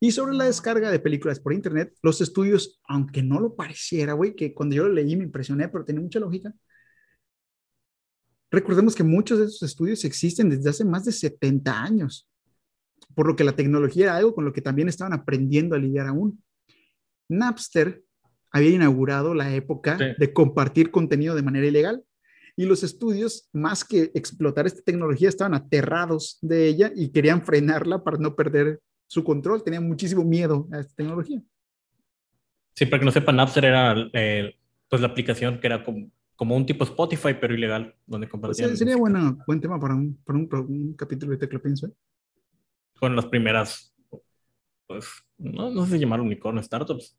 Y 0.00 0.10
sobre 0.10 0.34
la 0.34 0.44
descarga 0.44 0.90
de 0.90 0.98
películas 0.98 1.40
por 1.40 1.52
internet, 1.52 1.94
los 2.02 2.20
estudios, 2.20 2.80
aunque 2.86 3.22
no 3.22 3.40
lo 3.40 3.54
pareciera, 3.54 4.12
güey, 4.12 4.34
que 4.34 4.52
cuando 4.52 4.74
yo 4.76 4.86
lo 4.88 4.92
leí 4.92 5.16
me 5.16 5.24
impresioné, 5.24 5.68
pero 5.68 5.84
tiene 5.84 6.00
mucha 6.00 6.20
lógica. 6.20 6.52
Recordemos 8.50 8.94
que 8.94 9.02
muchos 9.02 9.38
de 9.38 9.46
esos 9.46 9.62
estudios 9.62 10.04
existen 10.04 10.50
desde 10.50 10.70
hace 10.70 10.84
más 10.84 11.04
de 11.04 11.12
70 11.12 11.82
años, 11.82 12.28
por 13.14 13.26
lo 13.26 13.36
que 13.36 13.44
la 13.44 13.56
tecnología 13.56 14.04
era 14.04 14.16
algo 14.16 14.34
con 14.34 14.44
lo 14.44 14.52
que 14.52 14.60
también 14.60 14.88
estaban 14.88 15.12
aprendiendo 15.12 15.74
a 15.74 15.78
lidiar 15.78 16.08
aún. 16.08 16.42
Napster 17.28 18.02
había 18.50 18.70
inaugurado 18.70 19.34
la 19.34 19.54
época 19.54 19.96
de 19.96 20.32
compartir 20.32 20.90
contenido 20.90 21.34
de 21.34 21.42
manera 21.42 21.66
ilegal 21.66 22.04
y 22.56 22.64
los 22.64 22.82
estudios, 22.82 23.50
más 23.52 23.84
que 23.84 24.10
explotar 24.14 24.66
esta 24.66 24.80
tecnología, 24.80 25.28
estaban 25.28 25.52
aterrados 25.52 26.38
de 26.40 26.66
ella 26.66 26.90
y 26.96 27.10
querían 27.10 27.42
frenarla 27.42 28.02
para 28.02 28.16
no 28.16 28.34
perder 28.34 28.80
su 29.06 29.22
control. 29.22 29.62
Tenían 29.62 29.86
muchísimo 29.86 30.24
miedo 30.24 30.66
a 30.72 30.80
esta 30.80 30.94
tecnología. 30.94 31.42
Sí, 32.74 32.86
para 32.86 33.00
que 33.00 33.04
no 33.04 33.12
sepan, 33.12 33.36
Napster 33.36 33.66
era 33.66 33.94
eh, 34.14 34.56
pues 34.88 35.02
la 35.02 35.08
aplicación 35.08 35.60
que 35.60 35.66
era 35.66 35.84
como, 35.84 36.10
como, 36.34 36.56
un 36.56 36.64
tipo 36.64 36.84
Spotify, 36.84 37.34
pero 37.38 37.54
ilegal, 37.54 37.94
donde 38.06 38.26
compartían. 38.26 38.70
Pues, 38.70 38.78
sería 38.78 38.96
bueno, 38.96 39.38
buen 39.46 39.60
tema 39.60 39.78
para 39.78 39.94
un, 39.94 40.18
para 40.24 40.38
un, 40.38 40.94
capítulo 40.94 41.32
de 41.32 41.38
Tecla 41.38 41.58
Pienso. 41.58 41.88
¿eh? 41.88 41.92
Con 42.98 43.14
las 43.14 43.26
primeras 43.26 43.94
pues, 44.86 45.06
no, 45.38 45.70
no 45.70 45.84
sé 45.86 45.92
si 45.92 45.98
llamar 45.98 46.20
unicornio, 46.20 46.62
startups 46.62 47.16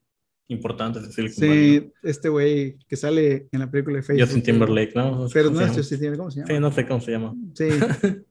importantes 0.49 1.13
de 1.15 1.30
Sí, 1.30 1.91
este 2.03 2.30
güey 2.30 2.78
que 2.88 2.95
sale 2.95 3.47
en 3.51 3.59
la 3.59 3.70
película 3.70 3.97
de 3.97 4.03
Facebook. 4.03 4.26
Justin 4.26 4.43
Timberlake, 4.43 4.93
¿no? 4.95 5.28
Pero 5.34 5.49
no 5.49 5.59
tiene, 5.59 6.18
¿cómo 6.18 6.32
se 6.32 6.39
llama? 6.39 6.47
Sí, 6.47 6.59
no 6.59 6.72
sé 6.72 6.88
cómo 6.88 7.01
se 7.01 7.11
llama. 7.11 7.36
Sí. 7.53 7.68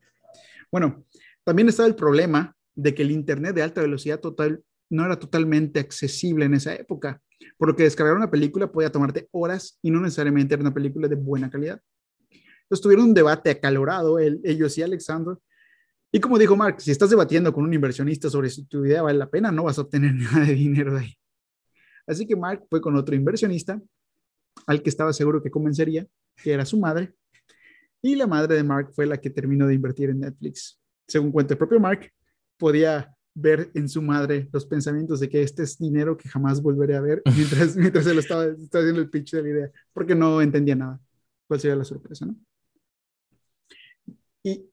bueno, 0.72 1.05
también 1.45 1.68
estaba 1.68 1.89
el 1.89 1.95
problema 1.95 2.57
de 2.74 2.95
que 2.95 3.03
el 3.03 3.11
Internet 3.11 3.55
de 3.55 3.62
alta 3.62 3.80
velocidad 3.80 4.20
total 4.20 4.62
no 4.89 5.05
era 5.05 5.18
totalmente 5.18 5.80
accesible 5.80 6.45
en 6.45 6.55
esa 6.55 6.74
época, 6.74 7.20
por 7.59 7.68
lo 7.68 7.76
que 7.76 7.82
descargar 7.82 8.16
una 8.16 8.30
película 8.30 8.70
podía 8.70 8.91
tomarte 8.91 9.28
horas 9.32 9.78
y 9.82 9.91
no 9.91 10.01
necesariamente 10.01 10.55
era 10.55 10.62
una 10.62 10.74
película 10.74 11.09
de 11.09 11.16
buena 11.16 11.51
calidad. 11.51 11.80
Entonces 12.30 12.82
tuvieron 12.82 13.07
un 13.07 13.14
debate 13.14 13.51
acalorado, 13.51 14.18
ellos 14.18 14.76
y 14.78 14.82
Alexander, 14.82 15.37
y 16.17 16.21
como 16.21 16.39
dijo 16.39 16.57
Mark, 16.57 16.81
si 16.81 16.91
estás 16.91 17.11
debatiendo 17.11 17.53
con 17.53 17.62
un 17.64 17.75
inversionista 17.75 18.31
sobre 18.31 18.49
si 18.49 18.64
tu 18.64 18.87
idea 18.87 19.03
vale 19.03 19.19
la 19.19 19.29
pena, 19.29 19.53
no 19.53 19.64
vas 19.64 19.77
a 19.77 19.83
obtener 19.83 20.14
nada 20.14 20.47
de 20.47 20.55
dinero 20.55 20.95
de 20.95 21.01
ahí. 21.01 21.19
Así 22.07 22.27
que 22.27 22.35
Mark 22.35 22.64
fue 22.71 22.81
con 22.81 22.97
otro 22.97 23.14
inversionista, 23.14 23.79
al 24.67 24.83
que 24.83 24.89
estaba 24.89 25.12
seguro 25.12 25.43
que 25.43 25.51
convencería, 25.51 26.07
que 26.35 26.53
era 26.55 26.64
su 26.64 26.81
madre. 26.81 27.12
Y 28.01 28.14
la 28.14 28.27
madre 28.27 28.55
de 28.55 28.64
Mark 28.64 28.93
fue 28.95 29.05
la 29.05 29.19
que 29.19 29.29
terminó 29.29 29.67
de 29.67 29.75
invertir 29.75 30.09
en 30.09 30.21
Netflix. 30.21 30.81
Según 31.07 31.33
cuenta 31.33 31.53
el 31.53 31.59
propio 31.59 31.81
Mark, 31.81 32.11
podía 32.57 33.14
ver 33.35 33.71
en 33.75 33.87
su 33.87 34.01
madre 34.01 34.49
los 34.55 34.64
pensamientos 34.64 35.21
de 35.21 35.29
que 35.29 35.43
este 35.43 35.64
es 35.64 35.77
dinero 35.77 36.17
que 36.17 36.31
jamás 36.31 36.62
volveré 36.62 36.97
a 36.97 37.03
ver 37.03 37.21
mientras, 37.37 37.77
mientras 37.77 38.07
él 38.07 38.19
estaba, 38.21 38.47
estaba 38.47 38.85
haciendo 38.85 39.03
el 39.03 39.11
pitch 39.11 39.33
de 39.33 39.43
la 39.43 39.49
idea, 39.51 39.71
porque 39.93 40.14
no 40.14 40.41
entendía 40.41 40.77
nada. 40.77 40.99
¿Cuál 41.47 41.61
sería 41.61 41.77
la 41.77 41.85
sorpresa, 41.85 42.25
no? 42.25 42.37
Y 44.43 44.64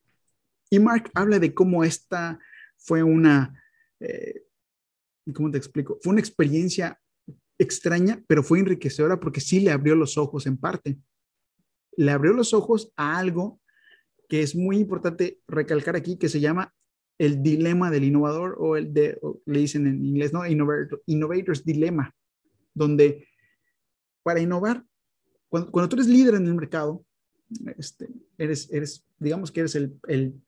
y 0.74 0.80
Mark 0.80 1.11
habla 1.13 1.38
de 1.38 1.53
cómo 1.53 1.84
esta 1.84 2.39
fue 2.78 3.03
una, 3.03 3.63
eh, 3.99 4.41
¿cómo 5.32 5.51
te 5.51 5.59
explico? 5.59 5.99
Fue 6.01 6.13
una 6.13 6.19
experiencia 6.19 6.99
extraña, 7.59 8.24
pero 8.26 8.41
fue 8.41 8.57
enriquecedora 8.57 9.19
porque 9.19 9.39
sí 9.39 9.59
le 9.59 9.69
abrió 9.69 9.93
los 9.93 10.17
ojos 10.17 10.47
en 10.47 10.57
parte. 10.57 10.97
Le 11.95 12.09
abrió 12.09 12.34
los 12.34 12.55
ojos 12.55 12.91
a 12.95 13.19
algo 13.19 13.61
que 14.28 14.41
es 14.41 14.55
muy 14.55 14.78
importante 14.78 15.41
recalcar 15.47 15.95
aquí, 15.95 16.17
que 16.17 16.28
se 16.28 16.39
llama 16.39 16.74
el 17.19 17.43
dilema 17.43 17.91
del 17.91 18.05
innovador 18.05 18.55
o 18.57 18.76
el 18.76 18.91
de, 18.95 19.19
le 19.45 19.59
dicen 19.59 19.86
en 19.86 20.03
inglés, 20.03 20.34
¿no? 20.34 20.41
innovator's 20.47 21.63
Dilemma, 21.63 22.15
donde 22.74 23.28
para 24.24 24.39
innovar, 24.39 24.84
cuando, 25.49 25.71
cuando, 25.71 25.88
tú 25.88 25.97
eres 25.97 26.07
líder 26.07 26.34
en 26.34 26.47
el 26.47 26.55
mercado, 26.55 27.05
este, 27.78 28.10
eres, 28.38 28.72
eres, 28.72 29.06
digamos 29.20 29.51
que 29.51 29.62
eres 29.62 29.76
el, 29.76 29.99
el 30.08 30.41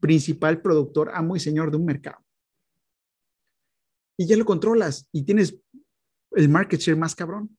principal 0.00 0.60
productor, 0.60 1.10
amo 1.12 1.36
y 1.36 1.40
señor 1.40 1.70
de 1.70 1.76
un 1.76 1.84
mercado. 1.84 2.18
Y 4.16 4.26
ya 4.26 4.36
lo 4.36 4.44
controlas 4.44 5.08
y 5.12 5.22
tienes 5.22 5.56
el 6.32 6.48
market 6.48 6.80
share 6.80 6.96
más 6.96 7.14
cabrón. 7.14 7.56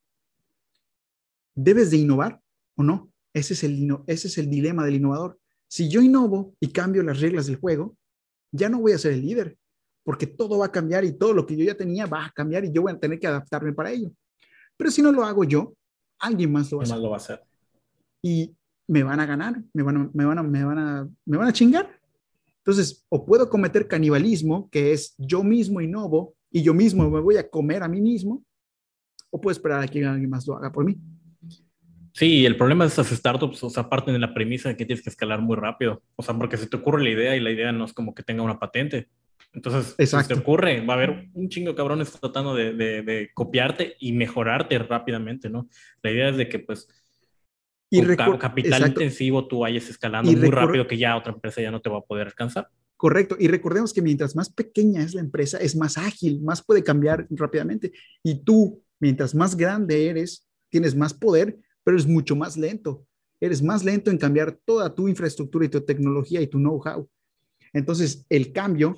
¿Debes 1.55 1.91
de 1.91 1.97
innovar 1.97 2.41
o 2.75 2.83
no? 2.83 3.11
Ese 3.33 3.53
es 3.53 3.63
el, 3.63 3.97
ese 4.07 4.27
es 4.27 4.37
el 4.37 4.49
dilema 4.49 4.85
del 4.85 4.95
innovador. 4.95 5.39
Si 5.67 5.89
yo 5.89 6.01
innovo 6.01 6.55
y 6.59 6.71
cambio 6.71 7.03
las 7.03 7.19
reglas 7.19 7.45
del 7.47 7.57
juego, 7.57 7.95
ya 8.51 8.69
no 8.69 8.81
voy 8.81 8.93
a 8.93 8.97
ser 8.97 9.13
el 9.13 9.21
líder, 9.21 9.57
porque 10.03 10.25
todo 10.25 10.57
va 10.57 10.67
a 10.67 10.71
cambiar 10.71 11.05
y 11.05 11.17
todo 11.17 11.33
lo 11.33 11.45
que 11.45 11.55
yo 11.55 11.63
ya 11.63 11.75
tenía 11.75 12.07
va 12.07 12.25
a 12.25 12.31
cambiar 12.31 12.65
y 12.65 12.71
yo 12.71 12.81
voy 12.81 12.91
a 12.91 12.99
tener 12.99 13.19
que 13.19 13.27
adaptarme 13.27 13.73
para 13.73 13.91
ello. 13.91 14.11
Pero 14.75 14.89
si 14.89 15.01
no 15.01 15.11
lo 15.11 15.23
hago 15.23 15.43
yo, 15.43 15.75
alguien 16.19 16.51
más 16.51 16.71
lo 16.71 16.77
va 16.77 16.83
a 16.83 16.85
hacer. 16.85 16.97
Lo 16.97 17.09
va 17.09 17.15
a 17.15 17.17
hacer. 17.17 17.43
Y 18.21 18.55
me 18.89 19.03
van 19.03 19.19
a 19.19 19.25
ganar, 19.27 19.61
me 19.71 19.83
van 19.83 19.97
a, 19.97 20.09
me 20.11 20.25
van 20.25 20.39
a, 20.39 20.43
me 20.43 20.65
van 20.65 20.79
a, 20.79 21.09
me 21.25 21.37
van 21.37 21.47
a 21.47 21.53
chingar. 21.53 21.87
Entonces, 22.57 23.05
o 23.09 23.23
puedo 23.23 23.47
cometer 23.47 23.87
canibalismo, 23.87 24.67
que 24.71 24.93
es 24.93 25.13
yo 25.17 25.43
mismo 25.43 25.79
innovo 25.79 26.35
y 26.51 26.63
yo 26.63 26.73
mismo 26.73 27.07
me 27.09 27.21
voy 27.21 27.37
a 27.37 27.47
comer 27.47 27.83
a 27.83 27.87
mí 27.87 28.01
mismo, 28.01 28.43
o 29.29 29.39
puedo 29.39 29.51
esperar 29.51 29.83
a 29.83 29.87
que 29.87 30.03
alguien 30.03 30.29
más 30.29 30.47
lo 30.47 30.57
haga 30.57 30.71
por 30.71 30.85
mí. 30.85 30.97
Sí, 32.13 32.47
el 32.47 32.57
problema 32.57 32.83
de 32.83 32.89
esas 32.89 33.07
startups, 33.09 33.63
o 33.63 33.69
sea, 33.69 33.87
parten 33.87 34.15
de 34.15 34.19
la 34.19 34.33
premisa 34.33 34.69
de 34.69 34.75
que 34.75 34.85
tienes 34.85 35.03
que 35.03 35.11
escalar 35.11 35.39
muy 35.39 35.55
rápido. 35.55 36.01
O 36.15 36.23
sea, 36.23 36.33
porque 36.33 36.57
se 36.57 36.65
te 36.65 36.75
ocurre 36.75 37.03
la 37.03 37.11
idea 37.11 37.35
y 37.35 37.39
la 37.39 37.51
idea 37.51 37.71
no 37.71 37.85
es 37.85 37.93
como 37.93 38.15
que 38.15 38.23
tenga 38.23 38.41
una 38.41 38.57
patente. 38.57 39.07
Entonces, 39.53 39.95
si 39.97 40.27
te 40.27 40.33
ocurre, 40.33 40.81
va 40.81 40.95
a 40.95 40.97
haber 40.97 41.29
un 41.33 41.47
chingo 41.47 41.69
de 41.69 41.75
cabrones 41.75 42.11
tratando 42.11 42.55
de, 42.55 42.73
de, 42.73 43.03
de, 43.03 43.29
copiarte 43.33 43.95
y 43.99 44.13
mejorarte 44.13 44.77
rápidamente, 44.79 45.49
¿no? 45.49 45.69
La 46.01 46.11
idea 46.11 46.29
es 46.29 46.37
de 46.37 46.49
que, 46.49 46.59
pues, 46.59 46.87
y 47.89 48.15
con 48.15 48.37
capital 48.37 48.87
intensivo 48.87 49.47
tú 49.47 49.59
vayas 49.59 49.89
escalando 49.89 50.31
muy 50.31 50.49
rápido 50.49 50.87
que 50.87 50.97
ya 50.97 51.17
otra 51.17 51.33
empresa 51.33 51.61
ya 51.61 51.71
no 51.71 51.81
te 51.81 51.89
va 51.89 51.99
a 51.99 52.01
poder 52.01 52.27
alcanzar. 52.27 52.69
Correcto. 52.95 53.37
Y 53.39 53.47
recordemos 53.47 53.93
que 53.93 54.01
mientras 54.01 54.35
más 54.35 54.49
pequeña 54.49 55.01
es 55.01 55.13
la 55.13 55.21
empresa, 55.21 55.57
es 55.57 55.75
más 55.75 55.97
ágil, 55.97 56.41
más 56.41 56.61
puede 56.61 56.83
cambiar 56.83 57.25
rápidamente. 57.29 57.93
Y 58.21 58.43
tú, 58.43 58.83
mientras 58.99 59.33
más 59.33 59.55
grande 59.55 60.07
eres, 60.07 60.47
tienes 60.69 60.95
más 60.95 61.13
poder, 61.13 61.57
pero 61.83 61.97
es 61.97 62.05
mucho 62.05 62.35
más 62.35 62.57
lento. 62.57 63.05
Eres 63.39 63.63
más 63.63 63.85
lento 63.85 64.11
en 64.11 64.17
cambiar 64.17 64.59
toda 64.65 64.93
tu 64.93 65.07
infraestructura 65.07 65.65
y 65.65 65.69
tu 65.69 65.79
tecnología 65.81 66.41
y 66.41 66.47
tu 66.47 66.57
know-how. 66.57 67.09
Entonces, 67.71 68.25
el 68.29 68.51
cambio 68.51 68.95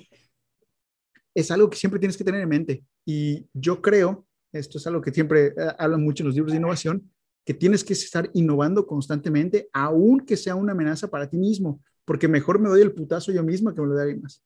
es 1.36 1.52
algo 1.52 1.70
que 1.70 1.78
siempre 1.78 2.00
tienes 2.00 2.18
que 2.18 2.24
tener 2.24 2.42
en 2.42 2.50
mente. 2.50 2.84
Y 3.06 3.46
yo 3.54 3.82
creo, 3.82 4.26
esto 4.52 4.80
es 4.80 4.88
algo 4.88 5.02
que 5.02 5.14
siempre 5.14 5.48
eh, 5.48 5.54
hablan 5.78 6.04
mucho 6.04 6.24
en 6.24 6.28
los 6.28 6.36
libros 6.36 6.52
de 6.52 6.58
innovación, 6.58 7.12
que 7.46 7.54
tienes 7.54 7.84
que 7.84 7.94
estar 7.94 8.30
innovando 8.34 8.86
constantemente, 8.86 9.70
aunque 9.74 10.38
sea 10.38 10.56
una 10.56 10.74
amenaza 10.74 11.10
para 11.10 11.30
ti 11.30 11.38
mismo, 11.38 11.82
porque 12.06 12.28
mejor 12.28 12.60
me 12.60 12.70
doy 12.70 12.82
el 12.82 12.94
putazo 12.94 13.32
yo 13.32 13.44
mismo 13.44 13.74
que 13.74 13.82
me 13.82 13.88
lo 13.88 14.00
alguien 14.00 14.22
más. 14.22 14.44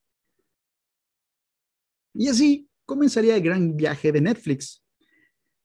Y 2.13 2.27
así 2.29 2.69
comenzaría 2.85 3.35
el 3.35 3.43
gran 3.43 3.75
viaje 3.75 4.11
de 4.11 4.21
Netflix, 4.21 4.83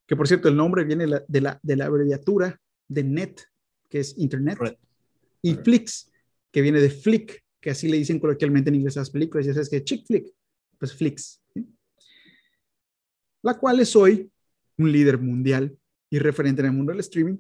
que 0.07 0.17
por 0.17 0.27
cierto 0.27 0.49
el 0.49 0.57
nombre 0.57 0.85
viene 0.85 1.07
de 1.29 1.41
la, 1.41 1.61
de 1.63 1.77
la 1.77 1.87
abreviatura 1.87 2.61
de 2.89 3.05
net, 3.05 3.41
que 3.89 4.01
es 4.01 4.19
Internet, 4.19 4.59
y 5.43 5.55
Flix, 5.55 6.11
que 6.51 6.61
viene 6.61 6.81
de 6.81 6.91
flick, 6.91 7.45
que 7.61 7.71
así 7.71 7.89
le 7.89 7.97
dicen 7.97 8.19
coloquialmente 8.19 8.71
en 8.71 8.77
inglés 8.77 8.97
a 8.97 9.01
las 9.01 9.11
películas, 9.11 9.47
ya 9.47 9.53
sabes 9.53 9.69
que 9.69 9.85
chick 9.85 10.07
flick, 10.07 10.27
pues 10.79 10.95
Flix. 10.95 11.41
La 13.43 13.59
cual 13.59 13.81
es 13.81 13.95
hoy 13.95 14.31
un 14.77 14.91
líder 14.91 15.19
mundial 15.19 15.79
y 16.11 16.19
referente 16.19 16.61
en 16.61 16.67
el 16.67 16.73
mundo 16.73 16.93
del 16.93 17.01
streaming. 17.01 17.37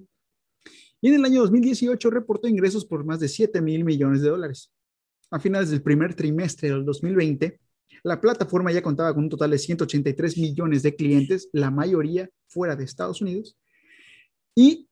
Y 1.00 1.08
en 1.08 1.14
el 1.14 1.24
año 1.24 1.40
2018 1.40 2.10
reportó 2.10 2.46
ingresos 2.46 2.84
por 2.84 3.04
más 3.04 3.20
de 3.20 3.28
7 3.28 3.60
mil 3.60 3.84
millones 3.84 4.22
de 4.22 4.30
dólares. 4.30 4.70
A 5.30 5.40
finales 5.40 5.70
del 5.70 5.82
primer 5.82 6.14
trimestre 6.14 6.70
del 6.70 6.84
2020, 6.84 7.58
la 8.02 8.20
plataforma 8.20 8.72
ya 8.72 8.82
contaba 8.82 9.12
con 9.14 9.24
un 9.24 9.30
total 9.30 9.50
de 9.50 9.58
183 9.58 10.38
millones 10.38 10.82
de 10.82 10.94
clientes, 10.94 11.48
la 11.52 11.70
mayoría 11.70 12.28
fuera 12.48 12.76
de 12.76 12.84
Estados 12.84 13.20
Unidos. 13.20 13.56
Y 14.54 14.88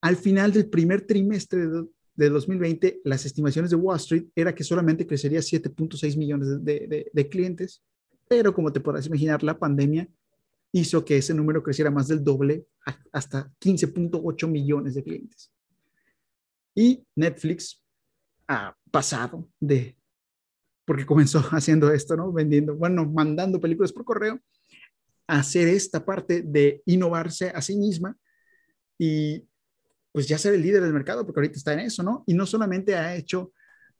al 0.00 0.16
final 0.16 0.52
del 0.52 0.68
primer 0.68 1.06
trimestre 1.06 1.66
de, 2.14 2.30
2020, 2.30 3.00
las 3.04 3.26
estimaciones 3.26 3.70
de 3.70 3.76
Wall 3.76 3.96
Street 3.96 4.26
era 4.34 4.54
que 4.54 4.64
solamente 4.64 5.06
crecería 5.06 5.40
7.6 5.40 6.16
millones 6.16 6.64
de, 6.64 7.10
de 7.12 7.28
clientes, 7.28 7.82
pero 8.28 8.54
como 8.54 8.72
te 8.72 8.80
podrás 8.80 9.06
imaginar, 9.06 9.42
la 9.42 9.58
pandemia 9.58 10.08
hizo 10.76 11.04
que 11.04 11.16
ese 11.16 11.32
número 11.32 11.62
creciera 11.62 11.90
más 11.90 12.08
del 12.08 12.22
doble 12.22 12.66
hasta 13.10 13.50
15.8 13.60 14.46
millones 14.46 14.94
de 14.94 15.02
clientes. 15.02 15.50
Y 16.74 17.02
Netflix 17.14 17.82
ha 18.46 18.76
pasado 18.90 19.48
de, 19.58 19.96
porque 20.84 21.06
comenzó 21.06 21.38
haciendo 21.52 21.90
esto, 21.90 22.14
¿no? 22.14 22.30
Vendiendo, 22.30 22.76
bueno, 22.76 23.06
mandando 23.06 23.58
películas 23.58 23.90
por 23.90 24.04
correo, 24.04 24.38
a 25.26 25.38
hacer 25.38 25.66
esta 25.66 26.04
parte 26.04 26.42
de 26.42 26.82
innovarse 26.84 27.48
a 27.48 27.62
sí 27.62 27.76
misma 27.76 28.16
y 28.98 29.48
pues 30.12 30.28
ya 30.28 30.36
ser 30.36 30.54
el 30.54 30.62
líder 30.62 30.82
del 30.82 30.92
mercado, 30.92 31.24
porque 31.24 31.40
ahorita 31.40 31.56
está 31.56 31.72
en 31.72 31.80
eso, 31.80 32.02
¿no? 32.02 32.22
Y 32.26 32.34
no 32.34 32.44
solamente 32.44 32.94
ha 32.94 33.16
hecho, 33.16 33.52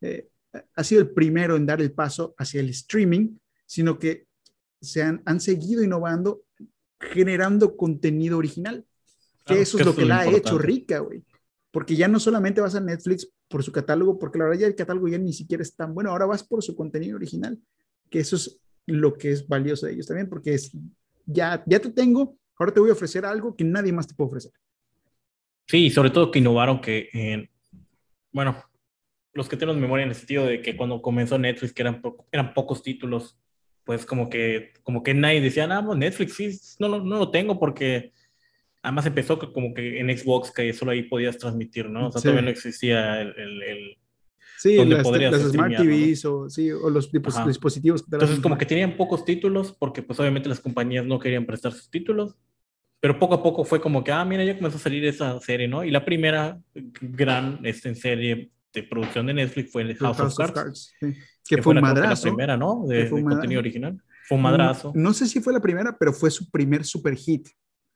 eh, 0.02 0.28
ha 0.74 0.84
sido 0.84 1.00
el 1.00 1.10
primero 1.10 1.56
en 1.56 1.64
dar 1.64 1.80
el 1.80 1.92
paso 1.92 2.34
hacia 2.38 2.60
el 2.60 2.68
streaming, 2.68 3.38
sino 3.64 3.98
que 3.98 4.26
se 4.80 5.02
han, 5.02 5.22
han 5.24 5.40
seguido 5.40 5.82
innovando 5.82 6.45
generando 7.00 7.76
contenido 7.76 8.38
original. 8.38 8.84
Que 9.44 9.60
eso 9.60 9.78
es 9.78 9.86
lo 9.86 9.94
que 9.94 10.04
la 10.04 10.20
ha 10.20 10.26
hecho 10.28 10.58
rica, 10.58 10.98
güey. 10.98 11.22
Porque 11.70 11.94
ya 11.94 12.08
no 12.08 12.18
solamente 12.18 12.60
vas 12.60 12.74
a 12.74 12.80
Netflix 12.80 13.30
por 13.48 13.62
su 13.62 13.70
catálogo, 13.70 14.18
porque 14.18 14.38
la 14.38 14.44
verdad 14.44 14.60
ya 14.60 14.66
el 14.66 14.74
catálogo 14.74 15.08
ya 15.08 15.18
ni 15.18 15.32
siquiera 15.32 15.62
es 15.62 15.76
tan 15.76 15.94
bueno, 15.94 16.10
ahora 16.10 16.26
vas 16.26 16.42
por 16.42 16.62
su 16.62 16.74
contenido 16.74 17.16
original, 17.16 17.58
que 18.10 18.18
eso 18.18 18.36
es 18.36 18.60
lo 18.86 19.14
que 19.14 19.30
es 19.30 19.46
valioso 19.46 19.86
de 19.86 19.92
ellos 19.92 20.06
también, 20.06 20.28
porque 20.28 20.54
es, 20.54 20.72
ya, 21.26 21.62
ya 21.66 21.78
te 21.78 21.90
tengo, 21.90 22.38
ahora 22.58 22.72
te 22.72 22.80
voy 22.80 22.90
a 22.90 22.94
ofrecer 22.94 23.24
algo 23.24 23.54
que 23.54 23.64
nadie 23.64 23.92
más 23.92 24.06
te 24.06 24.14
puede 24.14 24.28
ofrecer. 24.28 24.52
Sí, 25.66 25.90
sobre 25.90 26.10
todo 26.10 26.30
que 26.30 26.38
innovaron 26.38 26.80
que, 26.80 27.50
bueno, 28.32 28.56
los 29.32 29.48
que 29.48 29.56
tenemos 29.56 29.80
memoria 29.80 30.04
en 30.04 30.10
el 30.10 30.14
sentido 30.14 30.46
de 30.46 30.62
que 30.62 30.76
cuando 30.76 31.02
comenzó 31.02 31.38
Netflix, 31.38 31.72
que 31.72 31.82
eran, 31.82 32.00
eran 32.32 32.54
pocos 32.54 32.82
títulos, 32.82 33.38
pues 33.86 34.04
como 34.04 34.28
que, 34.28 34.72
como 34.82 35.04
que 35.04 35.14
nadie 35.14 35.40
decía, 35.40 35.68
ah, 35.70 35.82
pues 35.86 35.96
Netflix, 35.96 36.34
sí, 36.34 36.76
no, 36.80 36.88
no, 36.88 36.98
no 36.98 37.18
lo 37.18 37.30
tengo 37.30 37.58
porque 37.58 38.12
además 38.82 39.06
empezó 39.06 39.38
como 39.52 39.72
que 39.72 40.00
en 40.00 40.16
Xbox 40.18 40.50
que 40.50 40.72
solo 40.72 40.90
ahí 40.90 41.04
podías 41.04 41.38
transmitir, 41.38 41.88
¿no? 41.88 42.08
O 42.08 42.12
sea, 42.12 42.20
todavía 42.20 42.42
no 42.42 42.50
existía 42.50 43.22
el... 43.22 43.62
el, 43.62 43.96
sí, 44.58 44.84
las, 44.84 45.08
las 45.08 45.42
Smart 45.52 45.76
TVs 45.76 46.24
o, 46.24 46.50
sí, 46.50 46.72
o 46.72 46.90
los 46.90 47.10
dispositivos. 47.12 48.04
Entonces 48.10 48.40
como 48.40 48.58
que 48.58 48.66
tenían 48.66 48.96
pocos 48.96 49.24
títulos 49.24 49.72
porque 49.72 50.02
pues 50.02 50.18
obviamente 50.18 50.48
las 50.48 50.60
compañías 50.60 51.06
no 51.06 51.20
querían 51.20 51.46
prestar 51.46 51.72
sus 51.72 51.88
títulos. 51.88 52.34
Pero 52.98 53.20
poco 53.20 53.34
a 53.34 53.42
poco 53.42 53.64
fue 53.64 53.80
como 53.80 54.02
que, 54.02 54.10
ah, 54.10 54.24
mira, 54.24 54.42
ya 54.42 54.56
comenzó 54.56 54.78
a 54.78 54.80
salir 54.80 55.04
esa 55.04 55.38
serie, 55.38 55.68
¿no? 55.68 55.84
Y 55.84 55.92
la 55.92 56.04
primera 56.04 56.60
gran 56.74 57.60
este, 57.62 57.94
serie 57.94 58.50
de 58.76 58.82
producción 58.82 59.26
de 59.26 59.34
Netflix 59.34 59.72
fue 59.72 59.82
el 59.82 59.96
House, 59.96 60.20
of 60.20 60.52
Cards. 60.52 60.92
Que, 61.48 61.62
fue, 61.62 61.74
un 61.74 61.80
madrazo. 61.80 62.26
La 62.26 62.32
primera, 62.32 62.56
¿no? 62.56 62.84
De, 62.86 63.08
contenido 63.08 63.60
original. 63.60 64.00
Fue 64.28 64.36
un 64.36 64.42
madrazo. 64.42 64.92
No, 64.94 65.12
sé 65.12 65.26
si 65.26 65.40
fue 65.40 65.52
la 65.52 65.60
primera, 65.60 65.96
pero 65.98 66.12
fue 66.12 66.30
su 66.30 66.50
primer 66.50 66.84
super 66.84 67.14
hit. 67.16 67.48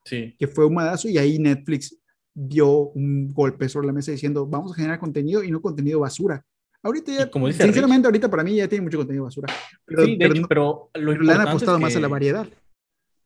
Sí. 0.04 0.34
Que 0.38 0.46
fue 0.46 0.64
un 0.66 0.74
madrazo 0.74 1.08
y 1.08 1.18
ahí 1.18 1.38
Netflix 1.38 1.96
dio 2.32 2.90
un 2.90 3.32
golpe 3.32 3.68
sobre 3.68 3.88
la 3.88 3.92
mesa 3.92 4.12
diciendo, 4.12 4.46
vamos 4.46 4.72
a 4.72 4.76
generar 4.76 4.98
contenido 4.98 5.42
y 5.44 5.50
no 5.50 5.60
contenido 5.60 6.00
basura. 6.00 6.44
Ahorita 6.82 7.12
ya, 7.12 7.30
como 7.30 7.46
dice 7.46 7.62
sinceramente, 7.62 8.06
ahorita 8.08 8.30
para 8.30 8.42
mí 8.42 8.56
ya 8.56 8.66
tiene 8.66 8.84
mucho 8.84 8.96
contenido 8.96 9.24
basura. 9.24 9.52
Pero, 9.84 10.04
sí, 10.04 10.16
de 10.16 10.26
hecho, 10.26 10.46
pero, 10.48 10.90
lo 10.94 11.12
le 11.12 11.32
han 11.32 11.42
apostado 11.42 11.78
más 11.78 11.94
a 11.94 12.00
la 12.00 12.08
variedad. 12.08 12.48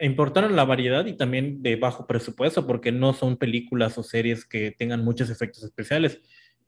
Importaron 0.01 0.57
la 0.57 0.65
variedad 0.65 1.07
y 1.07 1.17
también 1.17 1.63
de 1.63 1.77
bajo 1.77 2.07
presupuesto, 2.09 2.67
porque 2.67 2.91
no 2.91 3.13
son 3.13 3.37
películas 3.37 3.97
o 3.97 4.03
series 4.03 4.45
que 4.45 4.73
tengan 4.77 5.05
muchos 5.05 5.31
efectos 5.31 5.63
especiales 5.63 6.21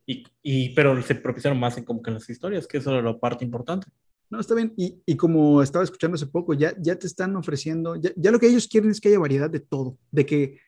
y, 0.06 0.70
pero 0.70 1.00
se 1.02 1.16
propiciaron 1.16 1.58
más 1.58 1.76
en 1.76 1.84
como 1.84 2.00
que 2.00 2.10
en 2.10 2.14
las 2.14 2.30
historias, 2.30 2.66
que 2.66 2.78
eso 2.78 2.92
era 2.92 3.02
la 3.02 3.18
parte 3.18 3.44
importante. 3.44 3.88
No, 4.30 4.40
está 4.40 4.54
bien. 4.54 4.72
Y, 4.76 5.02
y, 5.04 5.16
como 5.16 5.62
estaba 5.62 5.84
escuchando 5.84 6.14
hace 6.14 6.26
poco, 6.26 6.54
ya, 6.54 6.74
ya 6.80 6.96
te 6.96 7.06
están 7.06 7.34
ofreciendo, 7.36 7.96
ya, 7.96 8.10
ya, 8.16 8.30
lo 8.30 8.38
que 8.38 8.48
ellos 8.48 8.68
quieren 8.68 8.90
es 8.90 9.00
que 9.00 9.08
haya 9.08 9.18
variedad 9.18 9.50
de 9.50 9.60
todo, 9.60 9.98
de 10.10 10.26
que 10.26 10.60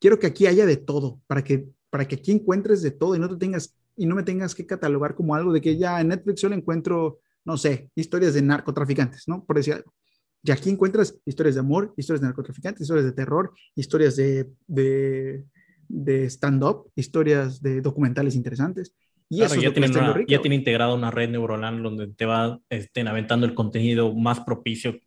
quiero 0.00 0.18
que 0.18 0.26
aquí 0.26 0.46
haya 0.46 0.66
de 0.66 0.76
todo, 0.76 1.20
para 1.26 1.42
que, 1.42 1.68
para 1.90 2.06
que 2.06 2.16
aquí 2.16 2.32
encuentres 2.32 2.82
de 2.82 2.90
todo 2.90 3.14
y 3.14 3.18
no 3.18 3.28
te 3.28 3.36
tengas, 3.36 3.74
y 3.96 4.06
no 4.06 4.14
me 4.14 4.22
tengas 4.22 4.54
que 4.54 4.66
catalogar 4.66 5.14
como 5.14 5.34
algo 5.34 5.52
de 5.52 5.60
que 5.60 5.76
ya 5.76 6.00
en 6.00 6.08
Netflix 6.08 6.40
solo 6.40 6.54
encuentro, 6.54 7.20
no 7.44 7.56
sé, 7.56 7.90
historias 7.94 8.34
de 8.34 8.42
narcotraficantes, 8.42 9.28
¿no? 9.28 9.44
Por 9.44 9.56
decir 9.56 9.74
algo. 9.74 9.94
Y 10.42 10.50
aquí 10.50 10.70
encuentras 10.70 11.18
historias 11.24 11.56
de 11.56 11.60
amor, 11.60 11.92
historias 11.96 12.20
de 12.20 12.28
narcotraficantes, 12.28 12.82
historias 12.82 13.06
de 13.06 13.12
terror, 13.12 13.52
historias 13.74 14.16
de, 14.16 14.50
de 14.66 15.44
de 15.88 16.26
stand-up, 16.26 16.90
historias 16.94 17.62
de 17.62 17.80
documentales 17.80 18.34
interesantes. 18.34 18.94
Y 19.28 19.42
eso 19.42 19.56
ya, 19.56 19.72
tiene 19.72 19.88
ya 20.28 20.40
tiene 20.40 20.54
integrado 20.54 20.94
una 20.94 21.10
red 21.10 21.28
neuronal 21.28 21.82
donde 21.82 22.06
te 22.06 22.26
va 22.26 22.60
estén 22.70 23.08
aventando 23.08 23.44
el 23.44 23.54
contenido 23.54 24.14
más 24.14 24.40
propicio 24.40 25.00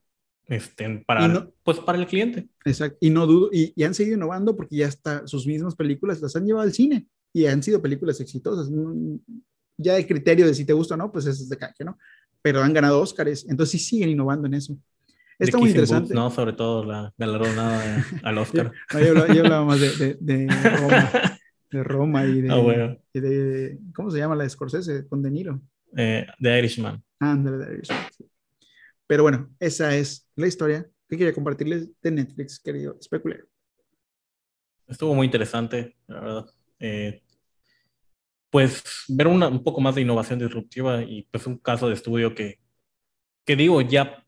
este, 0.49 1.03
para, 1.05 1.47
pues, 1.63 1.79
para 1.79 1.99
el 1.99 2.07
cliente. 2.07 2.49
Exacto. 2.65 2.97
Y 2.99 3.11
no 3.11 3.27
dudo, 3.27 3.49
y, 3.53 3.81
han 3.83 3.93
seguido 3.93 4.17
innovando 4.17 4.55
porque 4.55 4.77
ya 4.77 4.87
está, 4.87 5.25
sus 5.27 5.45
mismas 5.45 5.75
películas 5.75 6.21
las 6.21 6.35
han 6.35 6.45
llevado 6.45 6.65
al 6.65 6.73
cine 6.73 7.07
y 7.31 7.45
han 7.45 7.61
sido 7.63 7.81
películas 7.81 8.19
exitosas. 8.19 8.69
Ya 9.77 9.95
el 9.95 10.07
criterio 10.07 10.47
de 10.47 10.53
si 10.53 10.65
te 10.65 10.73
gusta 10.73 10.95
o 10.95 10.97
no, 10.97 11.11
pues 11.11 11.27
es 11.27 11.47
de 11.47 11.57
calle, 11.57 11.85
¿no? 11.85 11.97
Pero 12.41 12.61
han 12.61 12.73
ganado 12.73 12.99
Óscares, 12.99 13.45
entonces 13.47 13.79
sí 13.79 13.79
siguen 13.79 14.09
innovando 14.09 14.47
en 14.47 14.55
eso. 14.55 14.77
Está 15.39 15.57
muy 15.57 15.69
interesante. 15.69 16.13
¿no? 16.13 16.29
Sobre 16.29 16.53
todo 16.53 16.83
la 16.83 17.13
galardonada 17.17 18.05
al 18.23 18.37
Oscar. 18.39 18.73
yo, 18.91 19.33
yo, 19.33 19.43
hablaba, 19.43 19.65
más 19.65 19.79
de, 19.79 20.17
de, 20.19 20.47
Roma, 20.47 21.11
de 21.71 21.83
Roma 21.83 22.25
y 22.25 22.41
de, 22.41 22.51
ah, 22.51 22.97
y 23.13 23.19
de, 23.21 23.79
¿Cómo 23.95 24.11
se 24.11 24.17
llama 24.17 24.35
la 24.35 24.43
de 24.43 24.49
Scorsese? 24.49 25.07
Con 25.07 25.23
De 25.23 25.31
Niro. 25.31 25.61
Eh, 25.95 26.27
de 26.37 26.59
Irishman. 26.59 27.01
Ah, 27.21 27.35
de 27.35 27.73
Irishman. 27.73 27.99
Pero 29.07 29.23
bueno, 29.23 29.49
esa 29.59 29.95
es 29.95 30.29
la 30.35 30.47
historia 30.47 30.85
que 31.07 31.17
quería 31.17 31.33
compartirles 31.33 31.89
de 32.01 32.11
Netflix, 32.11 32.59
querido 32.59 32.97
especulero. 32.99 33.45
Estuvo 34.87 35.15
muy 35.15 35.25
interesante, 35.25 35.95
la 36.07 36.19
verdad. 36.19 36.45
Eh, 36.79 37.23
pues 38.49 38.83
ver 39.07 39.27
una, 39.27 39.47
un 39.47 39.63
poco 39.63 39.79
más 39.79 39.95
de 39.95 40.01
innovación 40.01 40.39
disruptiva 40.39 41.01
y 41.01 41.23
pues 41.31 41.47
un 41.47 41.57
caso 41.57 41.87
de 41.87 41.93
estudio 41.93 42.35
que, 42.35 42.59
que 43.45 43.55
digo, 43.55 43.81
ya 43.81 44.25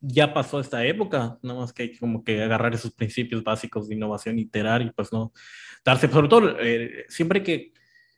ya 0.00 0.32
pasó 0.32 0.60
esta 0.60 0.84
época, 0.84 1.38
nada 1.42 1.60
más 1.60 1.72
que 1.72 1.82
hay 1.84 1.96
como 1.96 2.24
que 2.24 2.42
agarrar 2.42 2.74
esos 2.74 2.92
principios 2.92 3.44
básicos 3.44 3.88
de 3.88 3.94
innovación, 3.94 4.38
iterar 4.38 4.82
y 4.82 4.90
pues 4.90 5.12
no 5.12 5.32
darse, 5.84 6.08
sobre 6.08 6.28
todo 6.28 6.58
eh, 6.60 7.04
siempre 7.08 7.42
que 7.42 7.72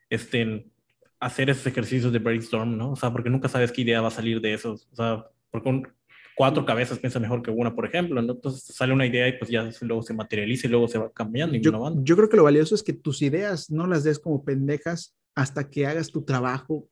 estén 0.09 0.71
hacer 1.19 1.51
esos 1.51 1.67
ejercicios 1.67 2.13
de 2.13 2.19
brainstorm, 2.19 2.77
¿no? 2.77 2.93
O 2.93 2.97
sea, 2.97 3.13
porque 3.13 3.31
nunca 3.31 3.49
sabes 3.49 3.71
qué 3.71 3.83
idea 3.83 4.01
va 4.01 4.09
a 4.09 4.13
salir 4.13 4.41
de 4.41 4.55
esos, 4.55 4.89
o 4.93 4.97
sea, 4.97 5.25
porque 5.51 5.65
con 5.65 5.89
cuatro 6.37 6.65
cabezas 6.65 6.99
piensa 6.99 7.21
mejor 7.21 7.43
que 7.43 7.51
una, 7.51 7.75
por 7.75 7.87
ejemplo, 7.87 8.21
¿no? 8.21 8.33
Entonces 8.33 8.63
sale 8.75 8.93
una 8.93 9.07
idea 9.07 9.29
y 9.29 9.39
pues 9.39 9.51
ya 9.51 9.71
luego 9.83 10.03
se 10.03 10.15
materializa 10.15 10.67
y 10.67 10.71
luego 10.71 10.89
se 10.89 10.99
va 10.99 11.13
cambiando 11.13 11.57
y 11.57 11.61
yo, 11.61 11.71
innovando. 11.71 12.03
Yo 12.05 12.17
creo 12.17 12.29
que 12.29 12.37
lo 12.37 12.45
valioso 12.45 12.75
es 12.75 12.83
que 12.83 12.93
tus 12.93 13.23
ideas 13.23 13.71
no 13.71 13.87
las 13.87 14.03
des 14.03 14.19
como 14.19 14.45
pendejas 14.45 15.15
hasta 15.35 15.71
que 15.71 15.87
hagas 15.87 16.11
tu 16.11 16.25
trabajo 16.25 16.89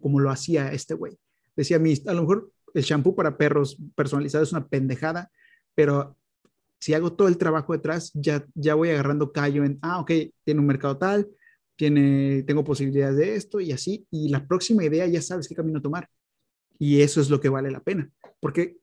como 0.00 0.20
lo 0.20 0.30
hacía 0.30 0.72
este 0.72 0.94
güey. 0.94 1.18
Decía, 1.56 1.76
a 1.76 2.12
lo 2.14 2.22
mejor 2.22 2.51
el 2.74 2.82
shampoo 2.82 3.14
para 3.14 3.36
perros 3.36 3.76
personalizado 3.94 4.44
es 4.44 4.52
una 4.52 4.66
pendejada, 4.66 5.30
pero 5.74 6.16
si 6.80 6.94
hago 6.94 7.12
todo 7.12 7.28
el 7.28 7.38
trabajo 7.38 7.72
detrás, 7.72 8.10
ya, 8.14 8.44
ya 8.54 8.74
voy 8.74 8.90
agarrando 8.90 9.32
callo 9.32 9.64
en, 9.64 9.78
ah, 9.82 10.00
ok, 10.00 10.10
tiene 10.44 10.60
un 10.60 10.66
mercado 10.66 10.98
tal, 10.98 11.28
tiene, 11.76 12.42
tengo 12.42 12.64
posibilidades 12.64 13.16
de 13.16 13.36
esto 13.36 13.60
y 13.60 13.72
así, 13.72 14.06
y 14.10 14.28
la 14.28 14.46
próxima 14.46 14.84
idea 14.84 15.06
ya 15.06 15.22
sabes 15.22 15.48
qué 15.48 15.54
camino 15.54 15.80
tomar. 15.80 16.08
Y 16.78 17.00
eso 17.00 17.20
es 17.20 17.30
lo 17.30 17.40
que 17.40 17.48
vale 17.48 17.70
la 17.70 17.80
pena, 17.80 18.10
porque 18.40 18.78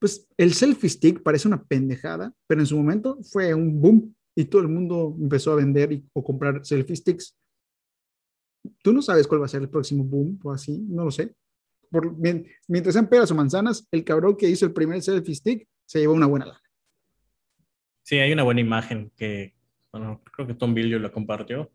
pues 0.00 0.26
el 0.36 0.54
selfie 0.54 0.90
stick 0.90 1.22
parece 1.22 1.48
una 1.48 1.62
pendejada, 1.62 2.32
pero 2.46 2.60
en 2.60 2.66
su 2.66 2.76
momento 2.76 3.18
fue 3.22 3.54
un 3.54 3.80
boom 3.80 4.14
y 4.34 4.44
todo 4.46 4.62
el 4.62 4.68
mundo 4.68 5.16
empezó 5.20 5.52
a 5.52 5.56
vender 5.56 5.92
y, 5.92 6.04
o 6.12 6.24
comprar 6.24 6.64
selfie 6.64 6.96
sticks. 6.96 7.36
Tú 8.82 8.92
no 8.92 9.02
sabes 9.02 9.26
cuál 9.26 9.40
va 9.42 9.46
a 9.46 9.48
ser 9.48 9.62
el 9.62 9.70
próximo 9.70 10.04
boom 10.04 10.38
o 10.42 10.52
así, 10.52 10.78
no 10.88 11.04
lo 11.04 11.10
sé 11.10 11.34
mientras 12.66 12.94
sean 12.94 13.08
peras 13.08 13.30
o 13.30 13.34
manzanas, 13.34 13.86
el 13.90 14.04
cabrón 14.04 14.36
que 14.36 14.48
hizo 14.48 14.66
el 14.66 14.72
primer 14.72 15.02
selfie 15.02 15.34
stick 15.34 15.68
se 15.86 16.00
llevó 16.00 16.14
una 16.14 16.26
buena 16.26 16.46
lana. 16.46 16.62
Sí, 18.02 18.18
hay 18.18 18.32
una 18.32 18.42
buena 18.42 18.60
imagen 18.60 19.12
que, 19.16 19.54
bueno, 19.92 20.22
creo 20.32 20.46
que 20.46 20.54
Tom 20.54 20.74
Billion 20.74 21.02
la 21.02 21.12
compartió, 21.12 21.70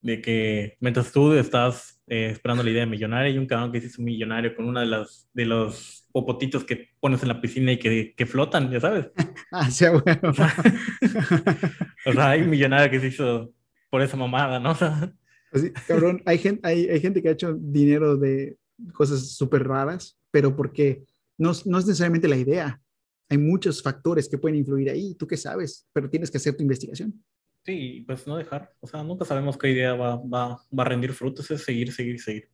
de 0.00 0.20
que 0.20 0.76
mientras 0.80 1.10
tú 1.10 1.32
estás 1.32 2.00
eh, 2.06 2.30
esperando 2.30 2.62
la 2.62 2.70
idea 2.70 2.80
de 2.80 2.90
millonario, 2.90 3.32
hay 3.32 3.38
un 3.38 3.46
cabrón 3.46 3.72
que 3.72 3.80
se 3.80 3.88
hizo 3.88 4.02
millonario 4.02 4.54
con 4.54 4.66
una 4.66 4.80
de 4.80 4.86
las 4.86 5.28
de 5.32 5.44
los 5.44 6.06
popotitos 6.12 6.64
que 6.64 6.90
pones 7.00 7.22
en 7.22 7.28
la 7.28 7.40
piscina 7.40 7.72
y 7.72 7.78
que, 7.78 8.14
que 8.16 8.26
flotan, 8.26 8.70
ya 8.70 8.80
sabes. 8.80 9.10
ah, 9.52 9.70
sí, 9.70 9.84
bueno. 9.88 10.30
o 12.06 12.12
sea, 12.12 12.30
hay 12.30 12.42
un 12.42 12.50
millonario 12.50 12.90
que 12.90 13.00
se 13.00 13.08
hizo 13.08 13.52
por 13.90 14.02
esa 14.02 14.16
mamada, 14.16 14.60
¿no? 14.60 14.70
Así, 15.52 15.72
cabrón, 15.86 16.22
hay 16.26 16.38
gente, 16.38 16.60
hay, 16.66 16.88
hay 16.88 17.00
gente 17.00 17.22
que 17.22 17.28
ha 17.28 17.32
hecho 17.32 17.54
dinero 17.54 18.16
de 18.16 18.56
cosas 18.92 19.32
súper 19.32 19.66
raras, 19.66 20.18
pero 20.30 20.54
porque 20.54 21.04
no, 21.38 21.52
no 21.64 21.78
es 21.78 21.86
necesariamente 21.86 22.28
la 22.28 22.36
idea. 22.36 22.80
Hay 23.28 23.38
muchos 23.38 23.82
factores 23.82 24.28
que 24.28 24.38
pueden 24.38 24.58
influir 24.58 24.90
ahí. 24.90 25.14
¿Tú 25.14 25.26
qué 25.26 25.36
sabes? 25.36 25.86
Pero 25.92 26.08
tienes 26.08 26.30
que 26.30 26.38
hacer 26.38 26.56
tu 26.56 26.62
investigación. 26.62 27.24
Sí, 27.64 28.04
pues 28.06 28.26
no 28.26 28.36
dejar. 28.36 28.72
O 28.80 28.86
sea, 28.86 29.02
nunca 29.02 29.24
sabemos 29.24 29.58
qué 29.58 29.70
idea 29.70 29.94
va, 29.94 30.16
va, 30.16 30.62
va 30.78 30.82
a 30.82 30.84
rendir 30.84 31.12
frutos. 31.12 31.50
Es 31.50 31.64
seguir, 31.64 31.92
seguir, 31.92 32.20
seguir. 32.20 32.48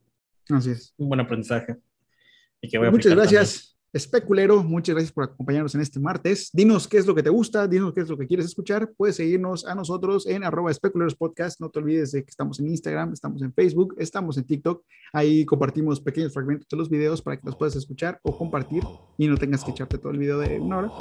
Así 0.49 0.71
es. 0.71 0.95
Un 0.97 1.09
buen 1.09 1.21
aprendizaje. 1.21 1.77
Y 2.63 2.69
que 2.69 2.79
voy 2.79 2.89
a 2.89 2.91
Muchas 2.91 3.15
gracias. 3.15 3.79
Especulero, 3.95 4.63
muchas 4.63 4.95
gracias 4.95 5.13
por 5.13 5.25
acompañarnos 5.25 5.75
en 5.75 5.83
este 5.83 6.01
martes. 6.01 6.49
Dinos 6.55 6.89
qué 6.89 6.97
es 6.97 7.07
lo 7.07 7.15
que 7.15 7.23
te 7.23 7.29
gusta, 7.29 7.69
dinos 7.69 7.93
qué 7.93 8.01
es 8.01 8.09
lo 8.09 8.17
que 8.17 8.27
quieres 8.27 8.47
escuchar. 8.47 8.91
Puedes 8.97 9.17
seguirnos 9.17 9.67
a 9.67 9.75
nosotros 9.75 10.27
en 10.27 10.45
arroba 10.45 10.71
especuleros 10.71 11.15
podcast. 11.15 11.61
No 11.61 11.69
te 11.69 11.79
olvides 11.79 12.11
de 12.13 12.25
que 12.25 12.31
estamos 12.31 12.59
en 12.59 12.69
Instagram, 12.69 13.13
estamos 13.13 13.43
en 13.43 13.53
Facebook, 13.53 13.95
estamos 13.99 14.39
en 14.39 14.45
TikTok. 14.45 14.83
Ahí 15.13 15.45
compartimos 15.45 16.01
pequeños 16.01 16.33
fragmentos 16.33 16.67
de 16.71 16.77
los 16.79 16.89
videos 16.89 17.21
para 17.21 17.37
que 17.37 17.45
los 17.45 17.55
puedas 17.55 17.77
escuchar 17.77 18.19
o 18.23 18.35
compartir 18.35 18.83
y 19.19 19.29
no 19.29 19.37
tengas 19.37 19.63
que 19.63 19.73
echarte 19.73 19.99
todo 19.99 20.13
el 20.13 20.19
video 20.19 20.39
de 20.39 20.59
una 20.59 20.79
hora. 20.79 20.93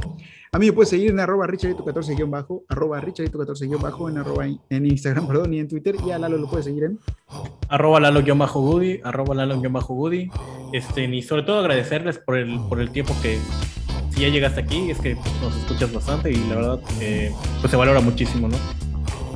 A 0.52 0.60
mí 0.60 0.66
me 0.66 0.74
puedes 0.74 0.90
seguir 0.90 1.12
en 1.12 1.20
arroba 1.22 1.48
richardito14-bajo, 1.48 2.66
arroba 2.68 3.00
richardito14-bajo 3.00 4.10
en, 4.10 4.18
arroba 4.18 4.48
en 4.48 4.86
Instagram, 4.86 5.28
perdón, 5.30 5.54
y 5.54 5.60
en 5.60 5.70
Twitter. 5.70 5.96
Y 6.06 6.12
a 6.12 6.20
Lalo 6.20 6.38
lo 6.38 6.50
puedes 6.50 6.66
seguir 6.66 6.84
en 6.84 7.00
arroba 7.70 8.02
lalo-goody, 8.02 9.00
arroba 9.02 9.34
lalo-goody. 9.34 10.30
Este, 10.74 11.06
y 11.06 11.22
sobre 11.22 11.44
todo 11.44 11.60
agradecerles 11.60 12.18
por 12.18 12.38
el 12.38 12.60
tiempo 12.90 13.16
que, 13.22 13.38
si 14.14 14.22
ya 14.22 14.30
llegaste 14.30 14.62
aquí, 14.62 14.92
es 14.92 15.00
que 15.00 15.16
nos 15.42 15.56
escuchas 15.56 15.92
bastante 15.94 16.32
y 16.32 16.38
la 16.48 16.56
verdad, 16.56 16.80
eh, 17.00 17.32
pues 17.60 17.72
se 17.72 17.78
valora 17.78 18.02
muchísimo, 18.02 18.48
¿no? 18.48 18.58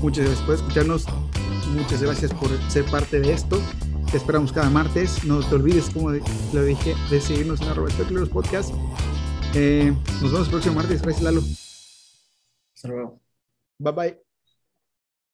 Muchas 0.02 0.26
gracias 0.26 0.46
por 0.46 0.56
escucharnos, 0.56 1.06
muchas 1.76 2.02
gracias 2.02 2.34
por 2.34 2.50
ser 2.70 2.86
parte 2.86 3.20
de 3.20 3.34
esto. 3.34 3.62
Te 4.12 4.18
esperamos 4.18 4.52
cada 4.54 4.70
martes. 4.70 5.24
No 5.26 5.40
te 5.40 5.56
olvides, 5.56 5.90
como 5.90 6.12
lo 6.12 6.64
dije, 6.64 6.96
de 7.10 7.20
seguirnos 7.20 7.62
en 7.62 7.70
arroba 7.70 7.90
especuleros 7.90 8.30
podcast. 8.30 8.74
Eh, 9.54 9.94
nos 10.22 10.32
vemos 10.32 10.48
el 10.48 10.52
próximo 10.52 10.76
martes. 10.76 11.02
Gracias, 11.02 11.24
Lalo. 11.24 11.42
Hasta 12.76 12.88
luego. 12.88 13.20
Bye 13.80 13.92
bye. 13.94 14.25